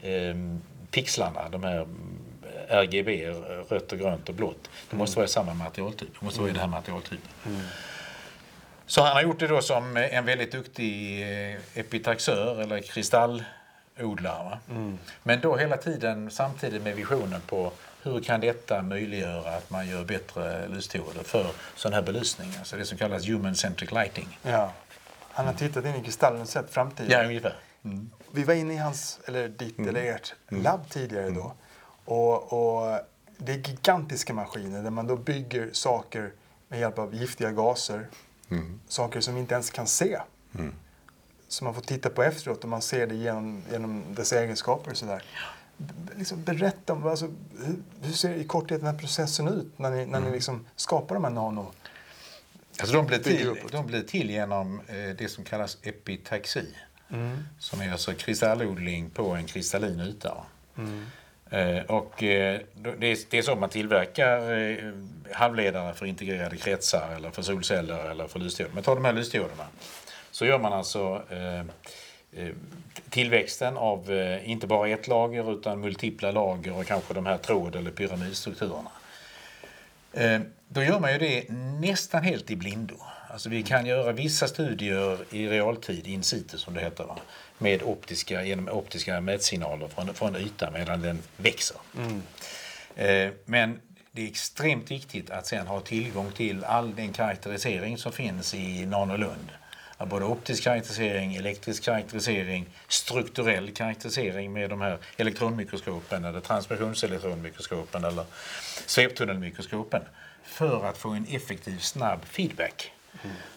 eh, 0.00 0.36
pixlarna, 0.90 1.48
de 1.48 1.64
här 1.64 1.86
RGB, 2.68 3.30
rött 3.68 3.92
och 3.92 3.98
grönt 3.98 4.28
och 4.28 4.34
blått. 4.34 4.70
Det 4.90 4.96
måste 4.96 5.14
mm. 5.14 5.20
vara 5.20 5.28
samma 5.28 5.54
materialtyp, 5.54 6.08
det 6.20 6.24
måste 6.24 6.40
vara 6.40 6.50
i 6.50 6.52
den 6.52 6.60
här 6.60 6.68
materialtypen. 6.68 7.28
Mm. 7.46 7.60
Så 8.92 9.02
han 9.02 9.12
har 9.12 9.22
gjort 9.22 9.38
det 9.38 9.46
då 9.46 9.60
som 9.60 9.96
en 9.96 10.24
väldigt 10.24 10.52
duktig 10.52 11.22
eh, 11.22 11.58
epitaxör 11.74 12.60
eller 12.60 12.80
kristallodlare. 12.80 14.58
Mm. 14.70 14.98
Men 15.22 15.40
då 15.40 15.56
hela 15.56 15.76
tiden 15.76 16.30
samtidigt 16.30 16.82
med 16.82 16.96
visionen 16.96 17.40
på 17.40 17.72
hur 18.02 18.20
kan 18.20 18.40
detta 18.40 18.82
möjliggöra 18.82 19.56
att 19.56 19.70
man 19.70 19.88
gör 19.88 20.04
bättre 20.04 20.68
lysdioder 20.68 21.22
för 21.22 21.46
sån 21.76 21.92
här 21.92 22.02
belysning, 22.02 22.54
alltså 22.58 22.76
det 22.76 22.84
som 22.84 22.98
kallas 22.98 23.28
human-centric 23.28 23.92
lighting. 23.92 24.38
Ja. 24.42 24.72
Han 25.30 25.46
har 25.46 25.54
tittat 25.54 25.84
in 25.84 25.94
i 25.94 26.04
kristallen 26.04 26.40
och 26.40 26.48
sett 26.48 26.70
framtiden. 26.70 27.10
Ja, 27.10 27.24
ungefär. 27.24 27.56
Mm. 27.84 28.10
Vi 28.32 28.44
var 28.44 28.54
inne 28.54 28.74
i 28.74 28.76
hans, 28.76 29.20
eller 29.24 29.48
ditt 29.48 29.78
mm. 29.78 29.88
eller 29.88 30.14
ert 30.14 30.34
mm. 30.50 30.62
labb 30.62 30.90
tidigare 30.90 31.30
då. 31.30 31.40
Mm. 31.40 31.52
Och, 32.04 32.52
och 32.52 33.00
det 33.36 33.52
är 33.52 33.68
gigantiska 33.68 34.34
maskiner 34.34 34.82
där 34.82 34.90
man 34.90 35.06
då 35.06 35.16
bygger 35.16 35.70
saker 35.72 36.32
med 36.68 36.80
hjälp 36.80 36.98
av 36.98 37.14
giftiga 37.14 37.50
gaser 37.50 38.06
Mm. 38.50 38.80
Saker 38.88 39.20
som 39.20 39.34
vi 39.34 39.40
inte 39.40 39.54
ens 39.54 39.70
kan 39.70 39.86
se. 39.86 40.20
Mm. 40.54 40.74
Som 41.48 41.64
man 41.64 41.74
får 41.74 41.82
titta 41.82 42.10
på 42.10 42.22
efteråt 42.22 42.62
och 42.62 42.70
man 42.70 42.82
ser 42.82 43.06
det 43.06 43.14
genom, 43.14 43.62
genom 43.72 44.14
dess 44.14 44.32
egenskaper. 44.32 44.90
Och 44.90 44.96
sådär. 44.96 45.22
liksom 46.16 46.42
berätta 46.42 46.92
om 46.92 47.06
alltså, 47.06 47.30
hur, 47.58 47.76
hur 48.02 48.12
ser 48.12 48.34
i 48.34 48.44
korthet 48.44 48.80
den 48.80 48.94
här 48.94 48.98
processen 48.98 49.48
ut 49.48 49.78
när 49.78 49.90
ni, 49.90 50.06
när 50.06 50.20
ni 50.20 50.30
liksom 50.30 50.66
skapar 50.76 51.14
de 51.14 51.24
här 51.24 51.30
nano... 51.30 51.72
Alltså 52.80 52.96
de 52.96 53.06
blir 53.06 53.18
till, 53.18 53.56
de 53.70 53.86
blir 53.86 54.02
till 54.02 54.30
genom 54.30 54.80
eh, 54.80 55.16
det 55.18 55.30
som 55.30 55.44
kallas 55.44 55.78
epitaxi. 55.82 56.74
Mm. 57.10 57.38
Som 57.58 57.80
är 57.80 57.92
alltså 57.92 58.14
kristallodling 58.14 59.10
på 59.10 59.28
en 59.28 59.46
kristallin 59.46 60.00
yta. 60.00 60.44
Mm. 60.78 61.06
Eh, 61.52 61.82
och 61.82 62.22
eh, 62.22 62.60
det, 62.98 63.34
är, 63.34 63.42
så 63.42 63.56
man 63.56 63.68
tillverkar 63.68 64.58
eh, 64.60 64.92
halvledare 65.32 65.94
för 65.94 66.06
integrerade 66.06 66.56
kretsar 66.56 67.14
eller 67.16 67.30
för 67.30 67.42
solceller 67.42 68.10
eller 68.10 68.26
för 68.26 68.38
lysdioder. 68.38 68.74
Men 68.74 68.82
ta 68.82 68.94
de 68.94 69.04
här 69.04 69.12
lysdioderna. 69.12 69.66
Så 70.30 70.44
gör 70.46 70.58
man 70.58 70.72
alltså 70.72 71.22
tillväxten 73.10 73.76
av 73.76 74.12
inte 74.44 74.66
bara 74.66 74.88
ett 74.88 75.08
lager 75.08 75.52
utan 75.52 75.80
multipla 75.80 76.30
lager 76.30 76.78
och 76.78 76.86
kanske 76.86 77.14
de 77.14 77.26
här 77.26 77.38
tråd 77.38 77.76
eller 77.76 77.90
pyramidstrukturerna. 77.90 78.90
Då 80.68 80.82
gör 80.82 81.00
man 81.00 81.12
ju 81.12 81.18
det 81.18 81.44
nästan 81.80 82.22
helt 82.22 82.50
i 82.50 82.56
blindo. 82.56 82.94
Alltså 83.30 83.48
vi 83.48 83.62
kan 83.62 83.86
göra 83.86 84.12
vissa 84.12 84.48
studier 84.48 85.18
i 85.30 85.48
realtid, 85.48 86.06
in 86.06 86.22
situ 86.22 86.58
som 86.58 86.74
det 86.74 86.80
heter, 86.80 87.04
va? 87.04 87.18
Med 87.62 87.82
optiska, 87.82 88.44
genom 88.44 88.68
optiska 88.68 89.20
mätsignaler 89.20 89.88
från, 89.88 90.14
från 90.14 90.36
yta 90.36 90.70
medan 90.70 91.02
den 91.02 91.22
växer. 91.36 91.76
Eh, 92.96 93.30
Men 93.44 93.80
det 94.12 94.22
är 94.22 94.26
extremt 94.26 94.90
viktigt 94.90 95.30
att 95.30 95.46
sen 95.46 95.66
ha 95.66 95.80
tillgång 95.80 96.32
till 96.32 96.64
all 96.64 96.94
den 96.94 97.12
karaktärisering 97.12 97.98
som 97.98 98.12
finns 98.12 98.54
i 98.54 98.86
Nanolund. 98.86 99.52
Både 100.06 100.24
optisk 100.24 100.64
karaktärisering, 100.64 101.34
elektrisk 101.36 101.84
karaktärisering, 101.84 102.66
strukturell 102.88 103.70
karaktärisering 103.70 104.52
med 104.52 104.70
de 104.70 104.80
här 104.80 104.98
elektronmikroskopen 105.16 106.24
eller 106.24 106.40
transmissionselektronmikroskopen 106.40 108.04
eller 108.04 108.24
sveptunnelmikroskopen 108.86 110.02
för 110.44 110.84
att 110.84 110.98
få 110.98 111.08
en 111.10 111.26
effektiv 111.30 111.78
snabb 111.78 112.24
feedback. 112.24 112.92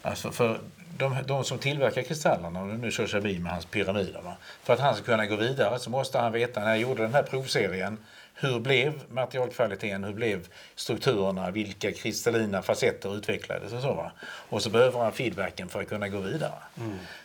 Alltså 0.01 0.31
för 0.31 0.59
de, 0.97 1.17
de 1.27 1.43
som 1.43 1.59
tillverkar 1.59 2.01
kristallerna, 2.01 2.65
du 2.65 2.77
nu 2.77 2.91
kör 2.91 3.07
förbi 3.07 3.39
med 3.39 3.51
hans 3.51 3.65
pyramider, 3.65 4.21
va? 4.21 4.37
för 4.63 4.73
att 4.73 4.79
han 4.79 4.95
ska 4.95 5.03
kunna 5.03 5.25
gå 5.25 5.35
vidare 5.35 5.79
så 5.79 5.89
måste 5.89 6.19
han 6.19 6.31
veta 6.31 6.59
när 6.59 6.67
jag 6.67 6.77
gjorde 6.77 7.03
den 7.03 7.13
här 7.13 7.23
provserien 7.23 7.97
hur 8.37 8.59
blev 8.59 8.93
materialkvaliteten, 9.09 10.03
hur 10.03 10.13
blev 10.13 10.47
strukturerna, 10.75 11.51
vilka 11.51 11.91
kristallina 11.91 12.61
facetter 12.61 13.17
utvecklades 13.17 13.73
och 13.73 13.81
så. 13.81 13.93
Va? 13.93 14.11
Och 14.49 14.61
så 14.61 14.69
behöver 14.69 14.99
han 14.99 15.11
feedbacken 15.11 15.69
för 15.69 15.81
att 15.81 15.89
kunna 15.89 16.09
gå 16.09 16.19
vidare. 16.19 16.53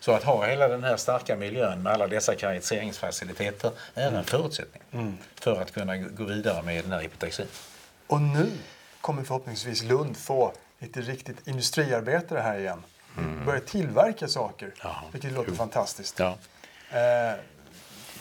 Så 0.01 0.13
att 0.13 0.25
ha 0.25 0.47
hela 0.47 0.69
den 0.69 0.85
här 0.85 0.97
starka 0.97 1.37
miljön 1.37 1.83
med 1.83 1.93
alla 1.93 2.07
dessa 2.07 2.35
karaktäriseringsfaciliteter 2.35 3.71
är 3.95 4.13
en 4.13 4.25
förutsättning 4.25 4.83
för 5.35 5.61
att 5.63 5.73
kunna 5.73 5.97
gå 5.97 6.25
vidare 6.25 6.63
med 6.63 6.85
den 6.85 6.93
här 6.93 7.01
epitaxin. 7.05 7.47
Och 8.07 8.21
nu 8.21 8.51
kommer 9.01 9.23
förhoppningsvis 9.25 9.83
Lund 9.83 10.17
få 10.17 10.53
lite 10.81 11.01
riktigt 11.01 11.49
industriarbetare 11.49 12.41
här 12.41 12.59
igen. 12.59 12.83
Börja 13.47 13.61
tillverka 13.61 14.29
saker, 14.29 14.67
Mm. 14.67 14.77
Ja, 14.83 15.03
vilket 15.13 15.33
låter 15.33 15.51
jo. 15.51 15.57
fantastiskt. 15.57 16.19
Ja. 16.19 16.39
Eh, 16.91 17.35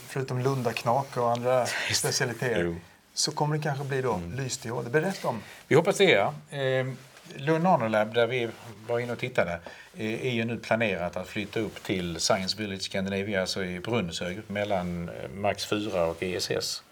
förutom 0.08 0.40
Lundaknak 0.40 1.18
och 1.18 1.32
andra 1.32 1.66
specialiteter 1.94 2.60
Jo. 2.64 2.68
Mm. 2.70 2.82
så 3.14 3.32
kommer 3.32 3.58
det 3.58 3.64
kanske 3.64 3.84
bli 3.86 4.02
då 4.02 4.22
lysdioder. 4.36 4.90
Berätta 4.90 5.28
om. 5.28 5.42
Vi 5.68 5.76
hoppas 5.76 5.98
det, 5.98 6.04
ja. 6.12 6.34
Eh, 6.58 6.88
Lund 7.36 7.64
Nanolab, 7.64 8.14
där 8.14 8.28
vi 8.28 8.50
var 8.88 9.00
inne 9.00 9.12
och 9.14 9.20
tittade, 9.20 9.60
eh, 9.98 10.26
är 10.26 10.32
ju 10.32 10.46
nu 10.46 10.58
planerat 10.58 11.16
att 11.18 11.28
flytta 11.28 11.60
upp 11.60 11.84
till 11.84 12.20
Science 12.20 12.58
Village 12.58 12.82
Scandinavia, 12.82 13.42
alltså 13.42 13.64
i 13.64 13.80
Brunnshög, 13.80 14.42
mellan 14.48 15.10
eh, 15.10 15.30
Max 15.30 15.66
4 15.66 16.06
och 16.06 16.24
ESS, 16.24 16.84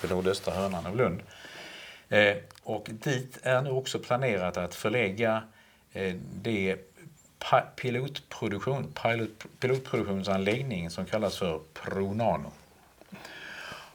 på 0.00 0.06
nordöstra 0.06 0.54
hörnan 0.54 0.86
av 0.86 0.96
Lund. 0.96 1.20
Eh, 2.14 2.36
och 2.62 2.88
dit 2.92 3.38
är 3.42 3.62
nu 3.62 3.70
också 3.70 3.98
planerat 3.98 4.56
att 4.56 4.74
förlägga 4.74 5.42
eh, 5.92 6.14
det 6.42 6.76
pilotproduktion, 7.76 8.92
pilot, 9.02 9.44
pilotproduktionsanläggning 9.60 10.90
som 10.90 11.04
kallas 11.04 11.38
för 11.38 11.60
Pronano. 11.72 12.52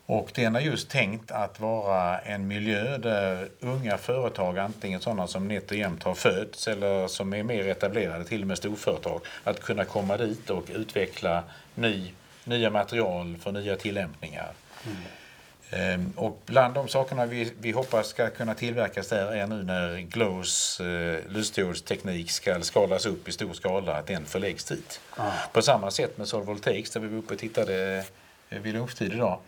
Och 0.06 0.32
den 0.36 0.56
är 0.56 0.60
just 0.60 0.90
tänkt 0.90 1.32
att 1.32 1.60
vara 1.60 2.20
en 2.20 2.48
miljö 2.48 2.98
där 2.98 3.50
unga 3.60 3.98
företag, 3.98 4.58
antingen 4.58 5.02
sådana 5.02 5.28
som 5.28 5.48
nätt 5.48 5.72
och 5.72 5.78
jämnt 5.78 6.04
har 6.04 6.16
fötts 6.16 6.68
eller 6.68 7.08
som 7.08 7.34
är 7.34 7.44
mer 7.44 7.68
etablerade, 7.68 8.26
till 8.26 8.42
och 8.42 8.48
med 8.48 8.58
storföretag, 8.58 9.22
att 9.44 9.62
kunna 9.62 9.86
komma 9.86 10.18
dit 10.18 10.50
och 10.50 10.64
utveckla 10.70 11.44
ny, 11.76 12.12
nya 12.44 12.70
material 12.70 13.38
för 13.42 13.52
nya 13.52 13.76
tillämpningar. 13.76 14.52
Mm. 14.86 14.98
Och 16.16 16.42
bland 16.46 16.74
de 16.74 16.88
sakerna 16.88 17.26
vi, 17.26 17.54
vi 17.60 17.72
hoppas 17.72 18.08
ska 18.08 18.30
kunna 18.30 18.54
tillverkas 18.56 19.08
där 19.08 19.32
är 19.32 19.48
nu 19.48 19.64
när 19.64 19.98
Glows 19.98 20.80
eh, 20.80 21.20
lysdiodsteknik 21.30 22.32
ska 22.32 22.62
skalas 22.62 23.06
upp 23.06 23.28
i 23.28 23.32
stor 23.32 23.54
skala, 23.54 23.96
att 23.96 24.08
den 24.08 24.26
förläggs 24.26 24.64
dit. 24.66 25.02
På 25.54 25.62
samma 25.62 25.92
sätt 25.92 26.18
med 26.18 26.28
Solvoltaics 26.28 26.92
där 26.92 27.00
vi 27.00 27.08
var 27.08 27.18
uppe 27.18 27.34
och 27.34 27.40
tittade 27.40 28.04
eh, 28.50 28.60
vid 28.60 28.74
lunchtid 28.74 29.14
idag. 29.14 29.40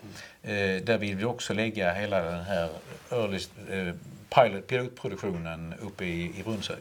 Eh, 0.43 0.51
där 0.83 0.97
vill 0.97 1.15
vi 1.15 1.25
också 1.25 1.53
lägga 1.53 1.93
hela 1.93 2.21
den 2.21 2.43
här 2.43 2.69
early, 3.11 3.39
eh, 3.69 3.95
pilot, 4.29 4.67
pilotproduktionen 4.67 5.73
uppe 5.81 6.05
i, 6.05 6.39
i 6.39 6.43
Brunnshög. 6.43 6.79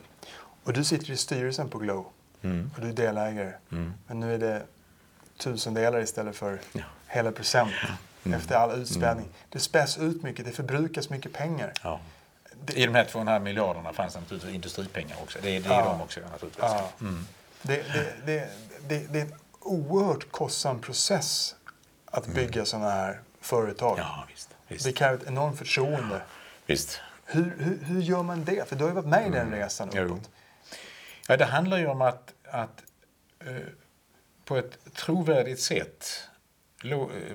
Och 0.64 0.72
du 0.72 0.84
sitter 0.84 1.10
i 1.10 1.16
styrelsen 1.16 1.68
på 1.68 1.78
Glow 1.78 2.06
Mm. 2.42 2.70
och 2.76 2.80
du 2.82 2.88
är 2.88 2.92
delägare. 2.92 3.52
Men 3.68 4.20
nu 4.20 4.34
är 4.34 4.38
det 4.38 4.62
tusendelar 5.38 6.00
istället 6.00 6.36
för 6.36 6.58
Ja. 6.72 6.80
hela 7.06 7.32
procent 7.32 7.72
Mm. 8.24 8.38
efter 8.38 8.54
all 8.54 8.80
utspädning. 8.82 9.28
Det 9.48 9.58
späs 9.58 9.98
ut 9.98 10.22
mycket, 10.22 10.44
det 10.46 10.52
förbrukas 10.52 11.10
mycket 11.10 11.32
pengar. 11.32 11.72
Ja. 11.82 12.00
Det- 12.64 12.72
I 12.72 12.86
de 12.86 12.94
här 12.94 13.04
2,5 13.04 13.40
miljarderna 13.42 13.92
fanns 13.92 14.14
det 14.14 14.20
naturligtvis 14.20 14.54
industripengar 14.54 15.16
också. 15.22 15.38
Det, 15.42 15.56
är- 15.56 15.60
det 15.60 15.68
är 15.68 15.72
Ja. 15.72 15.84
de 15.84 16.00
också 16.02 16.20
naturligtvis. 16.20 16.64
Ja. 16.64 16.90
Det, 17.62 17.82
det, 18.26 18.48
det, 18.88 19.12
det, 19.12 19.18
är 19.18 19.24
en 19.24 19.34
oerhört 19.60 20.30
kostsam 20.32 20.80
process 20.80 21.54
att 22.04 22.26
bygga 22.26 22.64
sådana 22.64 22.90
här 22.90 23.20
företag. 23.40 23.98
Mm. 23.98 24.06
Ja, 24.10 24.24
visst. 24.28 24.48
visst. 24.68 24.84
Det 24.84 24.92
kräver 24.92 25.14
ett 25.18 25.26
enormt 25.26 25.58
förtroende. 25.58 26.22
visst. 26.66 27.00
Hur, 27.24 27.56
hur, 27.58 27.78
hur 27.84 28.00
gör 28.02 28.22
man 28.22 28.44
det? 28.44 28.68
För 28.68 28.76
du 28.76 28.84
har 28.84 28.88
ju 28.90 28.94
varit 28.94 29.06
med 29.08 29.26
i 29.26 29.30
den 29.30 29.50
resan 29.50 29.88
Mm. 29.90 30.04
Jo. 30.08 30.14
uppåt. 30.14 30.30
Ja, 31.28 31.36
det 31.36 31.44
handlar 31.44 31.78
ju 31.78 31.86
om 31.86 32.02
att, 32.02 32.32
att 32.50 32.82
eh, 33.46 33.54
på 34.44 34.56
ett 34.56 34.94
trovärdigt 34.94 35.60
sätt, 35.60 36.06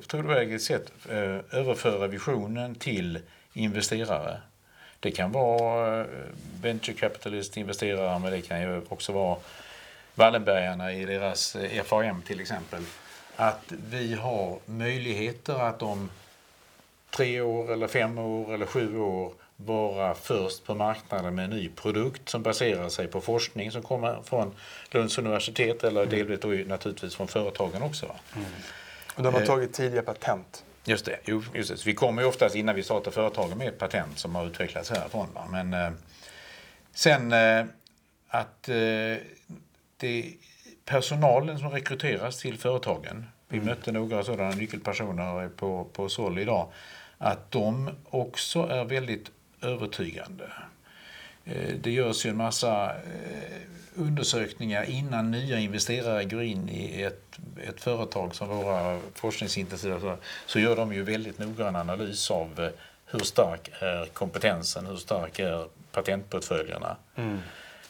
trovärdigt 0.07 0.63
sätt 0.63 0.91
eh, 1.09 1.59
överföra 1.59 2.07
visionen 2.07 2.75
till 2.75 3.19
investerare. 3.53 4.37
Det 4.99 5.11
kan 5.11 5.31
vara 5.31 6.01
eh, 6.01 6.07
venture 6.61 6.95
capitalist 6.95 7.57
investerare 7.57 8.19
men 8.19 8.31
det 8.31 8.41
kan 8.41 8.61
ju 8.61 8.81
också 8.89 9.11
vara 9.11 9.37
Wallenbergarna 10.15 10.93
i 10.93 11.05
deras 11.05 11.55
eh, 11.55 11.83
FAM 11.83 12.21
till 12.21 12.39
exempel. 12.39 12.83
Att 13.35 13.71
vi 13.89 14.13
har 14.13 14.59
möjligheter 14.65 15.53
att 15.53 15.81
om 15.81 16.09
tre 17.09 17.41
år 17.41 17.73
eller 17.73 17.87
fem 17.87 18.17
år 18.17 18.53
eller 18.53 18.65
sju 18.65 18.99
år 18.99 19.33
vara 19.57 20.13
först 20.13 20.65
på 20.65 20.75
marknaden 20.75 21.35
med 21.35 21.45
en 21.45 21.51
ny 21.51 21.69
produkt 21.69 22.29
som 22.29 22.43
baserar 22.43 22.89
sig 22.89 23.07
på 23.07 23.21
forskning 23.21 23.71
som 23.71 23.81
kommer 23.81 24.21
från 24.23 24.55
Lunds 24.91 25.17
universitet 25.17 25.83
eller 25.83 26.05
delvis 26.05 26.39
då 26.39 26.53
ju 26.53 26.67
naturligtvis 26.67 27.15
från 27.15 27.27
företagen 27.27 27.81
också. 27.81 28.05
va. 28.05 28.15
Och 29.15 29.23
de 29.23 29.33
har 29.33 29.41
Eh. 29.41 29.47
tagit 29.47 29.73
tidiga 29.73 30.01
patent. 30.01 30.63
Just 30.83 31.05
det, 31.05 31.19
jo, 31.25 31.43
just 31.53 31.69
det. 31.69 31.77
Så 31.77 31.85
vi 31.85 31.93
kommer 31.93 32.21
ju 32.21 32.27
oftast 32.27 32.55
innan 32.55 32.75
vi 32.75 32.83
startar 32.83 33.11
företagen 33.11 33.57
med 33.57 33.67
ett 33.67 33.77
patent 33.79 34.19
som 34.19 34.35
har 34.35 34.45
utvecklats 34.45 34.89
härifrån. 34.89 35.27
Va? 35.33 35.47
Men 35.51 35.73
eh, 35.73 35.91
sen 36.93 37.33
eh, 37.33 37.65
att 38.27 38.69
eh, 38.69 38.75
det 39.97 40.33
personalen 40.85 41.59
som 41.59 41.69
rekryteras 41.69 42.39
till 42.41 42.57
företagen, 42.57 43.25
vi 43.47 43.61
mötte 43.61 43.91
några 43.91 44.23
sådana 44.23 44.55
nyckelpersoner 44.55 45.49
på, 45.49 45.83
på 45.93 46.09
Sol 46.09 46.39
idag, 46.39 46.71
att 47.17 47.51
de 47.51 47.89
också 48.09 48.59
är 48.63 48.83
väldigt 48.85 49.31
övertygande. 49.61 50.49
Eh, 51.45 51.75
Det 51.81 51.91
görs 51.91 52.25
ju 52.25 52.29
en 52.29 52.37
massa 52.37 52.85
eh, 52.95 53.61
undersökningar 53.95 54.83
innan 54.83 55.31
nya 55.31 55.59
investerare 55.59 56.23
går 56.23 56.43
in 56.43 56.69
i 56.69 57.01
ett, 57.01 57.21
ett 57.67 57.81
företag 57.81 58.35
som 58.35 58.47
våra 58.47 58.99
forskningsintensiva 59.13 60.17
så, 60.45 60.59
gör 60.59 60.75
de 60.75 60.93
ju 60.93 61.03
väldigt 61.03 61.39
noggrann 61.39 61.75
analys 61.75 62.31
av 62.31 62.59
eh, 62.59 62.69
hur 63.05 63.19
stark 63.19 63.69
är 63.79 64.05
kompetensen, 64.05 64.85
hur 64.85 64.95
stark 64.97 65.39
är 65.39 65.65
patentportföljerna. 65.91 66.97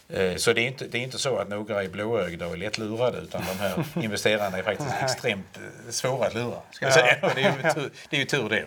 Eh, 0.09 0.35
Så 0.35 0.53
det 0.53 0.61
är, 0.61 0.67
inte, 0.67 0.87
det 0.87 0.97
är 0.97 1.01
inte 1.01 1.17
så 1.19 1.37
att 1.37 1.49
några 1.49 1.83
är 1.83 1.87
blåögda 1.89 2.47
och 2.47 2.57
lättlurade 2.57 3.17
utan 3.17 3.41
de 3.47 3.59
här 3.59 3.85
investerarna 4.03 4.57
är 4.57 4.63
faktiskt 4.63 4.89
extremt 5.03 5.59
svåra 5.89 6.27
att 6.27 6.33
lura. 6.33 6.57
Ska 6.71 6.85
jag 6.85 6.91
Ja. 6.91 6.95
säga. 6.95 7.17
Och 7.27 7.31
Det, 7.35 7.41
är 7.43 7.55
ju 7.67 7.73
tur, 7.73 7.89
det 8.09 8.15
är 8.15 8.19
ju 8.19 8.25
tur 8.25 8.49
det. 8.49 8.65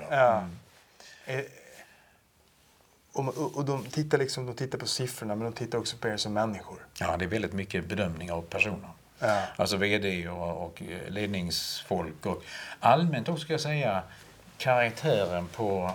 Eh, 3.14 3.20
Och, 3.20 3.38
och, 3.38 3.56
och 3.56 3.64
de, 3.64 3.84
tittar 3.84 4.18
liksom, 4.18 4.46
de 4.46 4.54
tittar 4.54 4.78
på 4.78 4.86
siffrorna 4.86 5.34
men 5.34 5.44
de 5.44 5.52
tittar 5.52 5.78
också 5.78 5.96
på 5.96 6.08
er 6.08 6.16
som 6.16 6.32
människor. 6.32 6.78
Ja, 7.00 7.16
det 7.16 7.24
är 7.24 7.28
väldigt 7.28 7.52
mycket 7.52 7.88
bedömning 7.88 8.32
av 8.32 8.42
personer. 8.42 8.88
Ja. 9.18 9.42
Alltså 9.56 9.76
vd 9.76 10.28
och, 10.28 10.64
och 10.66 10.82
ledningsfolk. 11.08 12.26
Och 12.26 12.42
allmänt 12.80 13.28
också 13.28 13.44
ska 13.44 13.52
jag 13.52 13.60
säga, 13.60 14.02
karaktären 14.58 15.46
på 15.46 15.90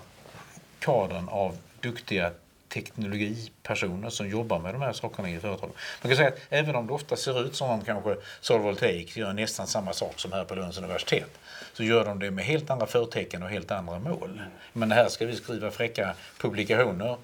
kadern 0.79 1.29
av 1.29 1.57
duktiga 1.81 2.31
teknologipersoner 2.73 4.09
som 4.09 4.29
jobbar 4.29 4.59
med 4.59 4.73
de 4.73 4.81
här 4.81 4.93
sakerna 4.93 5.29
i 5.29 5.39
företagen. 5.39 5.73
Man 6.01 6.09
kan 6.09 6.17
säga 6.17 6.27
att 6.27 6.39
även 6.49 6.75
om 6.75 6.87
det 6.87 6.93
ofta 6.93 7.15
ser 7.15 7.45
ut 7.45 7.55
som 7.55 7.69
om 7.69 7.81
kanske 7.81 8.15
Solvoltaik 8.41 9.17
gör 9.17 9.33
nästan 9.33 9.67
samma 9.67 9.93
sak 9.93 10.19
som 10.19 10.31
här 10.31 10.45
på 10.45 10.55
Lunds 10.55 10.77
universitet 10.77 11.39
så 11.73 11.83
gör 11.83 12.05
de 12.05 12.19
det 12.19 12.31
med 12.31 12.45
helt 12.45 12.69
andra 12.69 12.85
förtecken 12.85 13.43
och 13.43 13.49
helt 13.49 13.71
andra 13.71 13.99
mål. 13.99 14.41
Men 14.73 14.91
här 14.91 15.09
ska 15.09 15.25
vi 15.25 15.35
skriva 15.35 15.71
fräcka 15.71 16.13
publikationer 16.37 17.17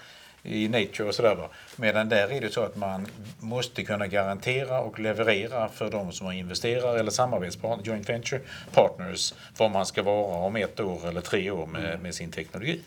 i 0.44 0.68
Nature 0.68 1.08
och 1.08 1.16
sådär. 1.16 1.48
Medan 1.76 2.10
där 2.10 2.32
är 2.32 2.42
det 2.42 2.50
så 2.50 2.64
att 2.64 2.76
man 2.76 3.08
måste 3.40 3.84
kunna 3.84 4.08
garantera 4.08 4.80
och 4.80 5.00
leverera 5.00 5.70
för 5.70 5.92
de 5.92 6.12
som 6.12 6.26
har 6.26 6.34
investerare 6.34 7.00
eller 7.00 7.12
samarbetspartners 7.12 7.88
joint 7.88 8.10
venture 8.10 8.42
partners, 8.74 9.34
var 9.58 9.70
man 9.70 9.86
ska 9.86 10.04
vara 10.04 10.38
om 10.38 10.56
ett 10.56 10.80
år 10.80 11.08
eller 11.08 11.22
tre 11.22 11.52
år 11.52 11.66
med, 11.66 12.02
med 12.02 12.16
sin 12.16 12.32
teknologi. 12.32 12.82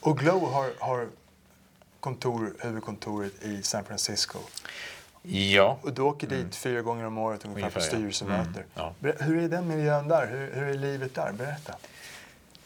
Och 0.00 0.18
Glow 0.18 0.52
har, 0.52 0.70
har 0.78 1.06
kontor, 2.06 2.52
huvudkontoret 2.60 3.42
i 3.42 3.62
San 3.62 3.84
Francisco. 3.84 4.38
Ja. 5.22 5.78
Och 5.82 5.92
du 5.92 6.02
åker 6.02 6.26
dit 6.26 6.38
mm. 6.38 6.50
fyra 6.50 6.82
gånger 6.82 7.06
om 7.06 7.18
året 7.18 7.44
ungefär, 7.44 7.62
ungefär 7.62 7.80
på 7.80 7.86
styrelsemöten. 7.86 8.54
Mm. 8.54 8.66
Ja. 8.74 9.12
Hur 9.20 9.44
är 9.44 9.48
den 9.48 9.68
miljön 9.68 10.08
där? 10.08 10.26
Hur, 10.26 10.60
hur 10.60 10.68
är 10.68 10.74
livet 10.74 11.14
där? 11.14 11.32
Berätta. 11.32 11.74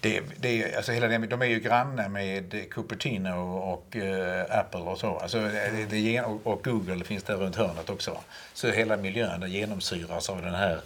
Det, 0.00 0.22
det, 0.36 0.76
alltså 0.76 0.92
hela 0.92 1.06
det, 1.06 1.18
de 1.18 1.42
är 1.42 1.46
ju 1.46 1.60
grannar 1.60 2.08
med 2.08 2.70
Cupertino 2.70 3.58
och 3.58 3.96
uh, 3.96 4.58
Apple 4.58 4.80
och 4.80 4.98
så. 4.98 5.16
Alltså 5.18 5.40
det, 5.40 5.86
det, 5.90 6.20
och, 6.20 6.46
och, 6.46 6.64
Google 6.64 7.04
finns 7.04 7.22
där 7.22 7.36
runt 7.36 7.56
hörnet 7.56 7.90
också. 7.90 8.18
Så 8.54 8.70
hela 8.70 8.96
miljön 8.96 9.50
genomsyras 9.50 10.30
av 10.30 10.42
den 10.42 10.54
här 10.54 10.80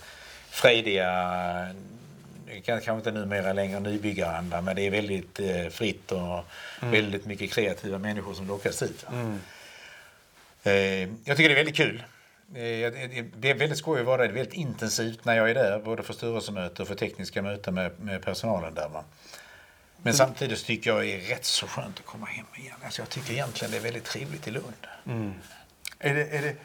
frejdiga, 0.50 1.10
kanske 2.60 2.92
inte 2.92 3.10
numera 3.10 3.52
längre 3.52 3.80
nybyggaranda, 3.80 4.60
men 4.60 4.76
det 4.76 4.82
är 4.82 4.90
väldigt 4.90 5.40
eh, 5.40 5.68
fritt 5.68 6.12
och 6.12 6.44
mm. 6.82 6.90
väldigt 6.90 7.26
mycket 7.26 7.52
kreativa 7.52 7.98
människor 7.98 8.34
som 8.34 8.46
lockas 8.46 8.78
dit. 8.78 9.06
Mm. 9.12 9.40
Eh, 10.62 11.08
jag 11.24 11.36
tycker 11.36 11.48
det 11.48 11.54
är 11.54 11.64
väldigt 11.64 11.76
kul. 11.76 12.02
Eh, 12.48 12.92
det 13.36 13.50
är 13.50 13.54
väldigt 13.54 13.78
skoj 13.78 14.00
att 14.00 14.06
vara 14.06 14.16
där. 14.16 14.24
Det 14.24 14.32
är 14.32 14.34
väldigt 14.34 14.54
intensivt 14.54 15.24
när 15.24 15.36
jag 15.36 15.50
är 15.50 15.54
där, 15.54 15.78
både 15.78 16.02
för 16.02 16.12
styrelsemöten 16.12 16.82
och 16.82 16.88
för 16.88 16.94
tekniska 16.94 17.42
möten 17.42 17.74
med, 17.74 18.00
med 18.00 18.22
personalen 18.22 18.74
där. 18.74 18.88
Men 18.88 19.02
mm. 20.02 20.14
samtidigt 20.14 20.64
tycker 20.64 20.90
jag 20.90 21.02
det 21.02 21.12
är 21.12 21.20
rätt 21.20 21.44
så 21.44 21.66
skönt 21.66 21.98
att 21.98 22.04
komma 22.04 22.26
hem 22.26 22.46
igen. 22.56 22.76
Alltså 22.84 23.02
jag 23.02 23.08
tycker 23.08 23.32
egentligen 23.32 23.70
det 23.70 23.76
är 23.76 23.82
väldigt 23.82 24.04
trevligt 24.04 24.48
i 24.48 24.50
Lund. 24.50 24.86
Mm. 25.06 25.34
Är 25.98 26.14
det, 26.14 26.24
är 26.36 26.42
det, 26.42 26.56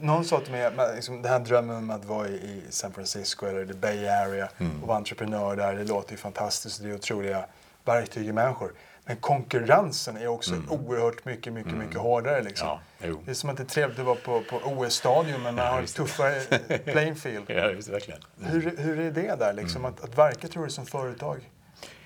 någon 0.00 0.24
sa 0.24 0.40
till 0.40 0.52
mig 0.52 0.70
liksom, 0.94 1.22
den 1.22 1.32
här 1.32 1.38
drömmen 1.38 1.76
om 1.76 1.90
att 1.90 2.04
vara 2.04 2.28
i 2.28 2.62
San 2.70 2.92
Francisco 2.92 3.46
eller 3.46 3.66
the 3.66 3.74
Bay 3.74 4.06
Area 4.06 4.48
mm. 4.58 4.82
och 4.82 4.88
vara 4.88 4.98
entreprenör 4.98 5.56
där, 5.56 5.74
det 5.74 5.84
låter 5.84 6.12
ju 6.12 6.16
fantastiskt. 6.16 6.82
Det 6.82 6.88
är 6.88 6.94
otroliga 6.94 7.44
verktyg 7.84 8.26
i 8.26 8.32
människor. 8.32 8.72
Men 9.04 9.16
konkurrensen 9.16 10.16
är 10.16 10.26
också 10.26 10.54
mm. 10.54 10.70
oerhört 10.70 11.24
mycket, 11.24 11.52
mycket, 11.52 11.72
mm. 11.72 11.86
mycket 11.86 12.00
hårdare. 12.00 12.42
Liksom. 12.42 12.68
Ja, 12.68 12.80
det 13.24 13.30
är 13.30 13.34
som 13.34 13.50
att 13.50 13.56
det 13.56 13.62
är 13.62 13.66
trevligt 13.66 13.98
att 13.98 14.04
vara 14.04 14.16
på, 14.16 14.42
på 14.50 14.56
OS-stadion 14.56 15.42
men 15.42 15.54
man 15.54 15.64
ja, 15.64 15.70
har 15.70 15.82
ett 15.82 15.94
tuffare 15.94 16.40
playing 16.84 17.16
field. 17.16 17.44
Ja, 17.46 17.70
just, 17.70 17.88
verkligen. 17.88 18.20
Mm. 18.40 18.52
Hur, 18.52 18.76
hur 18.76 19.00
är 19.00 19.10
det 19.10 19.36
där, 19.36 19.52
liksom, 19.52 19.84
mm. 19.84 19.94
att, 19.94 20.04
att 20.04 20.18
verka 20.18 20.48
tror 20.48 20.64
du, 20.64 20.70
som 20.70 20.86
företag? 20.86 21.50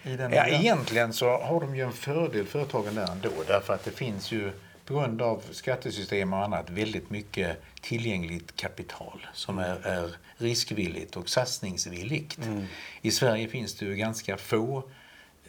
I 0.02 0.16
den 0.16 0.32
ja, 0.32 0.46
egentligen 0.46 1.12
så 1.12 1.38
har 1.38 1.60
de 1.60 1.76
ju 1.76 1.82
en 1.82 1.92
fördel, 1.92 2.46
företagen 2.46 2.94
där 2.94 3.12
ändå. 3.12 3.30
Därför 3.46 3.74
att 3.74 3.84
det 3.84 3.90
finns 3.90 4.32
ju 4.32 4.52
på 4.90 4.96
grund 4.96 5.22
av 5.22 5.42
skattesystem 5.50 6.32
och 6.32 6.44
annat 6.44 6.70
väldigt 6.70 7.10
mycket 7.10 7.62
tillgängligt 7.80 8.56
kapital 8.56 9.26
som 9.34 9.58
är, 9.58 9.86
är 9.86 10.10
riskvilligt 10.36 11.16
och 11.16 11.28
satsningsvilligt. 11.28 12.38
Mm. 12.38 12.64
I 13.02 13.10
Sverige 13.10 13.48
finns 13.48 13.74
det 13.74 13.86
ju 13.86 13.96
ganska 13.96 14.36
få 14.36 14.84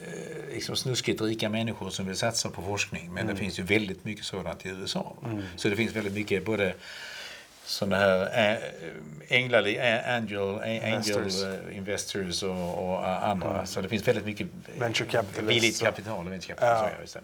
eh, 0.02 0.54
liksom 0.54 0.76
snuskigt 0.76 1.22
rika 1.22 1.50
människor 1.50 1.90
som 1.90 2.08
vill 2.08 2.18
satsa 2.18 2.50
på 2.50 2.62
forskning. 2.62 3.14
Men 3.14 3.24
mm. 3.24 3.36
det 3.36 3.40
finns 3.40 3.60
ju 3.60 3.64
väldigt 3.64 4.06
mycket 4.06 4.26
sådant 4.26 4.66
i 4.66 4.70
USA. 4.70 5.16
Mm. 5.26 5.44
Så 5.56 5.70
det 5.70 5.76
finns 5.76 5.96
väldigt 5.96 6.14
mycket 6.14 6.46
både 6.46 6.74
sådana 7.66 7.96
här 7.96 8.60
änglar, 9.28 9.60
angel, 10.08 10.60
angel 10.84 11.32
investors 11.72 12.44
och, 12.44 12.90
och 12.90 13.08
andra. 13.28 13.54
Mm. 13.54 13.66
Så 13.66 13.82
det 13.82 13.90
finns 13.90 14.08
väldigt 14.08 14.26
mycket 14.26 14.48
billigt 15.48 15.82
kapital. 15.82 16.20
Och 16.26 16.32
venture 16.32 16.56
capital 16.56 16.90
ja. 17.14 17.22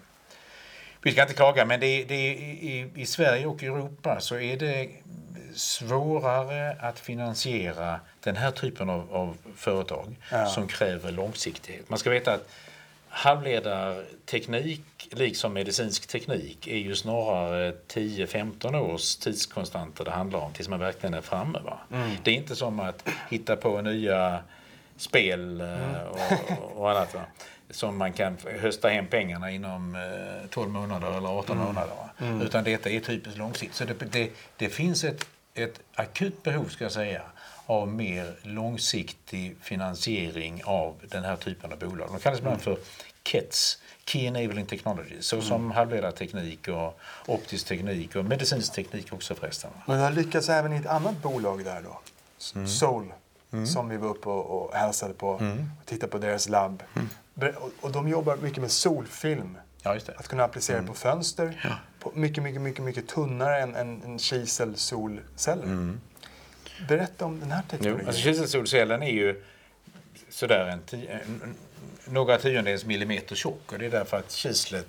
Vi 1.01 1.11
ska 1.11 1.21
inte 1.21 1.33
klaga, 1.33 1.65
men 1.65 1.79
det, 1.79 2.03
det, 2.03 2.15
i, 2.15 2.91
i 2.95 3.05
Sverige 3.05 3.45
och 3.45 3.63
Europa 3.63 4.19
så 4.19 4.35
är 4.35 4.57
det 4.57 4.89
svårare 5.55 6.77
att 6.79 6.99
finansiera 6.99 7.99
den 8.23 8.35
här 8.35 8.51
typen 8.51 8.89
av, 8.89 9.13
av 9.13 9.37
företag 9.55 10.15
ja. 10.31 10.45
som 10.45 10.67
kräver 10.67 11.11
långsiktighet. 11.11 11.89
Man 11.89 11.99
ska 11.99 12.09
veta 12.09 12.33
att 12.33 12.49
halvledarteknik, 13.09 15.09
liksom 15.11 15.53
medicinsk 15.53 16.07
teknik, 16.07 16.67
är 16.67 16.77
ju 16.77 16.95
snarare 16.95 17.73
10-15 17.87 18.79
års 18.79 19.15
tidskonstanter 19.15 20.05
det 20.05 20.11
handlar 20.11 20.39
om 20.39 20.53
tills 20.53 20.69
man 20.69 20.79
verkligen 20.79 21.13
är 21.13 21.21
framme. 21.21 21.59
Va? 21.59 21.79
Mm. 21.91 22.09
Det 22.23 22.31
är 22.31 22.35
inte 22.35 22.55
som 22.55 22.79
att 22.79 23.09
hitta 23.29 23.55
på 23.55 23.81
nya 23.81 24.39
spel 24.97 25.61
eh, 25.61 25.67
mm. 25.67 26.07
och, 26.07 26.81
och 26.81 26.91
annat. 26.91 27.13
Va? 27.13 27.21
Som 27.77 27.97
man 27.97 28.13
kan 28.13 28.37
hösta 28.59 28.89
hem 28.89 29.07
pengarna 29.07 29.51
inom 29.51 29.97
12 30.49 30.67
eh, 30.67 30.81
månader 30.81 31.17
eller 31.17 31.29
18 31.29 31.57
mm. 31.57 31.67
månader. 31.67 31.95
Mm. 32.19 32.41
Utan 32.41 32.63
detta 32.63 32.89
är 32.89 32.99
typiskt 32.99 33.37
långsiktigt. 33.37 33.77
Så 33.77 33.85
det, 33.85 34.11
det, 34.11 34.31
det, 34.57 34.69
finns 34.69 35.03
ett, 35.03 35.27
ett 35.53 35.79
akut 35.95 36.43
behov, 36.43 36.65
ska 36.65 36.85
jag 36.85 36.91
säga, 36.91 37.21
av 37.65 37.87
mer 37.87 38.35
långsiktig 38.41 39.55
finansiering 39.61 40.61
av 40.65 40.95
den 41.09 41.23
här 41.23 41.35
typen 41.35 41.71
av 41.71 41.79
bolag. 41.79 42.09
De 42.11 42.19
kallas 42.19 42.39
ibland 42.39 42.61
mm. 42.61 42.63
för 42.63 42.77
KETS, 43.23 43.77
Key 44.05 44.25
Enabling 44.25 44.65
Technologies, 44.65 45.25
såsom 45.25 45.61
mm. 45.61 45.71
halvledarteknik 45.71 46.67
och 46.67 46.99
optisk 47.25 47.67
teknik 47.67 48.15
och 48.15 48.25
medicinsk 48.25 48.73
teknik 48.73 49.13
också 49.13 49.35
förresten. 49.35 49.71
Men 49.85 49.97
det 49.97 50.03
har 50.03 50.11
lyckats 50.11 50.49
även 50.49 50.73
i 50.73 50.75
ett 50.75 50.85
annat 50.85 51.21
bolag 51.21 51.65
där 51.65 51.81
då, 51.81 51.99
mm. 52.55 52.67
Soul, 52.67 53.13
mm. 53.51 53.67
som 53.67 53.89
vi 53.89 53.97
var 53.97 54.09
uppe 54.09 54.29
och, 54.29 54.61
och 54.61 54.75
hälsade 54.75 55.13
på 55.13 55.37
mm. 55.37 55.71
och 55.79 55.85
tittade 55.85 56.11
på 56.11 56.17
deras 56.17 56.49
labb. 56.49 56.83
Och 57.81 57.91
de 57.91 58.07
jobbar 58.07 58.37
mycket 58.37 58.61
med 58.61 58.71
solfilm. 58.71 59.57
Ja, 59.81 59.97
att 60.15 60.27
kunna 60.27 60.43
applicera 60.43 60.77
mm. 60.77 60.87
på 60.87 60.93
fönster. 60.93 61.61
Ja. 61.63 61.69
På 61.99 62.11
mycket, 62.15 62.43
mycket, 62.43 62.61
mycket, 62.61 62.83
mycket 62.83 63.07
tunnare 63.07 63.61
än 63.61 63.75
en, 63.75 64.03
en 64.03 64.19
kiselsolceller. 64.19 65.63
Mm. 65.63 65.99
Berätta 66.87 67.25
om 67.25 67.39
den 67.39 67.51
här 67.51 67.61
teknologin. 67.69 67.99
Jo, 68.01 68.07
alltså 68.07 68.21
kiselsolcellen 68.21 69.03
är 69.03 69.11
ju 69.11 69.43
sådär 70.29 70.81
en, 70.91 70.99
en, 71.09 71.55
några 72.05 72.37
tiondels 72.37 72.85
millimeter 72.85 73.35
tjock 73.35 73.71
och 73.71 73.79
det 73.79 73.85
är 73.85 73.89
därför 73.89 74.17
att 74.17 74.31
kislet 74.31 74.87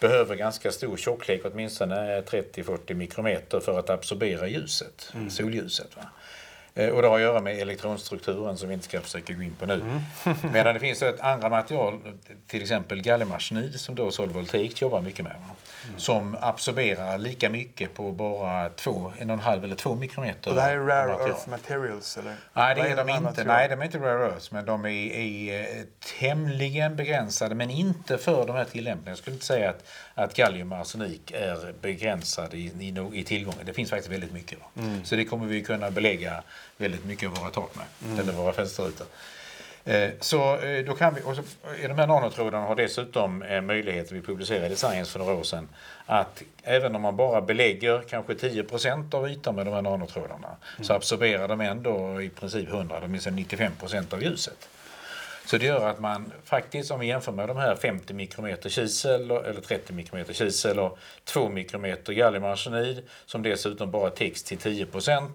behöver 0.00 0.36
ganska 0.36 0.72
stor 0.72 0.96
tjocklek, 0.96 1.42
åtminstone 1.44 2.20
30-40 2.20 2.94
mikrometer 2.94 3.60
för 3.60 3.78
att 3.78 3.90
absorbera 3.90 4.48
ljuset, 4.48 5.12
mm. 5.14 5.30
solljuset. 5.30 5.96
Va? 5.96 6.02
Eh, 6.76 6.88
och 6.88 7.02
det 7.02 7.08
har 7.08 7.16
att 7.16 7.22
göra 7.22 7.40
med 7.40 7.58
elektronstrukturen 7.58 8.56
som 8.56 8.68
vi 8.68 8.74
inte 8.74 8.86
ska 8.86 9.00
försöka 9.00 9.32
gå 9.32 9.42
in 9.42 9.54
på 9.54 9.66
nu. 9.66 9.74
Mm. 9.74 10.36
Medan 10.52 10.74
det 10.74 10.80
finns 10.80 11.02
ett 11.02 11.20
andra 11.20 11.48
material, 11.48 12.00
till 12.46 12.62
exempel 12.62 13.02
galliumarsenid 13.02 13.80
som 13.80 13.94
då 13.94 14.10
Solvoltaic 14.10 14.82
jobbar 14.82 15.00
mycket 15.00 15.24
med. 15.24 15.36
Mm. 15.36 15.98
Som 15.98 16.36
absorberar 16.40 17.18
lika 17.18 17.50
mycket 17.50 17.94
på 17.94 18.12
bara 18.12 18.68
två, 18.68 19.12
en 19.18 19.30
och 19.30 19.34
en 19.34 19.40
halv 19.40 19.64
eller 19.64 19.76
två 19.76 19.94
mikrometer. 19.94 20.50
Och 20.50 20.56
det 20.56 20.62
här 20.62 20.72
är 20.72 20.78
rare 20.78 21.28
earth 21.28 21.48
materials? 21.48 22.18
Eller? 22.18 22.36
Nej, 22.52 22.74
det 22.74 22.80
är, 22.80 22.96
de 22.96 23.08
inte. 23.08 23.44
Nej, 23.44 23.68
de 23.68 23.80
är 23.80 23.84
inte 23.84 23.98
rare 23.98 24.26
earth, 24.26 24.46
men 24.50 24.64
de 24.64 24.84
är, 24.84 24.88
är 24.88 25.60
eh, 25.60 25.84
tämligen 26.18 26.96
begränsade, 26.96 27.54
men 27.54 27.70
inte 27.70 28.18
för 28.18 28.46
de 28.46 28.56
här 28.56 28.64
tillämpningarna. 28.64 29.10
Jag 29.10 29.18
skulle 29.18 29.34
inte 29.34 29.46
säga 29.46 29.70
att, 29.70 29.84
att 30.18 30.34
gallium 30.34 30.72
och 30.72 30.78
arsenik 30.78 31.30
är 31.30 31.74
begränsad 31.80 32.54
i, 32.54 32.58
i, 32.58 33.10
i 33.12 33.24
tillgången. 33.24 33.66
Det 33.66 33.72
finns 33.72 33.90
faktiskt 33.90 34.12
väldigt 34.12 34.32
mycket. 34.32 34.58
Mm. 34.76 35.04
Så 35.04 35.16
det 35.16 35.24
kommer 35.24 35.46
vi 35.46 35.62
kunna 35.62 35.90
belägga 35.90 36.42
väldigt 36.76 37.04
mycket 37.04 37.28
av 37.28 37.34
våra 37.34 37.50
tak 37.50 37.76
med, 37.76 37.84
mm. 38.04 38.20
eller 38.20 38.32
våra 38.32 38.52
fönsterrutor. 38.52 39.06
Eh, 39.84 40.10
så 40.20 40.58
eh, 40.58 40.84
då 40.84 40.94
kan 40.94 41.14
vi, 41.14 41.20
och 41.24 41.36
så, 41.36 41.42
de 41.82 41.98
här 41.98 42.06
nanotrådarna 42.06 42.66
har 42.66 42.76
dessutom 42.76 43.42
en 43.42 43.66
möjlighet, 43.66 44.12
vi 44.12 44.20
publicerade 44.20 44.74
i 44.74 44.76
Science 44.76 45.12
för 45.12 45.18
några 45.18 45.34
år 45.34 45.42
sedan, 45.42 45.68
att 46.06 46.42
även 46.62 46.96
om 46.96 47.02
man 47.02 47.16
bara 47.16 47.40
belägger 47.40 48.02
kanske 48.08 48.32
10% 48.32 49.14
av 49.14 49.30
ytan 49.30 49.54
med 49.54 49.66
de 49.66 49.74
här 49.74 49.82
nanotrådarna 49.82 50.48
mm. 50.48 50.84
så 50.84 50.92
absorberar 50.92 51.48
de 51.48 51.60
ändå 51.60 52.22
i 52.22 52.28
princip 52.28 52.68
100, 52.68 53.00
de 53.00 53.14
är 53.14 53.18
95% 53.18 54.14
av 54.14 54.22
ljuset. 54.22 54.68
Så 55.46 55.58
det 55.58 55.66
gör 55.66 55.88
att 55.88 56.00
man 56.00 56.32
faktiskt, 56.44 56.90
om 56.90 57.00
vi 57.00 57.06
jämför 57.06 57.32
med 57.32 57.48
de 57.48 57.56
här 57.56 57.76
50 57.76 58.14
mikrometer 58.14 58.70
kisel 58.70 59.30
eller 59.30 59.60
30 59.60 59.92
mikrometer 59.92 60.32
kisel 60.32 60.78
och 60.78 60.98
2 61.24 61.48
mikrometer 61.48 62.12
galliumarsenid 62.12 63.02
som 63.26 63.42
dessutom 63.42 63.90
bara 63.90 64.10
täcks 64.10 64.42
till 64.42 64.58
10% 64.58 65.28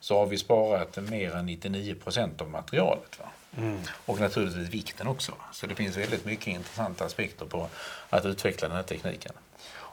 så 0.00 0.18
har 0.18 0.26
vi 0.26 0.38
sparat 0.38 0.96
mer 0.96 1.34
än 1.34 1.48
99% 1.48 2.42
av 2.42 2.50
materialet. 2.50 3.20
Mm. 3.56 3.78
Och 4.06 4.20
naturligtvis 4.20 4.68
vikten 4.68 5.06
också. 5.06 5.32
Så 5.52 5.66
det 5.66 5.74
finns 5.74 5.96
väldigt 5.96 6.24
mycket 6.24 6.46
intressanta 6.46 7.04
aspekter 7.04 7.46
på 7.46 7.68
att 8.10 8.26
utveckla 8.26 8.68
den 8.68 8.76
här 8.76 8.84
tekniken. 8.84 9.32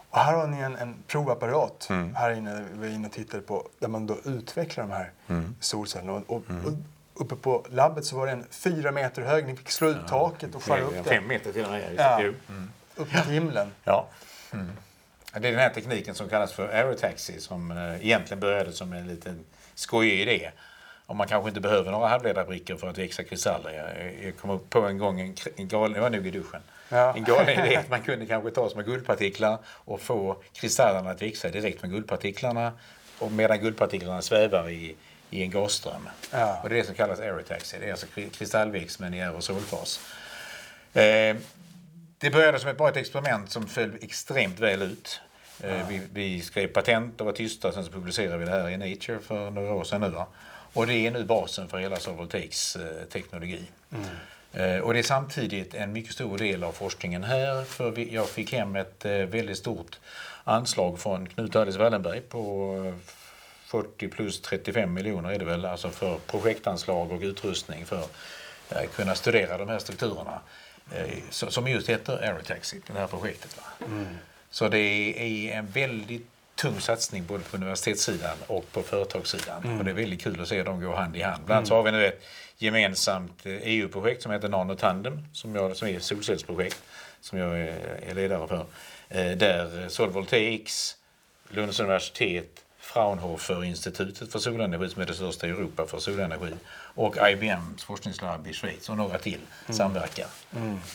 Och 0.09 0.19
här 0.19 0.33
har 0.33 0.47
ni 0.47 0.57
en, 0.57 0.75
en 0.75 0.95
provapparat 1.07 1.87
mm. 1.89 2.15
här 2.15 2.31
inne, 2.31 2.65
vi 2.73 2.87
är 2.87 2.91
inne 2.91 3.07
och 3.07 3.13
tittar 3.13 3.39
på, 3.39 3.67
där 3.79 3.87
man 3.87 4.07
då 4.07 4.17
utvecklar 4.25 4.83
de 4.83 4.93
här 4.93 5.11
mm. 5.27 5.55
solcellerna. 5.59 6.13
Och, 6.13 6.35
och, 6.35 6.49
mm. 6.49 6.65
och, 6.65 6.71
uppe 7.13 7.35
på 7.35 7.65
labbet 7.69 8.05
så 8.05 8.15
var 8.17 8.27
den 8.27 8.45
fyra 8.49 8.91
meter 8.91 9.21
hög. 9.21 9.47
Ni 9.47 9.55
fick 9.55 9.69
slå 9.71 9.89
ut 9.89 10.07
taket 10.07 10.55
och 10.55 10.63
skära 10.63 10.81
upp 10.81 10.93
den. 10.93 11.03
Fem 11.03 11.27
meter 11.27 11.51
till 11.53 11.65
och 11.65 11.71
med. 11.71 11.93
Ja. 11.97 12.19
Mm. 12.19 12.71
Upp 12.95 13.09
till 13.09 13.31
himlen. 13.33 13.71
Ja. 13.83 14.07
Mm. 14.53 14.71
Det 15.33 15.47
är 15.47 15.51
den 15.51 15.59
här 15.59 15.69
tekniken 15.69 16.15
som 16.15 16.29
kallas 16.29 16.53
för 16.53 16.67
aerotaxi 16.67 17.39
som 17.39 17.71
eh, 17.71 18.05
egentligen 18.05 18.39
började 18.39 18.71
som 18.71 18.93
en 18.93 19.07
liten 19.07 19.45
skojig 19.75 20.19
idé. 20.21 20.51
Och 21.05 21.15
man 21.15 21.27
kanske 21.27 21.49
inte 21.49 21.61
behöver 21.61 21.91
några 21.91 22.07
halvledarbrickor 22.07 22.75
för 22.77 22.87
att 22.87 22.97
växa 22.97 23.23
kristaller. 23.23 23.71
Jag, 23.71 24.23
jag 24.25 24.37
kom 24.37 24.59
på 24.69 24.79
en 24.81 24.97
gång 24.97 25.21
en, 25.21 25.35
en 25.55 25.67
galen, 25.67 25.93
det 25.93 25.99
var 26.01 26.09
nog 26.09 26.27
i 26.27 26.31
duschen, 26.31 26.61
Ja. 26.89 27.13
en 27.15 27.23
galen 27.23 27.65
idé 27.65 27.75
att 27.79 27.89
man 27.89 28.01
kunde 28.01 28.25
kanske 28.25 28.51
ta 28.51 28.69
små 28.69 28.81
guldpartiklar 28.81 29.57
och 29.65 30.01
få 30.01 30.37
kristallerna 30.53 31.11
att 31.11 31.21
växa 31.21 31.49
direkt 31.49 31.81
med 31.81 31.91
guldpartiklarna 31.91 32.71
och 33.19 33.31
medan 33.31 33.59
guldpartiklarna 33.59 34.21
svävar 34.21 34.69
i, 34.69 34.95
i 35.33 35.43
en 35.43 35.49
gasström. 35.51 36.09
Ja. 36.31 36.59
Och 36.63 36.69
det 36.69 36.75
är 36.75 36.79
det 36.79 36.85
som 36.85 36.95
kallas 36.95 37.19
aerotaxi. 37.19 37.77
Det 37.79 37.85
är 37.87 37.91
alltså 37.91 38.07
kri- 38.15 38.29
kristallväxt 38.29 38.99
men 38.99 39.13
i 39.13 39.21
aerosolfas. 39.23 39.99
Eh, 40.93 41.35
det 42.17 42.29
började 42.31 42.59
som 42.59 42.69
ett 42.69 42.77
bara 42.77 42.89
ett 42.89 42.97
experiment 42.97 43.51
som 43.51 43.67
föll 43.67 43.97
extremt 44.01 44.59
väl 44.59 44.81
ut. 44.81 45.21
Eh, 45.63 45.87
vi, 45.89 46.01
vi 46.13 46.41
skrev 46.41 46.67
patent 46.67 47.19
och 47.21 47.25
var 47.25 47.33
tysta, 47.33 47.71
sen 47.71 47.85
så 47.85 47.91
publicerade 47.91 48.37
vi 48.37 48.45
det 48.45 48.51
här 48.51 48.69
i 48.69 48.77
Nature 48.77 49.19
för 49.19 49.49
några 49.51 49.73
år 49.73 49.83
sedan 49.83 50.01
nu. 50.01 50.09
va. 50.09 50.27
Och 50.73 50.87
det 50.87 50.93
är 51.07 51.11
nu 51.11 51.23
basen 51.23 51.67
för 51.69 51.77
hela 51.77 51.97
Solvoltaics 51.99 52.75
eh, 52.75 53.03
teknologi. 53.11 53.61
Eh, 54.53 54.77
och 54.77 54.93
det 54.93 54.99
är 54.99 55.03
samtidigt 55.03 55.73
en 55.73 55.91
mycket 55.93 56.13
stor 56.13 56.37
del 56.37 56.63
av 56.63 56.71
forskningen 56.71 57.23
här, 57.23 57.63
för 57.63 58.13
jag 58.13 58.29
fick 58.29 58.53
hem 58.53 58.75
ett 58.75 59.05
eh, 59.05 59.11
väldigt 59.11 59.57
stort 59.57 59.99
anslag 60.43 60.99
från 60.99 61.29
Knut 61.29 61.55
Alice 61.55 61.79
Wallenberg 61.79 62.21
på 62.21 62.93
40 63.73 64.07
plus 64.07 64.41
35 64.41 64.93
miljoner 64.93 65.31
är 65.31 65.39
det 65.39 65.45
väl, 65.45 65.65
alltså 65.65 65.89
för 65.89 66.17
projektanslag 66.27 67.11
och 67.11 67.21
utrustning 67.21 67.85
för 67.85 67.97
att 68.69 68.95
kunna 68.95 69.15
studera 69.15 69.57
de 69.57 69.69
här 69.69 69.79
strukturerna. 69.79 70.39
eh, 70.95 71.19
Som 71.29 71.67
just 71.67 71.89
heter 71.89 72.17
Aerotaxi, 72.23 72.81
det 72.87 72.93
här 72.99 73.07
projektet. 73.07 73.57
Va? 73.57 73.87
Så 74.49 74.67
det 74.69 74.77
är 74.77 75.57
en 75.57 75.67
väldigt 75.67 76.27
tung 76.55 76.79
satsning 76.79 77.25
både 77.25 77.43
på 77.43 77.57
universitetssidan 77.57 78.37
och 78.47 78.71
på 78.71 78.83
företagssidan. 78.83 79.77
Och 79.79 79.85
det 79.85 79.91
är 79.91 79.95
väldigt 79.95 80.21
kul 80.21 80.41
att 80.41 80.47
se 80.47 80.63
dem 80.63 80.81
gå 80.81 80.95
hand 80.95 81.15
i 81.15 81.21
hand. 81.21 81.43
Bland 81.45 81.57
annat 81.57 81.67
så 81.67 81.75
har 81.75 81.83
vi 81.83 81.91
nu 81.91 82.05
ett 82.05 82.23
gemensamt 82.57 83.45
eh, 83.45 83.51
EU-projekt 83.61 84.21
som 84.21 84.31
heter 84.31 84.49
Nanotandem 84.49 85.19
som, 85.33 85.55
jag, 85.55 85.75
som 85.77 85.87
är 85.87 85.97
ett 85.97 86.03
solcellsprojekt 86.03 86.81
som 87.21 87.37
jag 87.39 87.59
är, 87.59 88.13
ledare 88.15 88.47
för. 88.47 88.65
Eh, 89.09 89.31
Där 89.37 89.89
Solvoltaics, 89.89 90.97
Lunds 91.49 91.79
universitet, 91.79 92.62
Fraunhofer-institutet 92.93 94.31
för 94.31 94.39
solenergi 94.39 94.89
som 94.89 95.01
är 95.01 95.05
det 95.05 95.13
största 95.13 95.47
i 95.47 95.49
Europa 95.49 95.85
för 95.87 95.99
solenergi 95.99 96.53
och 96.95 97.15
IBMs 97.29 97.83
forskningslabb 97.83 98.47
i 98.47 98.53
Schweiz 98.53 98.89
och 98.89 98.97
några 98.97 99.19
till 99.19 99.39
samverkar 99.69 100.27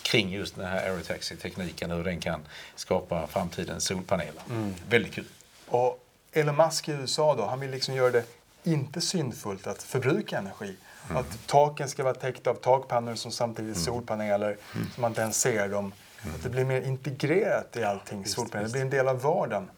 kring 0.03 0.33
just 0.33 0.57
den 0.57 0.67
här 0.67 0.91
aerotaxi-tekniken 0.91 1.91
och 1.91 1.97
hur 1.97 2.05
den 2.05 2.21
kan 2.21 2.41
skapa 2.75 3.27
framtidens 3.27 3.85
solpaneler. 3.85 4.43
Väldigt 4.89 5.15
kul. 5.15 5.25
Och 5.69 6.05
Elon 6.33 6.57
Musk 6.57 6.89
i 6.89 6.93
USA 6.93 7.35
då, 7.35 7.47
han 7.47 7.61
vill 7.61 7.71
liksom 7.71 7.95
göra 7.95 8.11
det 8.11 8.25
inte 8.65 9.01
syndfullt 9.01 9.67
att 9.67 9.83
förbruka 9.83 10.39
energi. 10.39 10.77
Att 11.09 11.47
taken 11.47 11.89
ska 11.89 12.05
vara 12.05 12.15
täckta 12.15 12.51
av 12.51 12.55
takpannor 12.55 13.15
som 13.15 13.33
samtidigt 13.33 13.77
är 13.77 13.81
solpaneler, 13.81 14.57
så 14.95 15.01
man 15.01 15.11
inte 15.11 15.21
ens 15.21 15.41
ser 15.41 15.69
dem. 15.69 15.93
Att 16.35 16.43
det 16.43 16.49
blir 16.49 16.65
mer 16.65 16.83
integrerat 16.83 17.77
i 17.77 17.85
allting, 17.85 18.27
solpaneler. 18.27 18.69
Det 18.69 18.73
blir 18.73 18.83
en 18.83 18.91
del 18.91 19.09
av 19.09 19.21
vardagen. 19.21 19.71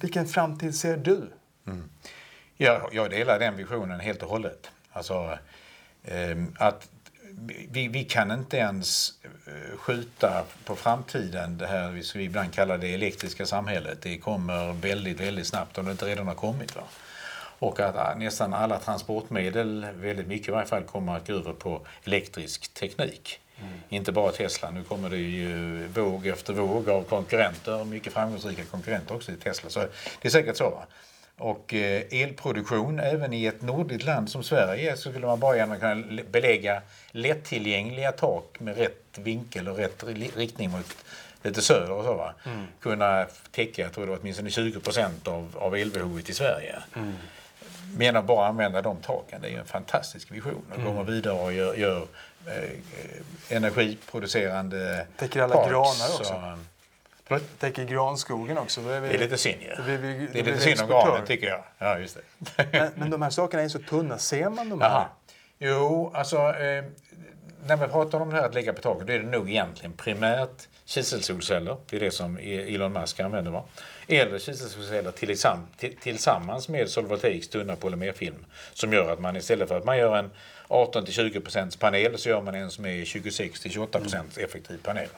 Vilken 0.00 0.26
framtid 0.26 0.74
ser 0.74 0.96
du? 0.96 1.30
Mm. 1.66 1.90
Jag, 2.56 2.88
jag 2.92 3.10
delar 3.10 3.38
den 3.38 3.56
visionen 3.56 4.00
helt 4.00 4.22
och 4.22 4.28
hållet. 4.28 4.70
Alltså, 4.92 5.38
eh, 6.04 6.36
att 6.56 6.88
vi, 7.70 7.88
vi 7.88 8.04
kan 8.04 8.30
inte 8.30 8.56
ens 8.56 9.12
eh, 9.46 9.78
skjuta 9.78 10.44
på 10.64 10.76
framtiden 10.76 11.58
det 11.58 11.66
här 11.66 11.90
vi 12.14 12.24
ibland 12.24 12.52
kallar 12.54 12.78
det 12.78 12.94
elektriska 12.94 13.46
samhället. 13.46 14.02
Det 14.02 14.18
kommer 14.18 14.72
väldigt, 14.72 15.20
väldigt 15.20 15.46
snabbt 15.46 15.78
om 15.78 15.84
det 15.84 15.92
inte 15.92 16.06
redan 16.06 16.26
har 16.26 16.34
kommit. 16.34 16.76
Va? 16.76 16.82
Och 17.64 17.80
att 17.80 17.96
ah, 17.96 18.14
nästan 18.14 18.54
alla 18.54 18.78
transportmedel, 18.78 19.86
väldigt 19.94 20.26
mycket 20.26 20.48
i 20.48 20.50
varje 20.50 20.66
fall, 20.66 20.82
kommer 20.82 21.16
att 21.16 21.26
gå 21.26 21.32
över 21.34 21.52
på 21.52 21.80
elektrisk 22.04 22.74
teknik. 22.74 23.40
Inte 23.88 24.12
bara 24.12 24.32
Tesla, 24.32 24.70
nu 24.70 24.82
kommer 24.84 25.10
det 25.10 25.16
ju 25.16 25.86
våg 25.86 26.26
efter 26.26 26.52
våg 26.52 26.88
av 26.90 27.02
konkurrenter, 27.02 27.84
mycket 27.84 28.12
framgångsrika 28.12 28.64
konkurrenter 28.64 29.14
också 29.14 29.32
i 29.32 29.36
Tesla. 29.36 29.70
Så 29.70 29.80
det 30.22 30.28
är 30.28 30.30
säkert 30.30 30.56
så. 30.56 30.70
Va? 30.70 30.86
Och 31.38 31.74
eh, 31.74 32.02
elproduktion, 32.10 33.00
även 33.00 33.32
i 33.32 33.44
ett 33.46 33.62
nordligt 33.62 34.04
land 34.04 34.30
som 34.30 34.42
Sverige, 34.42 34.96
så 34.96 35.10
skulle 35.10 35.26
man 35.26 35.40
bara 35.40 35.56
gärna 35.56 35.76
kunna 35.76 36.22
belägga 36.30 36.82
lättillgängliga 37.10 38.12
tak 38.12 38.56
med 38.60 38.76
rätt 38.76 39.18
vinkel 39.18 39.68
och 39.68 39.76
rätt 39.76 40.02
ri- 40.04 40.36
riktning 40.36 40.70
mot 40.70 40.96
lite 41.42 41.62
söder 41.62 41.90
och 41.92 42.04
så. 42.04 42.14
Va? 42.14 42.34
Kunna 42.80 43.26
täcka, 43.50 43.82
jag 43.82 43.92
tror 43.92 44.04
det 44.06 44.10
var 44.10 44.18
åtminstone 44.20 44.50
20 44.50 44.80
procent 44.80 45.28
av, 45.28 45.56
av 45.58 45.76
elbehovet 45.76 46.28
i 46.28 46.34
Sverige. 46.34 46.76
Men 47.96 48.16
att 48.16 48.24
bara 48.24 48.46
använda 48.46 48.82
de 48.82 48.96
taken, 48.96 49.42
det 49.42 49.50
är 49.50 49.58
en 49.58 49.66
fantastisk 49.66 50.30
vision. 50.30 50.62
Och 50.70 50.84
kommer 50.84 51.04
vidare 51.04 51.40
och 51.40 51.52
gör, 51.52 51.74
gör 51.74 52.06
eh, 52.46 53.56
energiproducerande 53.56 55.06
Täcker 55.16 55.42
alla 55.42 55.54
parks. 55.54 55.70
granar 55.70 55.88
också. 55.88 56.24
Så, 56.24 56.58
förlåt? 57.24 57.58
Täcker 57.58 57.84
granskogen 57.84 58.58
också. 58.58 58.80
Vi, 58.80 58.88
det 58.88 59.14
är 59.14 59.18
lite 59.18 59.38
synd 59.38 59.60
då 59.76 59.82
Det 59.82 59.98
blir 59.98 60.36
är 60.36 60.44
lite 60.44 60.58
synd 60.58 60.80
om 60.80 60.88
granen 60.88 61.26
tycker 61.26 61.46
jag. 61.46 61.64
Ja, 61.78 61.98
just 61.98 62.18
det. 62.56 62.66
men, 62.72 62.90
men 62.94 63.10
de 63.10 63.22
här 63.22 63.30
sakerna 63.30 63.62
är 63.62 63.68
så 63.68 63.78
tunna. 63.78 64.18
Ser 64.18 64.48
man 64.48 64.68
de 64.68 64.80
här? 64.80 64.88
Jaha. 64.90 65.06
Jo, 65.58 66.12
alltså 66.14 66.36
eh, 66.36 66.84
när 67.66 67.76
vi 67.76 67.86
pratar 67.86 68.20
om 68.20 68.30
det 68.30 68.36
här 68.36 68.44
att 68.48 68.54
lägga 68.54 68.72
på 68.72 68.80
taket, 68.80 69.06
då 69.06 69.12
är 69.12 69.18
det 69.18 69.26
nog 69.26 69.50
egentligen 69.50 69.92
primärt 69.92 70.68
kiselsolceller. 70.86 71.76
Det 71.90 71.96
är 71.96 72.00
det 72.00 72.10
som 72.10 72.38
Elon 72.42 72.92
Musk 72.92 73.20
använder. 73.20 73.50
Va? 73.50 73.64
Eller 74.08 74.38
kiselsolceller 74.38 75.10
tillsamm- 75.10 75.66
till- 75.76 75.96
tillsammans 75.96 76.68
med 76.68 76.88
Solvoltaics 76.88 77.48
tunna 77.48 77.76
polymerfilm. 77.76 78.44
Som 78.72 78.92
gör 78.92 79.12
att 79.12 79.20
man 79.20 79.36
istället 79.36 79.68
för 79.68 79.78
att 79.78 79.84
man 79.84 79.98
gör 79.98 80.16
en 80.16 80.30
18-20% 80.68 81.78
panel 81.78 82.18
så 82.18 82.28
gör 82.28 82.42
man 82.42 82.54
en 82.54 82.70
som 82.70 82.84
är 82.86 83.04
26-28% 83.04 84.38
effektiv 84.38 84.78
panel. 84.82 85.08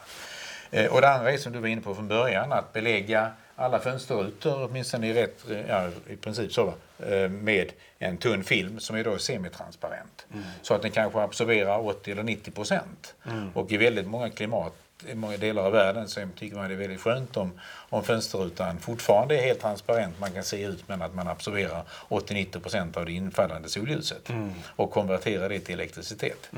Eh, 0.71 0.85
Och 0.93 1.01
det 1.01 1.09
andra 1.09 1.31
är 1.31 1.37
som 1.37 1.53
du 1.53 1.59
var 1.59 1.67
inne 1.67 1.81
på 1.81 1.95
från 1.95 2.07
början, 2.07 2.51
att 2.51 2.73
belägga 2.73 3.31
alla 3.55 3.79
fönsterrutor, 3.79 4.63
åtminstone 4.69 5.07
i 5.07 5.13
rätt, 5.13 5.49
eh, 5.51 5.59
ja, 5.69 5.89
i 6.09 6.15
princip 6.15 6.53
så, 6.53 6.73
eh, 7.09 7.29
med 7.29 7.71
en 7.99 8.17
tunn 8.17 8.43
film 8.43 8.79
som 8.79 8.95
är 8.95 9.03
då 9.03 9.17
semitransparent. 9.17 10.25
Så 10.61 10.73
att 10.73 10.81
den 10.81 10.91
kanske 10.91 11.19
absorberar 11.21 11.85
80 11.85 12.11
eller 12.11 12.23
90 12.23 12.51
procent. 12.51 13.15
Och 13.53 13.71
i 13.71 13.77
väldigt 13.77 14.07
många 14.07 14.29
klimat, 14.29 14.73
i 15.05 15.15
många 15.15 15.37
delar 15.37 15.63
av 15.63 15.71
världen 15.71 16.07
så 16.07 16.27
tycker 16.35 16.55
man 16.55 16.67
det 16.67 16.75
är 16.75 16.77
väldigt 16.77 17.01
skönt 17.01 17.37
om, 17.37 17.59
om 17.89 18.03
fönsterrutan 18.03 18.79
fortfarande 18.79 19.37
är 19.37 19.41
helt 19.43 19.61
transparent, 19.61 20.19
man 20.19 20.31
kan 20.31 20.43
se 20.43 20.63
ut 20.63 20.87
men 20.87 21.01
att 21.01 21.15
man 21.15 21.27
absorberar 21.27 21.83
80-90 22.09 22.59
procent 22.59 22.97
av 22.97 23.05
det 23.05 23.11
infallande 23.11 23.69
solljuset 23.69 24.29
och 24.75 24.91
konverterar 24.91 25.49
det 25.49 25.59
till 25.59 25.73
elektricitet. 25.73 26.49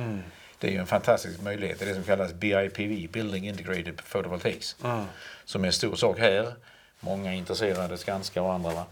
Det 0.59 0.67
är 0.67 0.71
ju 0.71 0.77
en 0.77 0.87
fantastisk 0.87 1.41
möjlighet. 1.41 1.79
Det 1.79 1.85
är 1.85 1.89
det 1.89 1.95
som 1.95 2.03
kallas 2.03 2.33
BIPV, 2.33 3.11
Building 3.11 3.47
Integrated 3.47 4.01
Photovoltaics. 4.11 4.75
Som 5.45 5.63
är 5.63 5.67
en 5.67 5.73
stor 5.73 5.95
sak 5.95 6.19
här. 6.19 6.53
Många 6.99 7.33
intresserade, 7.33 7.97
Skanska 7.97 8.41
och 8.41 8.53
andra. 8.53 8.73
Va? 8.73 8.85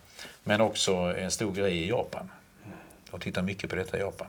Men 0.43 0.61
också 0.61 0.93
en 0.95 1.31
stor 1.31 1.53
grej 1.53 1.77
i 1.77 1.89
Japan. 1.89 2.29
Och 3.11 3.21
tittar 3.21 3.41
mycket 3.41 3.69
på 3.69 3.75
detta 3.75 3.97
i 3.97 3.99
Japan. 3.99 4.27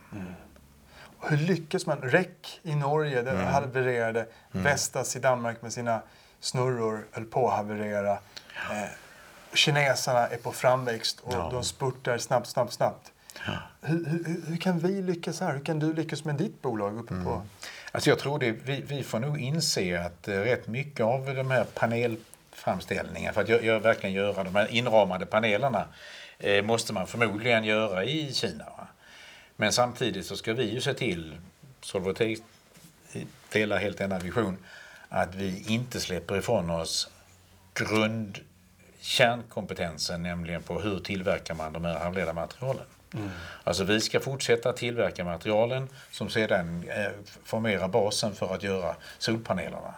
Hur 1.22 1.36
lyckas 1.36 1.86
man? 1.86 1.98
REC 2.02 2.26
i 2.62 2.74
Norge, 2.74 3.22
det 3.22 3.30
havererade. 3.36 4.26
Vestas 4.50 5.16
i 5.16 5.18
Danmark 5.18 5.62
med 5.62 5.72
sina 5.72 6.00
snurror 6.40 7.06
höll 7.12 7.24
på 7.24 7.48
att 7.50 7.56
haverera. 7.56 8.12
Eh, 8.12 8.88
kineserna 9.54 10.26
är 10.26 10.36
på 10.36 10.52
framväxt 10.52 11.20
och 11.20 11.32
Ja. 11.34 11.48
de 11.52 11.64
spurtar 11.64 12.18
snabbt, 12.18 12.46
snabbt, 12.48 12.72
snabbt. 12.72 13.12
Hur, 13.80 14.04
hur, 14.06 14.42
hur 14.48 14.56
kan 14.56 14.78
vi 14.78 15.02
lyckas 15.02 15.40
här? 15.40 15.52
Hur 15.52 15.64
kan 15.64 15.78
du 15.78 15.92
lyckas 15.92 16.24
med 16.24 16.34
ditt 16.34 16.62
bolag 16.62 16.98
uppe 16.98 17.14
på... 17.24 17.42
Alltså 17.92 18.10
jag 18.10 18.18
tror 18.18 18.38
det, 18.38 18.50
vi, 18.52 18.80
vi 18.86 19.02
får 19.02 19.18
nog 19.20 19.40
inse 19.40 20.00
att 20.04 20.28
eh, 20.28 20.34
rätt 20.34 20.66
mycket 20.66 21.06
av 21.06 21.34
de 21.34 21.50
här 21.50 21.64
panelframställningarna, 21.74 23.32
för 23.34 23.40
att 23.40 23.48
gö- 23.48 23.62
gö- 23.62 23.78
verkligen 23.80 24.14
göra 24.14 24.44
de 24.44 24.54
här 24.54 24.66
inramade 24.74 25.26
panelerna, 25.26 25.84
eh, 26.38 26.62
måste 26.64 26.92
man 26.92 27.06
förmodligen 27.06 27.64
göra 27.64 28.04
i 28.04 28.32
Kina. 28.34 28.64
Men 29.60 29.72
samtidigt 29.72 30.26
så 30.26 30.36
ska 30.36 30.54
vi 30.54 30.64
ju 30.64 30.80
se 30.80 30.94
till, 30.94 31.36
Solvoltaic 31.80 32.42
delar 33.52 33.78
helt 33.78 33.98
denna 33.98 34.18
vision, 34.18 34.56
att 35.08 35.34
vi 35.34 35.64
inte 35.68 36.00
släpper 36.00 36.38
ifrån 36.38 36.70
oss 36.70 37.08
grund 37.74 38.38
kärnkompetensen, 39.00 40.22
nämligen 40.22 40.62
på 40.62 40.80
hur 40.80 40.98
tillverkar 40.98 41.54
man 41.54 41.72
de 41.72 41.84
här 41.84 41.98
halvledarmaterialen. 41.98 42.84
Alltså 43.64 43.84
vi 43.84 44.00
ska 44.00 44.20
fortsätta 44.20 44.72
tillverka 44.72 45.24
materialen 45.24 45.88
som 46.10 46.30
sedan 46.30 46.84
eh, 46.88 47.10
formerar 47.44 47.88
basen 47.88 48.34
för 48.34 48.54
att 48.54 48.62
göra 48.62 48.96
solpanelerna. 49.18 49.94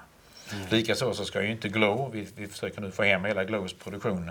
Likaså 0.71 1.15
så 1.15 1.25
ska 1.25 1.43
ju 1.43 1.51
inte 1.51 1.69
Glow, 1.69 2.11
vi, 2.13 2.29
vi 2.37 2.47
försöker 2.47 2.81
nu 2.81 2.91
få 2.91 3.03
hem 3.03 3.25
hela 3.25 3.45
Glows 3.45 3.73
produktion, 3.73 4.31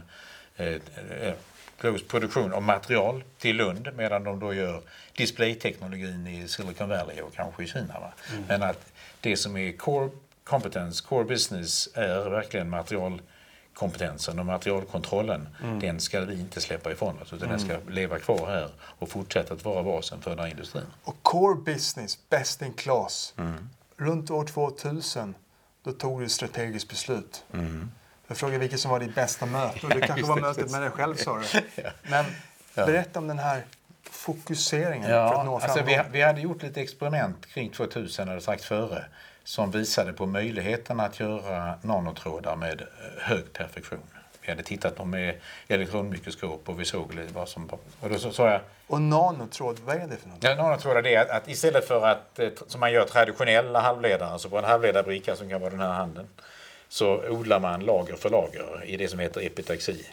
eh, 0.55 0.67
eh, 0.67 1.33
undisclosed 1.83 2.07
produktion 2.07 2.53
av 2.53 2.61
material 2.61 3.23
till 3.37 3.55
Lund 3.55 3.89
medan 3.95 4.23
de 4.23 4.39
då 4.39 4.53
gör 4.53 4.81
displayteknologin 5.13 6.27
i 6.27 6.47
Silicon 6.47 6.89
Valley 6.89 7.21
och 7.21 7.33
kanske 7.33 7.63
i 7.63 7.67
Kina. 7.67 7.99
Va? 7.99 8.13
Mm. 8.31 8.43
Men 8.47 8.63
att 8.63 8.91
det 9.21 9.37
som 9.37 9.57
är 9.57 9.71
core 9.71 10.09
competence, 10.43 11.03
core 11.07 11.23
business 11.23 11.89
är 11.93 12.29
verkligen 12.29 12.69
materialkompetensen 12.69 14.39
och 14.39 14.45
materialkontrollen. 14.45 15.47
Mm. 15.63 15.79
Den 15.79 15.99
ska 15.99 16.21
vi 16.21 16.39
inte 16.39 16.61
släppa 16.61 16.91
ifrån 16.91 17.21
oss 17.21 17.33
utan 17.33 17.49
mm. 17.49 17.49
den 17.49 17.59
ska 17.59 17.91
leva 17.91 18.19
kvar 18.19 18.47
här 18.47 18.69
och 18.79 19.09
fortsätta 19.09 19.53
att 19.53 19.65
vara 19.65 19.83
basen 19.83 20.21
för 20.21 20.29
den 20.29 20.39
här 20.39 20.47
industrin. 20.47 20.85
Och 21.03 21.23
core 21.23 21.55
business, 21.55 22.29
best 22.29 22.61
in 22.61 22.73
class. 22.73 23.33
Mm. 23.37 23.69
Runt 23.97 24.31
år 24.31 24.45
2000 24.45 25.35
då 25.83 25.91
tog 25.91 26.19
du 26.19 26.25
ett 26.25 26.31
strategiskt 26.31 26.89
beslut. 26.89 27.43
Mm. 27.53 27.91
Jag 28.29 28.37
frågade 28.37 28.59
vilket 28.59 28.79
som 28.79 28.91
var 28.91 28.99
ditt 28.99 29.15
bästa 29.15 29.45
möte 29.45 29.87
och 29.87 29.89
det 29.95 30.01
kanske 30.01 30.25
var 30.25 30.41
mötet 30.41 30.71
med 30.71 30.81
dig 30.81 30.89
själv 30.89 31.15
sa 31.15 31.39
du. 31.39 31.61
Men 32.09 32.25
berätta 32.75 33.19
om 33.19 33.27
den 33.27 33.39
här 33.39 33.63
fokuseringen 34.03 35.09
ja, 35.09 35.29
för 35.29 35.39
att 35.39 35.45
nå 35.45 35.59
framgång. 35.59 35.87
Alltså 35.87 36.09
vi, 36.11 36.19
vi 36.19 36.21
hade 36.21 36.41
gjort 36.41 36.63
lite 36.63 36.81
experiment 36.81 37.45
kring 37.45 37.69
2000 37.69 38.29
eller 38.29 38.39
strax 38.39 38.65
före 38.65 39.05
som 39.43 39.71
visade 39.71 40.13
på 40.13 40.25
möjligheten 40.25 40.99
att 40.99 41.19
göra 41.19 41.73
nanotrådar 41.81 42.55
med 42.55 42.81
eh, 42.81 42.87
hög 43.17 43.53
perfektion. 43.53 43.99
Vi 44.41 44.49
hade 44.49 44.63
tittat 44.63 44.95
på 44.95 45.05
med 45.05 45.35
elektronmikroskop 45.67 46.69
och 46.69 46.79
vi 46.79 46.85
såg 46.85 47.19
vad 47.33 47.49
som... 47.49 47.69
Och 47.99 48.09
då 48.09 48.17
sa 48.17 48.51
jag... 48.51 48.61
Och 48.87 49.01
nanotråd, 49.01 49.79
vad 49.85 49.95
är 49.95 50.07
det 50.07 50.17
för 50.17 50.29
något? 50.29 50.43
Ja, 50.43 50.55
nanotrådar 50.55 51.07
är 51.07 51.21
att, 51.21 51.29
att 51.29 51.47
istället 51.47 51.87
för 51.87 52.07
att, 52.07 52.39
eh, 52.39 52.49
som 52.67 52.79
man 52.79 52.91
gör 52.91 53.05
traditionella 53.05 53.79
halvledare, 53.79 54.29
alltså 54.29 54.49
på 54.49 54.57
en 54.57 54.63
halvledarbricka 54.63 55.35
som 55.35 55.49
kan 55.49 55.61
vara 55.61 55.71
den 55.71 55.79
här 55.79 55.93
handen, 55.93 56.27
så 56.89 57.29
odlar 57.29 57.59
man 57.59 57.85
lager 57.85 58.15
för 58.15 58.29
lager 58.29 58.83
i 58.85 58.97
det 58.97 59.07
som 59.07 59.19
heter 59.19 59.41
epitaxi 59.41 60.05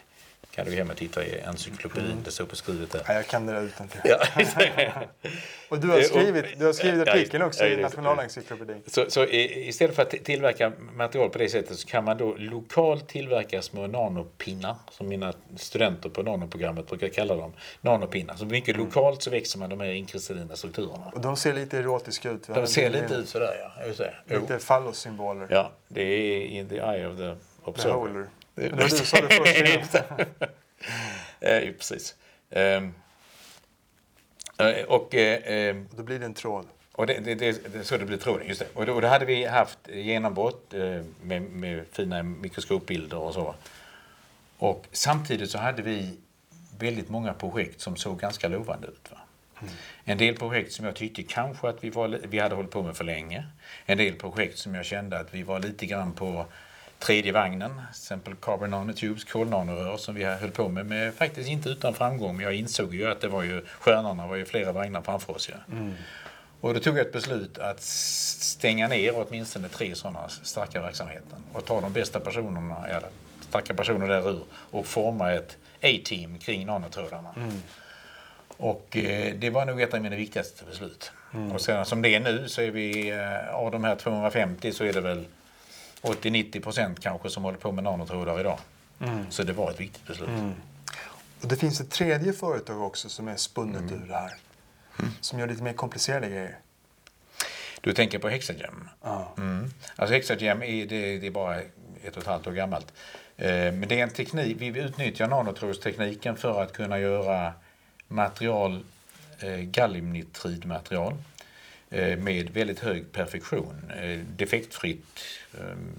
kan 0.57 0.65
du 0.65 0.71
hem 0.71 0.89
och 0.89 0.97
titta 0.97 1.25
i 1.25 1.41
encyklopedin. 1.41 2.11
Mm. 2.11 2.23
Det 2.23 2.31
står 2.31 2.45
beskrivet 2.45 2.91
där. 2.91 3.01
Ja, 3.07 3.13
jag 3.13 3.27
kan 3.27 3.45
det 3.45 3.53
där 3.53 3.61
utantill. 3.61 4.01
Ja. 4.03 4.19
och 5.69 5.79
du 5.79 5.87
har 5.87 6.01
skrivit, 6.01 6.59
du 6.59 6.65
har 6.65 6.73
skrivit 6.73 7.07
artikeln 7.07 7.43
också 7.43 7.65
ja, 7.65 7.69
i 7.69 7.81
Nationalencyklopedin. 7.81 8.83
Så, 8.87 9.05
så 9.09 9.25
istället 9.25 9.95
för 9.95 10.03
att 10.03 10.09
tillverka 10.09 10.71
material 10.93 11.29
på 11.29 11.37
det 11.37 11.49
sättet 11.49 11.79
så 11.79 11.87
kan 11.87 12.03
man 12.03 12.17
då 12.17 12.35
lokalt 12.37 13.07
tillverka 13.07 13.61
små 13.61 13.87
nanopinnar 13.87 14.75
som 14.91 15.07
mina 15.07 15.33
studenter 15.57 16.09
på 16.09 16.23
nanoprogrammet 16.23 16.87
brukar 16.87 17.07
kalla 17.07 17.35
dem. 17.35 17.53
Nanopinnar. 17.81 18.35
Så 18.35 18.45
mycket 18.45 18.75
mm. 18.75 18.85
lokalt 18.85 19.23
så 19.23 19.29
växer 19.29 19.59
man 19.59 19.69
de 19.69 19.79
här 19.79 19.91
inkristallina 19.91 20.55
strukturerna. 20.55 21.11
Och 21.13 21.21
de 21.21 21.37
ser 21.37 21.53
lite 21.53 21.77
erotiska 21.77 22.31
ut. 22.31 22.47
De 22.47 22.67
ser 22.67 22.89
lite 22.89 23.13
ut 23.13 23.29
sådär 23.29 23.71
ja. 24.27 24.39
Lite 24.39 24.59
fallossymboler. 24.59 25.47
Ja, 25.49 25.71
det 25.87 26.01
är 26.01 26.45
in 26.45 26.69
the 26.69 26.75
eye 26.75 27.07
of 27.07 27.17
the 27.17 27.35
observer. 27.63 28.27
Det 28.57 28.69
var 28.69 28.83
du 28.83 28.89
sa 28.89 29.17
det 29.21 29.83
först. 29.83 29.95
eh, 31.39 31.73
precis. 31.77 32.15
Ehm, 32.49 32.93
eh, 34.57 34.85
och, 34.87 35.15
eh, 35.15 35.75
då 35.95 36.03
blir 36.03 36.19
det 36.19 36.25
en 36.25 36.33
tråd. 36.33 36.65
Och 36.91 37.07
det, 37.07 37.19
det, 37.19 37.35
det, 37.35 37.83
så 37.83 37.97
det 37.97 38.05
blir 38.05 38.17
tråden, 38.17 38.47
just 38.47 38.59
det. 38.59 38.67
Och 38.73 38.85
då, 38.85 38.93
och 38.93 39.01
då 39.01 39.07
hade 39.07 39.25
vi 39.25 39.45
haft 39.45 39.79
genombrott 39.87 40.73
eh, 40.73 41.01
med, 41.21 41.41
med 41.41 41.85
fina 41.91 42.23
mikroskopbilder 42.23 43.17
och 43.17 43.33
så. 43.33 43.55
Och 44.57 44.85
samtidigt 44.91 45.51
så 45.51 45.57
hade 45.57 45.81
vi 45.81 46.17
väldigt 46.79 47.09
många 47.09 47.33
projekt 47.33 47.81
som 47.81 47.95
såg 47.95 48.19
ganska 48.19 48.47
lovande 48.47 48.87
ut. 48.87 49.11
Va? 49.11 49.17
Mm. 49.61 49.73
En 50.03 50.17
del 50.17 50.35
projekt 50.35 50.71
som 50.71 50.85
jag 50.85 50.95
tyckte 50.95 51.23
kanske 51.23 51.69
att 51.69 51.83
vi, 51.83 51.89
var, 51.89 52.19
vi 52.23 52.39
hade 52.39 52.55
hållit 52.55 52.71
på 52.71 52.83
med 52.83 52.97
för 52.97 53.03
länge. 53.03 53.45
En 53.85 53.97
del 53.97 54.13
projekt 54.13 54.57
som 54.57 54.75
jag 54.75 54.85
kände 54.85 55.19
att 55.19 55.33
vi 55.33 55.43
var 55.43 55.59
lite 55.59 55.85
grann 55.85 56.13
på 56.13 56.45
tredje 56.99 57.31
vagnen, 57.31 57.71
till 57.71 57.89
exempel 57.89 58.35
Carbon 58.35 58.69
Nanotubes, 58.69 59.23
kolnanorör 59.23 59.97
som 59.97 60.15
vi 60.15 60.23
höll 60.23 60.51
på 60.51 60.69
med, 60.69 60.85
med 60.85 61.13
faktiskt 61.13 61.49
inte 61.49 61.69
utan 61.69 61.93
framgång. 61.93 62.35
Men 62.35 62.45
jag 62.45 62.55
insåg 62.55 62.95
ju 62.95 63.07
att 63.11 63.21
det 63.21 63.27
var 63.27 63.43
ju, 63.43 63.65
stjärnorna 63.79 64.27
var 64.27 64.35
ju 64.35 64.45
flera 64.45 64.71
vagnar 64.71 65.01
framför 65.01 65.35
oss. 65.35 65.49
Ja. 65.49 65.75
Mm. 65.75 65.93
Och 66.61 66.73
då 66.73 66.79
tog 66.79 66.97
jag 66.97 67.05
ett 67.05 67.13
beslut 67.13 67.57
att 67.57 67.81
stänga 67.81 68.87
ner 68.87 69.13
åtminstone 69.15 69.69
tre 69.69 69.95
sådana 69.95 70.29
starka 70.29 70.81
verksamheter 70.81 71.37
och 71.53 71.65
ta 71.65 71.81
de 71.81 71.93
bästa 71.93 72.19
personerna, 72.19 72.87
eller 72.87 73.09
starka 73.49 73.73
personer 73.73 74.07
där 74.07 74.29
ur 74.29 74.43
och 74.51 74.85
forma 74.85 75.33
ett 75.33 75.57
A-team 75.81 76.39
kring 76.39 76.65
nanotrådarna. 76.65 77.33
Mm. 77.35 77.61
Och 78.57 78.97
eh, 78.97 79.33
det 79.35 79.49
var 79.49 79.65
nog 79.65 79.81
ett 79.81 79.93
av 79.93 80.01
mina 80.01 80.15
viktigaste 80.15 80.65
beslut. 80.65 81.11
Mm. 81.33 81.51
Och 81.51 81.61
sen 81.61 81.85
som 81.85 82.01
det 82.01 82.15
är 82.15 82.19
nu 82.19 82.49
så 82.49 82.61
är 82.61 82.71
vi, 82.71 83.09
eh, 83.09 83.55
av 83.55 83.71
de 83.71 83.83
här 83.83 83.95
250 83.95 84.71
så 84.71 84.83
är 84.83 84.93
det 84.93 85.01
väl 85.01 85.25
80-90 86.01 86.61
procent 86.61 86.99
kanske 86.99 87.29
som 87.29 87.43
håller 87.43 87.57
på 87.57 87.71
med 87.71 87.83
nanotrådar 87.83 88.39
idag. 88.39 88.59
Mm. 88.99 89.25
Så 89.29 89.43
det 89.43 89.53
var 89.53 89.71
ett 89.71 89.79
viktigt 89.79 90.07
beslut. 90.07 90.29
Mm. 90.29 90.53
Och 91.41 91.47
det 91.47 91.55
finns 91.55 91.81
ett 91.81 91.91
tredje 91.91 92.33
företag 92.33 92.81
också 92.81 93.09
som 93.09 93.27
är 93.27 93.35
spunnet 93.35 93.81
mm. 93.81 94.03
ur 94.03 94.07
det 94.07 94.13
här. 94.13 94.33
Mm. 94.99 95.11
Som 95.21 95.39
gör 95.39 95.47
lite 95.47 95.63
mer 95.63 95.73
komplicerade 95.73 96.29
grejer. 96.29 96.57
Du 97.81 97.93
tänker 97.93 98.19
på 98.19 98.29
Hexagem? 98.29 98.89
Ja. 99.01 99.33
Mm. 99.37 99.69
Alltså 99.95 100.13
Hexagem 100.13 100.63
är, 100.63 100.85
det, 100.85 101.17
det 101.17 101.27
är 101.27 101.31
bara 101.31 101.59
ett 102.03 102.15
och 102.15 102.17
ett 102.17 102.27
halvt 102.27 102.47
år 102.47 102.51
gammalt. 102.51 102.93
Eh, 103.37 103.49
men 103.49 103.87
det 103.87 103.99
är 103.99 104.03
en 104.03 104.09
teknik, 104.09 104.57
vi 104.59 104.79
utnyttjar 104.79 105.27
nanotrådstekniken 105.27 106.35
för 106.35 106.61
att 106.61 106.73
kunna 106.73 106.99
göra 106.99 107.53
material, 108.07 108.83
eh, 109.39 109.55
galliumnitridmaterial 109.55 111.13
Eh, 111.89 112.17
med 112.17 112.49
väldigt 112.49 112.79
hög 112.79 113.11
perfektion. 113.11 113.91
Eh, 114.01 114.19
defektfritt, 114.37 115.19
ehm, 115.53 115.93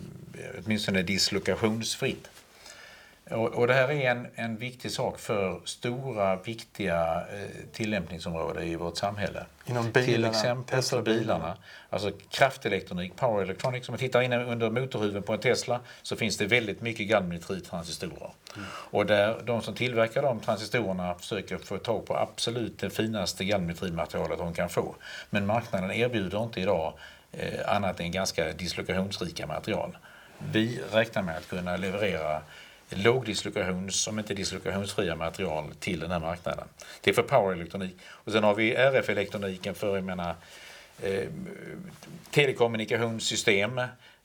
åtminstone 0.64 1.02
dislokationsfritt. 1.02 2.30
Och, 3.30 3.54
och 3.54 3.66
det 3.66 3.74
här 3.74 3.90
är 3.90 4.10
en, 4.10 4.26
en 4.34 4.56
viktig 4.56 4.90
sak 4.90 5.18
för 5.18 5.60
stora, 5.64 6.36
viktiga 6.36 7.24
eh, 7.32 7.66
tillämpningsområden 7.72 8.62
i 8.62 8.76
vårt 8.76 8.96
samhälle. 8.96 9.46
Inom 9.66 9.90
bilarna? 9.92 10.06
Till 10.06 10.24
exempel 10.24 10.82
för 10.82 11.02
bilarna. 11.02 11.56
Alltså 11.90 12.10
kraftelektronik, 12.30 13.16
power 13.16 13.42
electronics. 13.42 13.88
Om 13.88 13.92
man 13.92 13.98
tittar 13.98 14.22
in 14.22 14.32
under 14.32 14.70
motorhuven 14.70 15.22
på 15.22 15.32
en 15.32 15.40
Tesla 15.40 15.80
så 16.02 16.16
finns 16.16 16.36
det 16.36 16.46
väldigt 16.46 16.80
mycket 16.80 17.08
galvanitrittransistorer. 17.08 18.30
Mm. 18.56 18.68
Och 18.70 19.06
där 19.06 19.40
de 19.44 19.62
som 19.62 19.74
tillverkar 19.74 20.22
de 20.22 20.40
transistorerna 20.40 21.14
försöker 21.14 21.58
få 21.58 21.78
tag 21.78 22.06
på 22.06 22.16
absolut 22.16 22.78
det 22.78 22.90
finaste 22.90 23.44
galvanitridmaterialet 23.44 24.38
de 24.38 24.54
kan 24.54 24.68
få. 24.68 24.94
Men 25.30 25.46
marknaden 25.46 25.90
erbjuder 25.90 26.42
inte 26.42 26.60
idag 26.60 26.94
eh, 27.32 27.74
annat 27.74 28.00
än 28.00 28.12
ganska 28.12 28.52
dislokationsrika 28.52 29.46
material. 29.46 29.96
Vi 30.52 30.80
räknar 30.92 31.22
med 31.22 31.36
att 31.36 31.48
kunna 31.48 31.76
leverera 31.76 32.42
lågdislokations, 32.90 33.96
som 33.96 34.18
inte 34.18 34.34
dislokationsfria 34.34 35.16
material 35.16 35.74
till 35.80 36.00
den 36.00 36.10
här 36.10 36.20
marknaden. 36.20 36.68
Det 37.00 37.10
är 37.10 37.14
för 37.14 37.22
powerelektronik. 37.22 37.96
Och 38.08 38.32
sen 38.32 38.44
har 38.44 38.54
vi 38.54 38.74
RF-elektroniken 38.74 39.74
för 39.74 39.94
jag 39.94 40.04
menar, 40.04 40.34
eh, 41.02 41.28
telekommunikationssystem, 42.30 43.78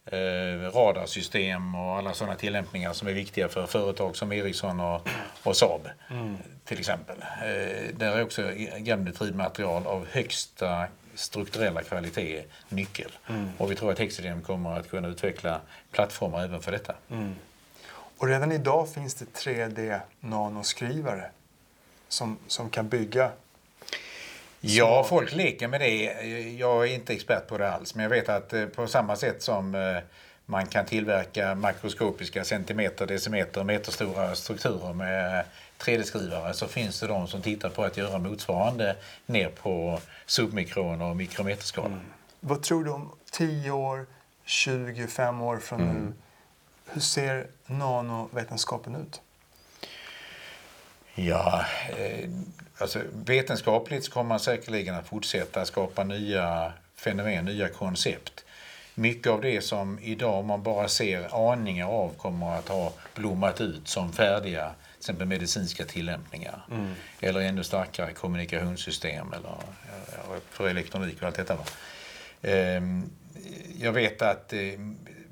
eh, 0.05 0.71
radarsystem 0.73 1.75
och 1.75 1.97
alla 1.97 2.13
sådana 2.13 2.35
tillämpningar 2.35 2.93
som 2.93 3.07
är 3.07 3.13
viktiga 3.13 3.49
för 3.49 3.65
företag 3.65 4.15
som 4.15 4.31
Ericsson 4.31 4.79
och, 4.79 5.09
och 5.43 5.57
Saab 5.57 5.89
mm. 6.09 6.37
till 6.65 6.79
exempel. 6.79 7.15
Eh, 7.21 7.95
där 7.95 8.17
är 8.17 8.23
också 8.23 8.51
gammeltridmaterial 8.77 9.87
av 9.87 10.07
högsta 10.11 10.87
strukturella 11.15 11.83
kvalitet 11.83 12.43
nyckel. 12.69 13.11
Mm. 13.29 13.49
Och 13.57 13.71
vi 13.71 13.75
tror 13.75 13.91
att 13.91 13.99
Hexidem 13.99 14.41
kommer 14.41 14.79
att 14.79 14.89
kunna 14.89 15.07
utveckla 15.07 15.61
plattformar 15.91 16.43
även 16.43 16.61
för 16.61 16.71
detta. 16.71 16.95
Mm. 17.11 17.35
Och 18.23 18.29
redan 18.29 18.51
idag 18.51 18.89
finns 18.89 19.15
det 19.15 19.25
3D-nanoskrivare 19.25 21.25
som, 22.07 22.37
som 22.47 22.69
kan 22.69 22.89
bygga 22.89 23.31
Ja, 24.61 25.05
folk 25.09 25.33
leker 25.33 25.67
med 25.67 25.81
det. 25.81 26.03
Jag 26.57 26.83
är 26.83 26.93
inte 26.93 27.13
expert 27.13 27.47
på 27.47 27.57
det 27.57 27.71
alls, 27.71 27.95
men 27.95 28.03
jag 28.03 28.09
vet 28.09 28.29
att 28.29 28.53
eh, 28.53 28.65
på 28.65 28.87
samma 28.87 29.15
sätt 29.15 29.41
som 29.41 29.75
eh, 29.75 29.97
man 30.45 30.67
kan 30.67 30.85
tillverka 30.85 31.55
makroskopiska 31.55 32.43
centimeter, 32.43 33.07
decimeter, 33.07 33.63
meterstora 33.63 34.35
strukturer 34.35 34.93
med 34.93 35.45
3D-skrivare 35.79 36.53
så 36.53 36.67
finns 36.67 36.99
det 36.99 37.07
de 37.07 37.27
som 37.27 37.41
tittar 37.41 37.69
på 37.69 37.83
att 37.83 37.97
göra 37.97 38.19
motsvarande 38.19 38.95
ner 39.25 39.49
på 39.49 39.99
submikron 40.25 41.01
och 41.01 41.15
mikrometerskala. 41.15 41.87
Mm. 41.87 41.99
Vad 42.39 42.63
tror 42.63 42.83
du 42.83 42.91
om 42.91 43.11
10 43.31 43.71
år, 43.71 44.05
25 44.45 45.41
år 45.41 45.57
från 45.57 45.81
mm. 45.81 45.95
nu? 45.95 46.13
Hur 46.93 47.01
ser 47.01 47.47
nanovetenskapen 47.79 48.95
ut? 48.95 49.21
Ja, 51.15 51.65
eh, 51.97 52.29
alltså 52.77 52.99
vetenskapligt 53.25 54.09
kommer 54.09 54.27
man 54.27 54.39
säkerligen 54.39 54.95
att 54.95 55.07
fortsätta 55.07 55.65
skapa 55.65 56.03
nya 56.03 56.73
fenomen, 56.95 57.45
nya 57.45 57.69
koncept. 57.69 58.45
Mycket 58.95 59.31
av 59.31 59.41
det 59.41 59.61
som 59.61 59.99
idag 59.99 60.39
om 60.39 60.45
man 60.45 60.63
bara 60.63 60.87
ser 60.87 61.51
aningar 61.51 61.87
av 61.87 62.09
kommer 62.17 62.55
att 62.55 62.67
ha 62.67 62.93
blommat 63.15 63.61
ut 63.61 63.87
som 63.87 64.13
färdiga 64.13 64.73
till 64.93 64.99
exempel 64.99 65.27
medicinska 65.27 65.85
tillämpningar. 65.85 66.65
Mm. 66.71 66.93
Eller 67.19 67.39
ännu 67.39 67.63
starkare 67.63 68.13
kommunikationssystem 68.13 69.33
eller 69.33 69.55
för 70.49 70.67
elektronik 70.67 71.21
och 71.21 71.27
allt 71.27 71.35
detta. 71.35 71.57
Ehm, 72.41 73.09
jag 73.79 73.91
vet 73.91 74.21
att 74.21 74.53
eh, 74.53 74.59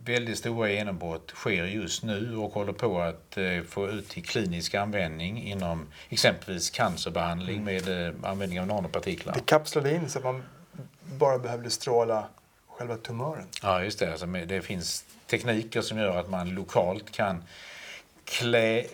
väldigt 0.06 0.38
stora 0.38 0.70
genombrott 0.70 1.32
sker 1.36 1.66
just 1.66 2.04
nu 2.04 2.38
och 2.38 2.54
håller 2.54 2.74
på 2.74 3.02
att 3.02 3.38
eh, 3.38 3.62
få 3.68 3.89
ut 3.89 4.10
till 4.10 4.26
klinisk 4.26 4.76
användning 4.76 5.43
inom 5.43 5.88
exempelvis 6.10 6.70
cancerbehandling 6.70 7.64
med 7.64 8.08
eh, 8.08 8.14
användning 8.24 8.62
av 8.62 8.68
nanopartiklar. 8.68 9.34
Det 9.34 9.45
kapslade 9.45 9.95
in 9.95 10.10
så 10.10 10.18
att 10.20 10.24
man 10.24 10.43
bara 11.04 11.39
behövde 11.39 11.70
stråla 11.70 12.28
själva 12.68 12.97
tumören. 12.97 13.45
Ja, 13.64 13.84
just 13.84 13.99
det. 13.99 14.12
Alltså, 14.12 14.26
det 14.26 14.62
finns 14.62 15.06
tekniker 15.28 15.82
som 15.82 15.97
gör 15.97 16.18
att 16.18 16.30
man 16.30 16.49
lokalt 16.49 17.12
kan 17.12 17.43
klä, 18.26 18.86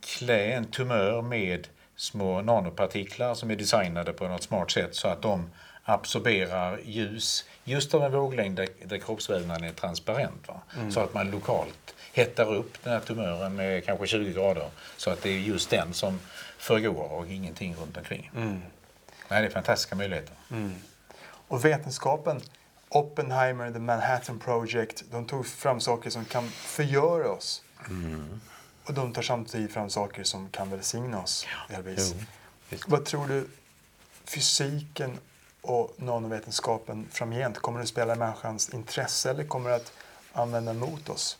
klä 0.00 0.52
en 0.52 0.64
tumör 0.64 1.22
med 1.22 1.68
små 1.96 2.42
nanopartiklar 2.42 3.34
som 3.34 3.50
är 3.50 3.56
designade 3.56 4.12
på 4.12 4.28
något 4.28 4.42
smart 4.42 4.70
sätt 4.70 4.94
så 4.94 5.08
att 5.08 5.22
de 5.22 5.50
absorberar 5.84 6.80
ljus 6.84 7.44
just 7.70 7.94
av 7.94 8.02
en 8.02 8.12
våglängd 8.12 8.56
där, 8.56 8.68
där 8.84 8.98
kroppsvävnaden 8.98 9.64
är 9.64 9.72
transparent. 9.72 10.48
Va? 10.48 10.60
Så 10.90 11.00
att 11.00 11.14
man 11.14 11.30
lokalt 11.30 11.94
hettar 12.12 12.54
upp 12.54 12.82
den 12.82 12.92
här 12.92 13.00
tumören 13.00 13.54
med 13.54 13.84
kanske 13.84 14.06
20 14.06 14.32
grader 14.32 14.70
så 14.96 15.10
att 15.10 15.22
det 15.22 15.30
är 15.30 15.38
just 15.38 15.70
den 15.70 15.94
som 15.94 16.20
förgår 16.58 17.12
och 17.12 17.26
ingenting 17.26 17.74
runt 17.74 17.96
omkring. 17.96 18.30
Nej, 18.34 18.62
det 19.42 19.46
är 19.46 19.50
fantastiska 19.50 19.96
möjligheter. 19.96 20.34
Och 21.48 21.64
vetenskapen, 21.64 22.40
Oppenheimer, 22.88 23.72
The 23.72 23.78
Manhattan 23.78 24.38
Project, 24.38 25.04
de 25.10 25.26
tog 25.26 25.46
fram 25.46 25.80
saker 25.80 26.10
som 26.10 26.24
kan 26.24 26.48
förgöra 26.48 27.30
oss. 27.30 27.62
Och 28.84 28.94
de 28.94 29.12
tar 29.12 29.22
samtidigt 29.22 29.72
fram 29.72 29.90
saker 29.90 30.24
som 30.24 30.48
kan 30.48 30.70
välsigna 30.70 31.22
oss. 31.22 31.46
delvis. 31.68 32.14
visst. 32.68 32.88
Vad 32.88 33.04
tror 33.04 33.28
du 33.28 33.48
fysiken 34.24 35.18
och 35.62 35.94
nanovetenskapen 35.96 37.08
framgent, 37.10 37.58
kommer 37.58 37.80
att 37.80 37.88
spela 37.88 38.14
i 38.14 38.18
människans 38.18 38.74
intresse 38.74 39.30
eller 39.30 39.44
kommer 39.44 39.70
att 39.70 39.92
använda 40.32 40.72
mot 40.72 41.08
oss? 41.08 41.38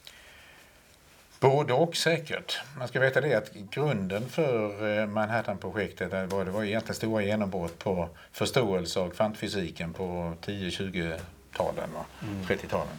Både 1.40 1.72
och 1.72 1.96
säkert. 1.96 2.60
Man 2.78 2.88
ska 2.88 3.00
veta 3.00 3.20
det 3.20 3.34
att 3.34 3.52
grunden 3.52 4.28
för 4.28 4.98
eh, 4.98 5.06
Manhattan-projektet 5.06 6.10
det 6.10 6.26
var, 6.26 6.44
det 6.44 6.50
var 6.50 6.64
egentligen 6.64 6.94
stora 6.94 7.22
genombrott 7.22 7.78
på 7.78 8.08
förståelse 8.32 9.00
av 9.00 9.10
kvantfysiken 9.10 9.92
på 9.92 10.32
10-20-talen, 10.42 11.88
va? 11.94 12.04
30-talen. 12.46 12.96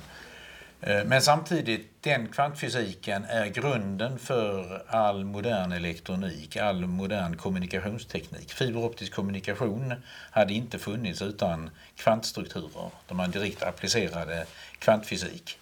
Eh, 0.81 1.03
Men 1.05 1.21
samtidigt, 1.21 1.87
den 2.01 2.27
kvantfysiken 2.27 3.25
är 3.25 3.45
grunden 3.47 4.19
för 4.19 4.83
all 4.87 5.25
modern 5.25 5.71
elektronik, 5.71 6.57
all 6.57 6.85
modern 6.85 7.37
kommunikationsteknik. 7.37 8.53
Fiberoptisk 8.53 9.13
kommunikation 9.13 9.93
hade 10.31 10.53
inte 10.53 10.79
funnits 10.79 11.21
utan 11.21 11.69
kvantstrukturer, 11.95 12.89
där 13.07 13.15
man 13.15 13.31
direkt 13.31 13.63
applicerade 13.63 14.45
kvantfysik. 14.79 15.57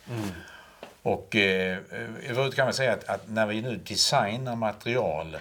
Och 1.01 1.36
eh, 1.36 1.78
kan 2.55 2.65
man 2.65 2.74
säga 2.74 2.93
att, 2.93 3.03
att 3.03 3.30
när 3.30 3.45
vi 3.45 3.61
nu 3.61 3.76
designar 3.76 4.55
material 4.55 5.38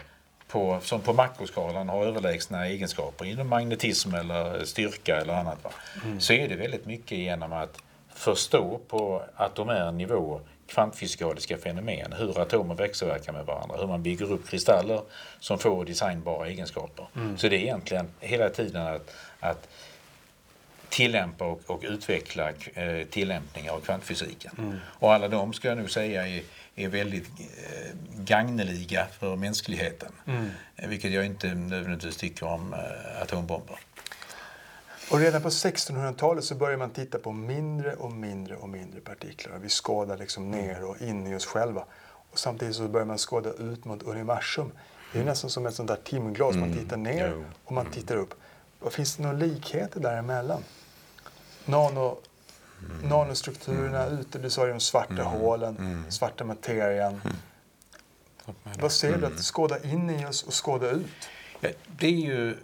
på, 0.49 0.81
som 0.83 1.01
på 1.01 1.13
makroskalan 1.13 1.89
har 1.89 2.07
överlägsna 2.07 2.67
egenskaper 2.67 3.25
inom 3.25 3.49
magnetism 3.49 4.15
eller 4.15 4.65
styrka 4.65 5.17
eller 5.17 5.35
annat. 5.35 5.65
Va? 5.65 5.71
Så 6.19 6.33
är 6.33 6.49
det 6.49 6.57
väldigt 6.57 6.87
mycket 6.87 7.19
genom 7.19 7.53
att 7.53 7.83
förstå 8.19 8.81
på 8.89 9.23
atomär 9.37 9.93
nivå 9.93 10.41
kvantfysikaliska 10.67 11.59
fenomen, 11.59 12.13
hur 12.13 12.41
atomer 12.41 12.75
växelverkar 12.75 13.33
med 13.33 13.47
varandra, 13.47 13.77
hur 13.77 13.87
man 13.87 14.03
bygger 14.03 14.33
upp 14.33 14.49
kristaller 14.49 15.01
som 15.41 15.59
får 15.59 15.85
designbara 15.85 16.49
egenskaper. 16.49 17.07
Så 17.37 17.49
det 17.49 17.57
är 17.57 17.61
egentligen 17.61 18.09
hela 18.21 18.51
tiden 18.51 18.87
att, 18.87 19.15
att 19.41 19.69
tillämpa 20.89 21.45
och, 21.45 21.61
och 21.67 21.81
utveckla 21.85 22.49
eh, 22.75 23.07
tillämpningar 23.11 23.73
av 23.73 23.81
kvantfysiken. 23.81 24.81
Och 24.85 25.15
alla 25.15 25.29
de 25.29 25.53
ska 25.53 25.69
jag 25.69 25.79
nog 25.79 25.91
säga 25.91 26.27
är, 26.29 26.43
är 26.77 26.89
väldigt 26.89 27.29
eh, 27.41 27.95
gagneliga 28.17 29.07
för 29.19 29.37
mänskligheten. 29.37 30.13
Eh, 30.77 30.89
vilket 30.89 31.13
jag 31.13 31.27
inte 31.27 31.55
nödvändigtvis 31.55 32.17
tycker 32.17 32.47
om 32.47 32.73
eh, 32.75 33.23
atombomber. 33.23 33.77
Och 35.11 35.19
redan 35.19 35.43
på 35.43 35.49
1600-talet 35.49 36.45
så 36.45 36.55
börjar 36.55 36.79
man 36.79 36.91
titta 36.91 37.19
på 37.19 37.33
mindre 37.33 37.95
och 37.95 38.13
mindre 38.13 38.57
och 38.57 38.69
mindre 38.69 39.01
partiklar. 39.01 39.59
Vi 39.59 39.69
skådar 39.69 40.17
liksom 40.17 40.51
ner 40.51 40.85
och 40.85 41.03
in 41.03 41.27
i 41.27 41.37
oss 41.37 41.47
själva. 41.47 41.85
Och 42.31 42.39
samtidigt 42.39 42.77
så 42.77 42.89
börjar 42.89 43.07
man 43.07 43.19
skåda 43.19 43.53
ut 43.53 43.85
mot 43.85 44.03
universum. 44.03 44.73
Det 45.13 45.21
är 45.21 45.25
nästan 45.25 45.51
som 45.51 45.67
ett 45.67 45.75
sånt 45.75 45.89
där 45.89 45.99
timglas. 46.05 46.57
Man 46.57 46.73
tittar 46.73 46.97
ner 46.97 47.45
och 47.65 47.73
man 47.73 47.91
tittar 47.91 48.17
upp. 48.17 48.35
Och 48.81 48.93
finns 48.93 49.17
det 49.17 49.23
några 49.23 49.37
likheter 49.37 50.01
däremellan? 50.01 50.63
Nano, 51.65 52.19
Nanostrukturerna 53.03 54.07
ute, 54.07 54.39
du 54.39 54.51
sa 54.51 54.67
ju 54.67 54.73
de 54.73 54.81
svarta 54.81 55.23
hålen, 55.23 56.05
svarta 56.09 56.45
materian. 56.45 57.21
Vad 58.81 58.93
ser 58.93 59.19
du 59.19 59.27
att 59.27 59.45
skåda 59.45 59.83
in 59.83 60.11
i 60.11 60.27
oss 60.27 60.43
och 60.43 60.65
skåda 60.65 60.91
ut? 60.91 61.29
Ja, 61.61 61.69
det 61.99 62.07
är 62.07 62.11
ju 62.11 62.57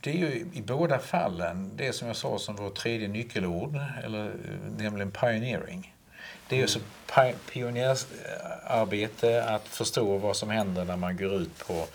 det 0.00 0.10
är 0.10 0.14
ju 0.14 0.46
i 0.52 0.62
båda 0.62 0.98
fallen 0.98 1.70
det 1.76 1.92
som 1.92 2.06
jag 2.08 2.16
sa 2.16 2.38
som 2.38 2.56
vårt 2.56 2.74
tredje 2.74 3.08
nyckelord, 3.08 3.78
eller, 4.04 4.24
eh, 4.26 4.30
nämligen 4.78 5.10
pioneering. 5.10 5.94
Det 6.48 6.56
är 6.56 6.60
ju 6.60 6.66
så 6.66 6.78
pi- 7.08 7.34
pionjärarbete 7.52 9.44
att 9.44 9.68
förstå 9.68 10.18
vad 10.18 10.36
som 10.36 10.50
händer 10.50 10.84
när 10.84 10.96
man 10.96 11.16
går 11.16 11.34
ut 11.34 11.58
på 11.66 11.86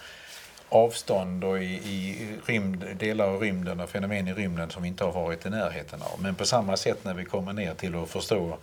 avstånd 0.69 1.43
och 1.43 1.63
i, 1.63 1.65
i 1.73 2.27
rymd, 2.45 2.85
delar 2.97 3.25
av 3.27 3.41
rymden 3.41 3.79
och 3.79 3.89
fenomen 3.89 4.27
i 4.27 4.33
rymden 4.33 4.69
som 4.69 4.83
vi 4.83 4.87
inte 4.89 5.03
har 5.03 5.11
varit 5.11 5.45
i 5.45 5.49
närheten 5.49 6.01
av. 6.01 6.21
Men 6.21 6.35
på 6.35 6.45
samma 6.45 6.77
sätt 6.77 7.03
när 7.03 7.13
vi 7.13 7.25
kommer 7.25 7.53
ner 7.53 7.73
till 7.73 7.95
att 7.95 8.09
förstå 8.09 8.57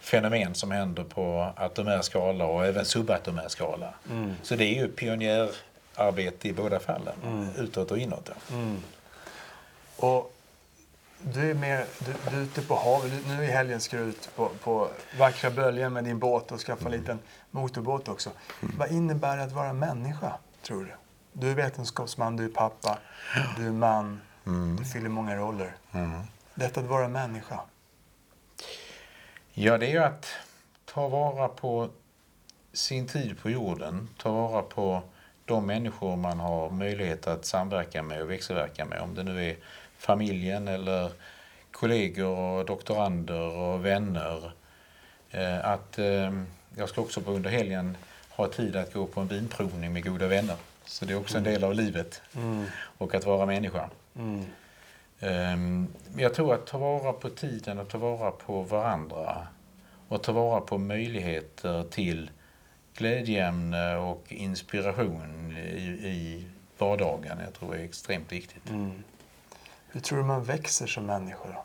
fenomen 0.00 0.54
som 0.54 0.70
händer 0.70 1.04
på 1.04 1.52
atomär 1.56 2.02
skala 2.02 2.46
och 2.46 2.66
även 2.66 2.84
subatomär 2.84 3.48
skala. 3.48 3.94
Så 4.42 4.56
det 4.56 4.64
är 4.64 4.74
ju 4.82 4.88
pionjärarbete 5.96 6.48
i 6.48 6.52
båda 6.52 6.80
fallen, 6.80 7.50
utåt 7.56 7.90
och 7.90 7.98
inåt. 7.98 8.30
Ja. 8.48 8.54
Och 9.96 10.32
du 11.20 11.50
är, 11.50 11.54
mer, 11.54 11.86
du, 11.98 12.14
du 12.30 12.36
är 12.36 12.40
ute 12.40 12.62
på 12.62 12.74
havet. 12.76 13.12
Nu 13.26 13.44
i 13.44 13.46
helgen 13.46 13.80
ska 13.80 13.96
du 13.96 14.02
ut 14.02 14.30
på, 14.36 14.48
på 14.48 14.88
vackra 15.18 15.50
böljen 15.50 15.92
med 15.92 16.04
din 16.04 16.18
båt 16.18 16.52
och 16.52 16.60
skaffa 16.60 16.84
en 16.84 16.92
liten 16.92 17.18
motorbåt 17.50 18.08
också. 18.08 18.30
Vad 18.60 18.92
innebär 18.92 19.36
det 19.36 19.42
att 19.42 19.52
vara 19.52 19.72
människa, 19.72 20.32
tror 20.62 20.84
du? 20.84 20.92
Du 21.32 21.50
är 21.50 21.54
vetenskapsman, 21.54 22.36
du 22.36 22.44
är 22.44 22.48
pappa, 22.48 22.98
du 23.56 23.66
är 23.66 23.70
man, 23.70 24.20
du 24.78 24.84
fyller 24.84 25.08
många 25.08 25.36
roller. 25.36 25.76
Detta 26.54 26.80
att 26.80 26.86
vara 26.86 27.08
människa. 27.08 27.60
Ja, 29.52 29.78
det 29.78 29.86
är 29.86 29.90
ju 29.90 29.98
att 29.98 30.26
ta 30.84 31.08
vara 31.08 31.48
på 31.48 31.88
sin 32.72 33.06
tid 33.06 33.38
på 33.38 33.50
jorden, 33.50 34.08
ta 34.18 34.32
vara 34.32 34.62
på 34.62 35.02
de 35.46 35.66
människor 35.66 36.16
man 36.16 36.40
har 36.40 36.70
möjlighet 36.70 37.26
att 37.26 37.44
samverka 37.44 38.02
med 38.02 38.22
och 38.22 38.30
växelverka 38.30 38.84
med. 38.84 39.00
Om 39.00 39.14
det 39.14 39.22
nu 39.22 39.50
är 39.50 39.56
familjen 39.98 40.68
eller 40.68 41.10
kollegor 41.70 42.38
och 42.38 42.66
doktorander 42.66 43.40
och 43.56 43.84
vänner. 43.86 44.52
Eh, 45.30 45.64
Att, 45.66 45.98
eh, 45.98 46.32
jag 46.76 46.88
ska 46.88 47.00
också 47.00 47.20
på 47.20 47.30
under 47.30 47.50
helgen 47.50 47.96
ha 48.30 48.48
tid 48.48 48.76
att 48.76 48.92
gå 48.92 49.06
på 49.06 49.20
en 49.20 49.28
vinprovning 49.28 49.92
med 49.92 50.04
goda 50.04 50.26
vänner. 50.26 50.56
Så 50.84 51.04
det 51.04 51.12
är 51.12 51.18
också 51.18 51.38
en 51.38 51.44
del 51.44 51.64
av 51.64 51.74
livet 51.74 52.22
och 52.98 53.14
att 53.14 53.26
vara 53.26 53.46
människa. 53.46 53.90
Ehm, 55.20 55.86
Jag 56.16 56.34
tror 56.34 56.54
att 56.54 56.66
ta 56.66 56.78
vara 56.78 57.12
på 57.12 57.28
tiden 57.28 57.78
och 57.78 57.88
ta 57.88 57.98
vara 57.98 58.30
på 58.30 58.62
varandra 58.62 59.46
och 60.08 60.22
ta 60.22 60.32
vara 60.32 60.60
på 60.60 60.78
möjligheter 60.78 61.84
till 61.90 62.30
glädjeämne 62.96 63.96
och 63.96 64.24
inspiration 64.28 65.56
i, 65.56 65.82
i 66.08 66.46
vardagen. 66.78 67.38
Jag 67.44 67.54
tror 67.54 67.74
det 67.74 67.80
är 67.80 67.84
extremt 67.84 68.32
viktigt. 68.32 68.62
Hur 69.88 70.00
tror 70.00 70.18
du 70.18 70.24
man 70.24 70.44
växer 70.44 70.86
som 70.86 71.06
människa 71.06 71.44
då? 71.44 71.64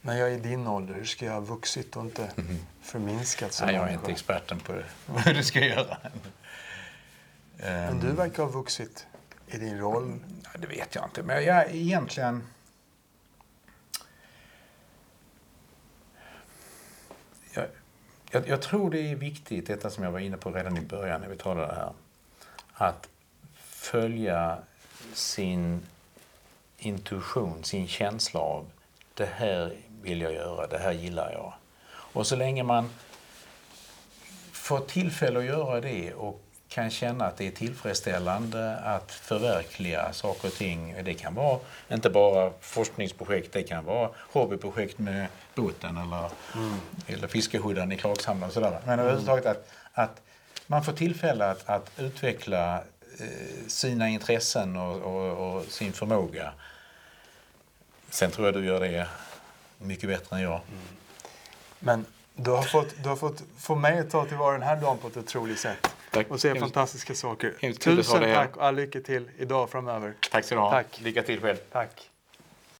När 0.00 0.18
jag 0.18 0.28
är 0.28 0.32
i 0.32 0.40
din 0.40 0.66
ålder, 0.66 0.94
hur 0.94 1.04
ska 1.04 1.24
jag 1.24 1.32
ha 1.32 1.40
vuxit 1.40 1.96
och 1.96 2.02
inte 2.02 2.30
förminskat 2.82 3.52
som 3.52 3.66
Nej, 3.66 3.74
jag 3.74 3.82
är 3.82 3.86
människa? 3.86 4.00
inte 4.00 4.12
experten 4.12 4.60
på 4.60 4.72
hur 5.12 5.34
du 5.34 5.42
ska 5.44 5.60
göra. 5.60 5.98
Men 7.56 8.00
du 8.00 8.12
verkar 8.12 8.42
ha 8.42 8.50
vuxit 8.50 9.06
i 9.46 9.58
din 9.58 9.78
roll. 9.78 10.18
Det 10.58 10.66
vet 10.66 10.94
jag 10.94 11.04
inte, 11.04 11.22
men 11.22 11.44
jag 11.44 11.74
egentligen... 11.74 12.42
Jag, 17.54 17.66
jag, 18.30 18.48
jag 18.48 18.62
tror 18.62 18.90
det 18.90 19.10
är 19.10 19.14
viktigt, 19.16 19.66
detta 19.66 19.90
som 19.90 20.04
jag 20.04 20.10
var 20.10 20.18
inne 20.18 20.36
på 20.36 20.50
redan 20.50 20.76
i 20.76 20.80
början 20.80 21.20
när 21.20 21.28
vi 21.28 21.36
talade 21.36 21.74
här, 21.74 21.92
att 22.72 23.08
följa 23.56 24.58
sin 25.12 25.82
intuition, 26.78 27.64
sin 27.64 27.88
känsla 27.88 28.40
av 28.40 28.66
det 29.14 29.26
här 29.26 29.76
vill 30.02 30.20
jag 30.20 30.32
göra, 30.32 30.66
det 30.66 30.78
här 30.78 30.92
gillar 30.92 31.32
jag. 31.32 31.54
Och 31.88 32.26
så 32.26 32.36
länge 32.36 32.62
man 32.62 32.90
får 34.52 34.80
tillfälle 34.80 35.38
att 35.38 35.44
göra 35.44 35.80
det 35.80 36.14
och 36.14 36.45
kan 36.76 36.90
känna 36.90 37.26
att 37.26 37.36
det 37.36 37.46
är 37.46 37.50
tillfredsställande 37.50 38.76
att 38.76 39.12
förverkliga 39.12 40.12
saker 40.12 40.48
och 40.48 40.54
ting. 40.54 40.94
Det 41.04 41.14
kan 41.14 41.34
vara 41.34 41.58
inte 41.88 42.10
bara 42.10 42.52
forskningsprojekt, 42.60 43.52
det 43.52 43.62
kan 43.62 43.84
vara 43.84 44.10
hobbyprojekt 44.16 44.98
med 44.98 45.26
båten 45.54 45.96
eller, 45.96 46.30
mm. 46.54 46.80
eller 47.06 47.28
fiskehudden 47.28 47.92
i 47.92 47.96
Klagshamn 47.96 48.42
och 48.42 48.52
sådär. 48.52 48.80
Men 48.86 48.98
överhuvudtaget 48.98 49.46
att, 49.46 49.68
att 49.92 50.20
man 50.66 50.84
får 50.84 50.92
tillfälle 50.92 51.50
att, 51.50 51.68
att 51.68 51.90
utveckla 51.98 52.76
eh, 53.20 53.66
sina 53.66 54.08
intressen 54.08 54.76
och, 54.76 54.96
och, 54.96 55.56
och, 55.56 55.64
sin 55.64 55.92
förmåga. 55.92 56.52
Sen 58.10 58.30
tror 58.30 58.46
jag 58.46 58.54
du 58.54 58.64
gör 58.64 58.80
det 58.80 59.08
mycket 59.78 60.08
bättre 60.08 60.36
än 60.36 60.42
jag. 60.42 60.60
Mm. 60.68 60.82
Men 61.78 62.06
du 62.34 62.50
har 62.50 62.62
fått, 62.62 62.94
du 63.02 63.08
har 63.08 63.16
fått 63.16 63.42
få 63.58 63.74
mig 63.74 63.98
att 63.98 64.10
ta 64.10 64.24
tillvara 64.24 64.52
den 64.52 64.62
här 64.62 64.76
dagen 64.80 64.98
på 64.98 65.08
ett 65.08 65.16
otroligt 65.16 65.58
sätt. 65.58 65.95
Tack. 66.16 66.30
Och 66.30 66.40
se 66.40 66.48
hemskt, 66.48 66.60
fantastiska 66.60 67.14
saker. 67.14 67.72
Tusen 67.72 68.34
tack 68.34 68.56
och 68.56 68.64
all 68.64 68.74
lycka 68.74 69.00
till 69.00 69.30
idag 69.38 69.62
och 69.62 69.70
framöver. 69.70 70.14
Tack 70.30 70.44
ska 70.44 70.54
du 70.54 70.60
ha. 70.60 70.70
Tack. 70.70 71.00
Lycka 71.00 71.22
till 71.22 71.40
själv. 71.40 71.56
Tack. 71.72 72.10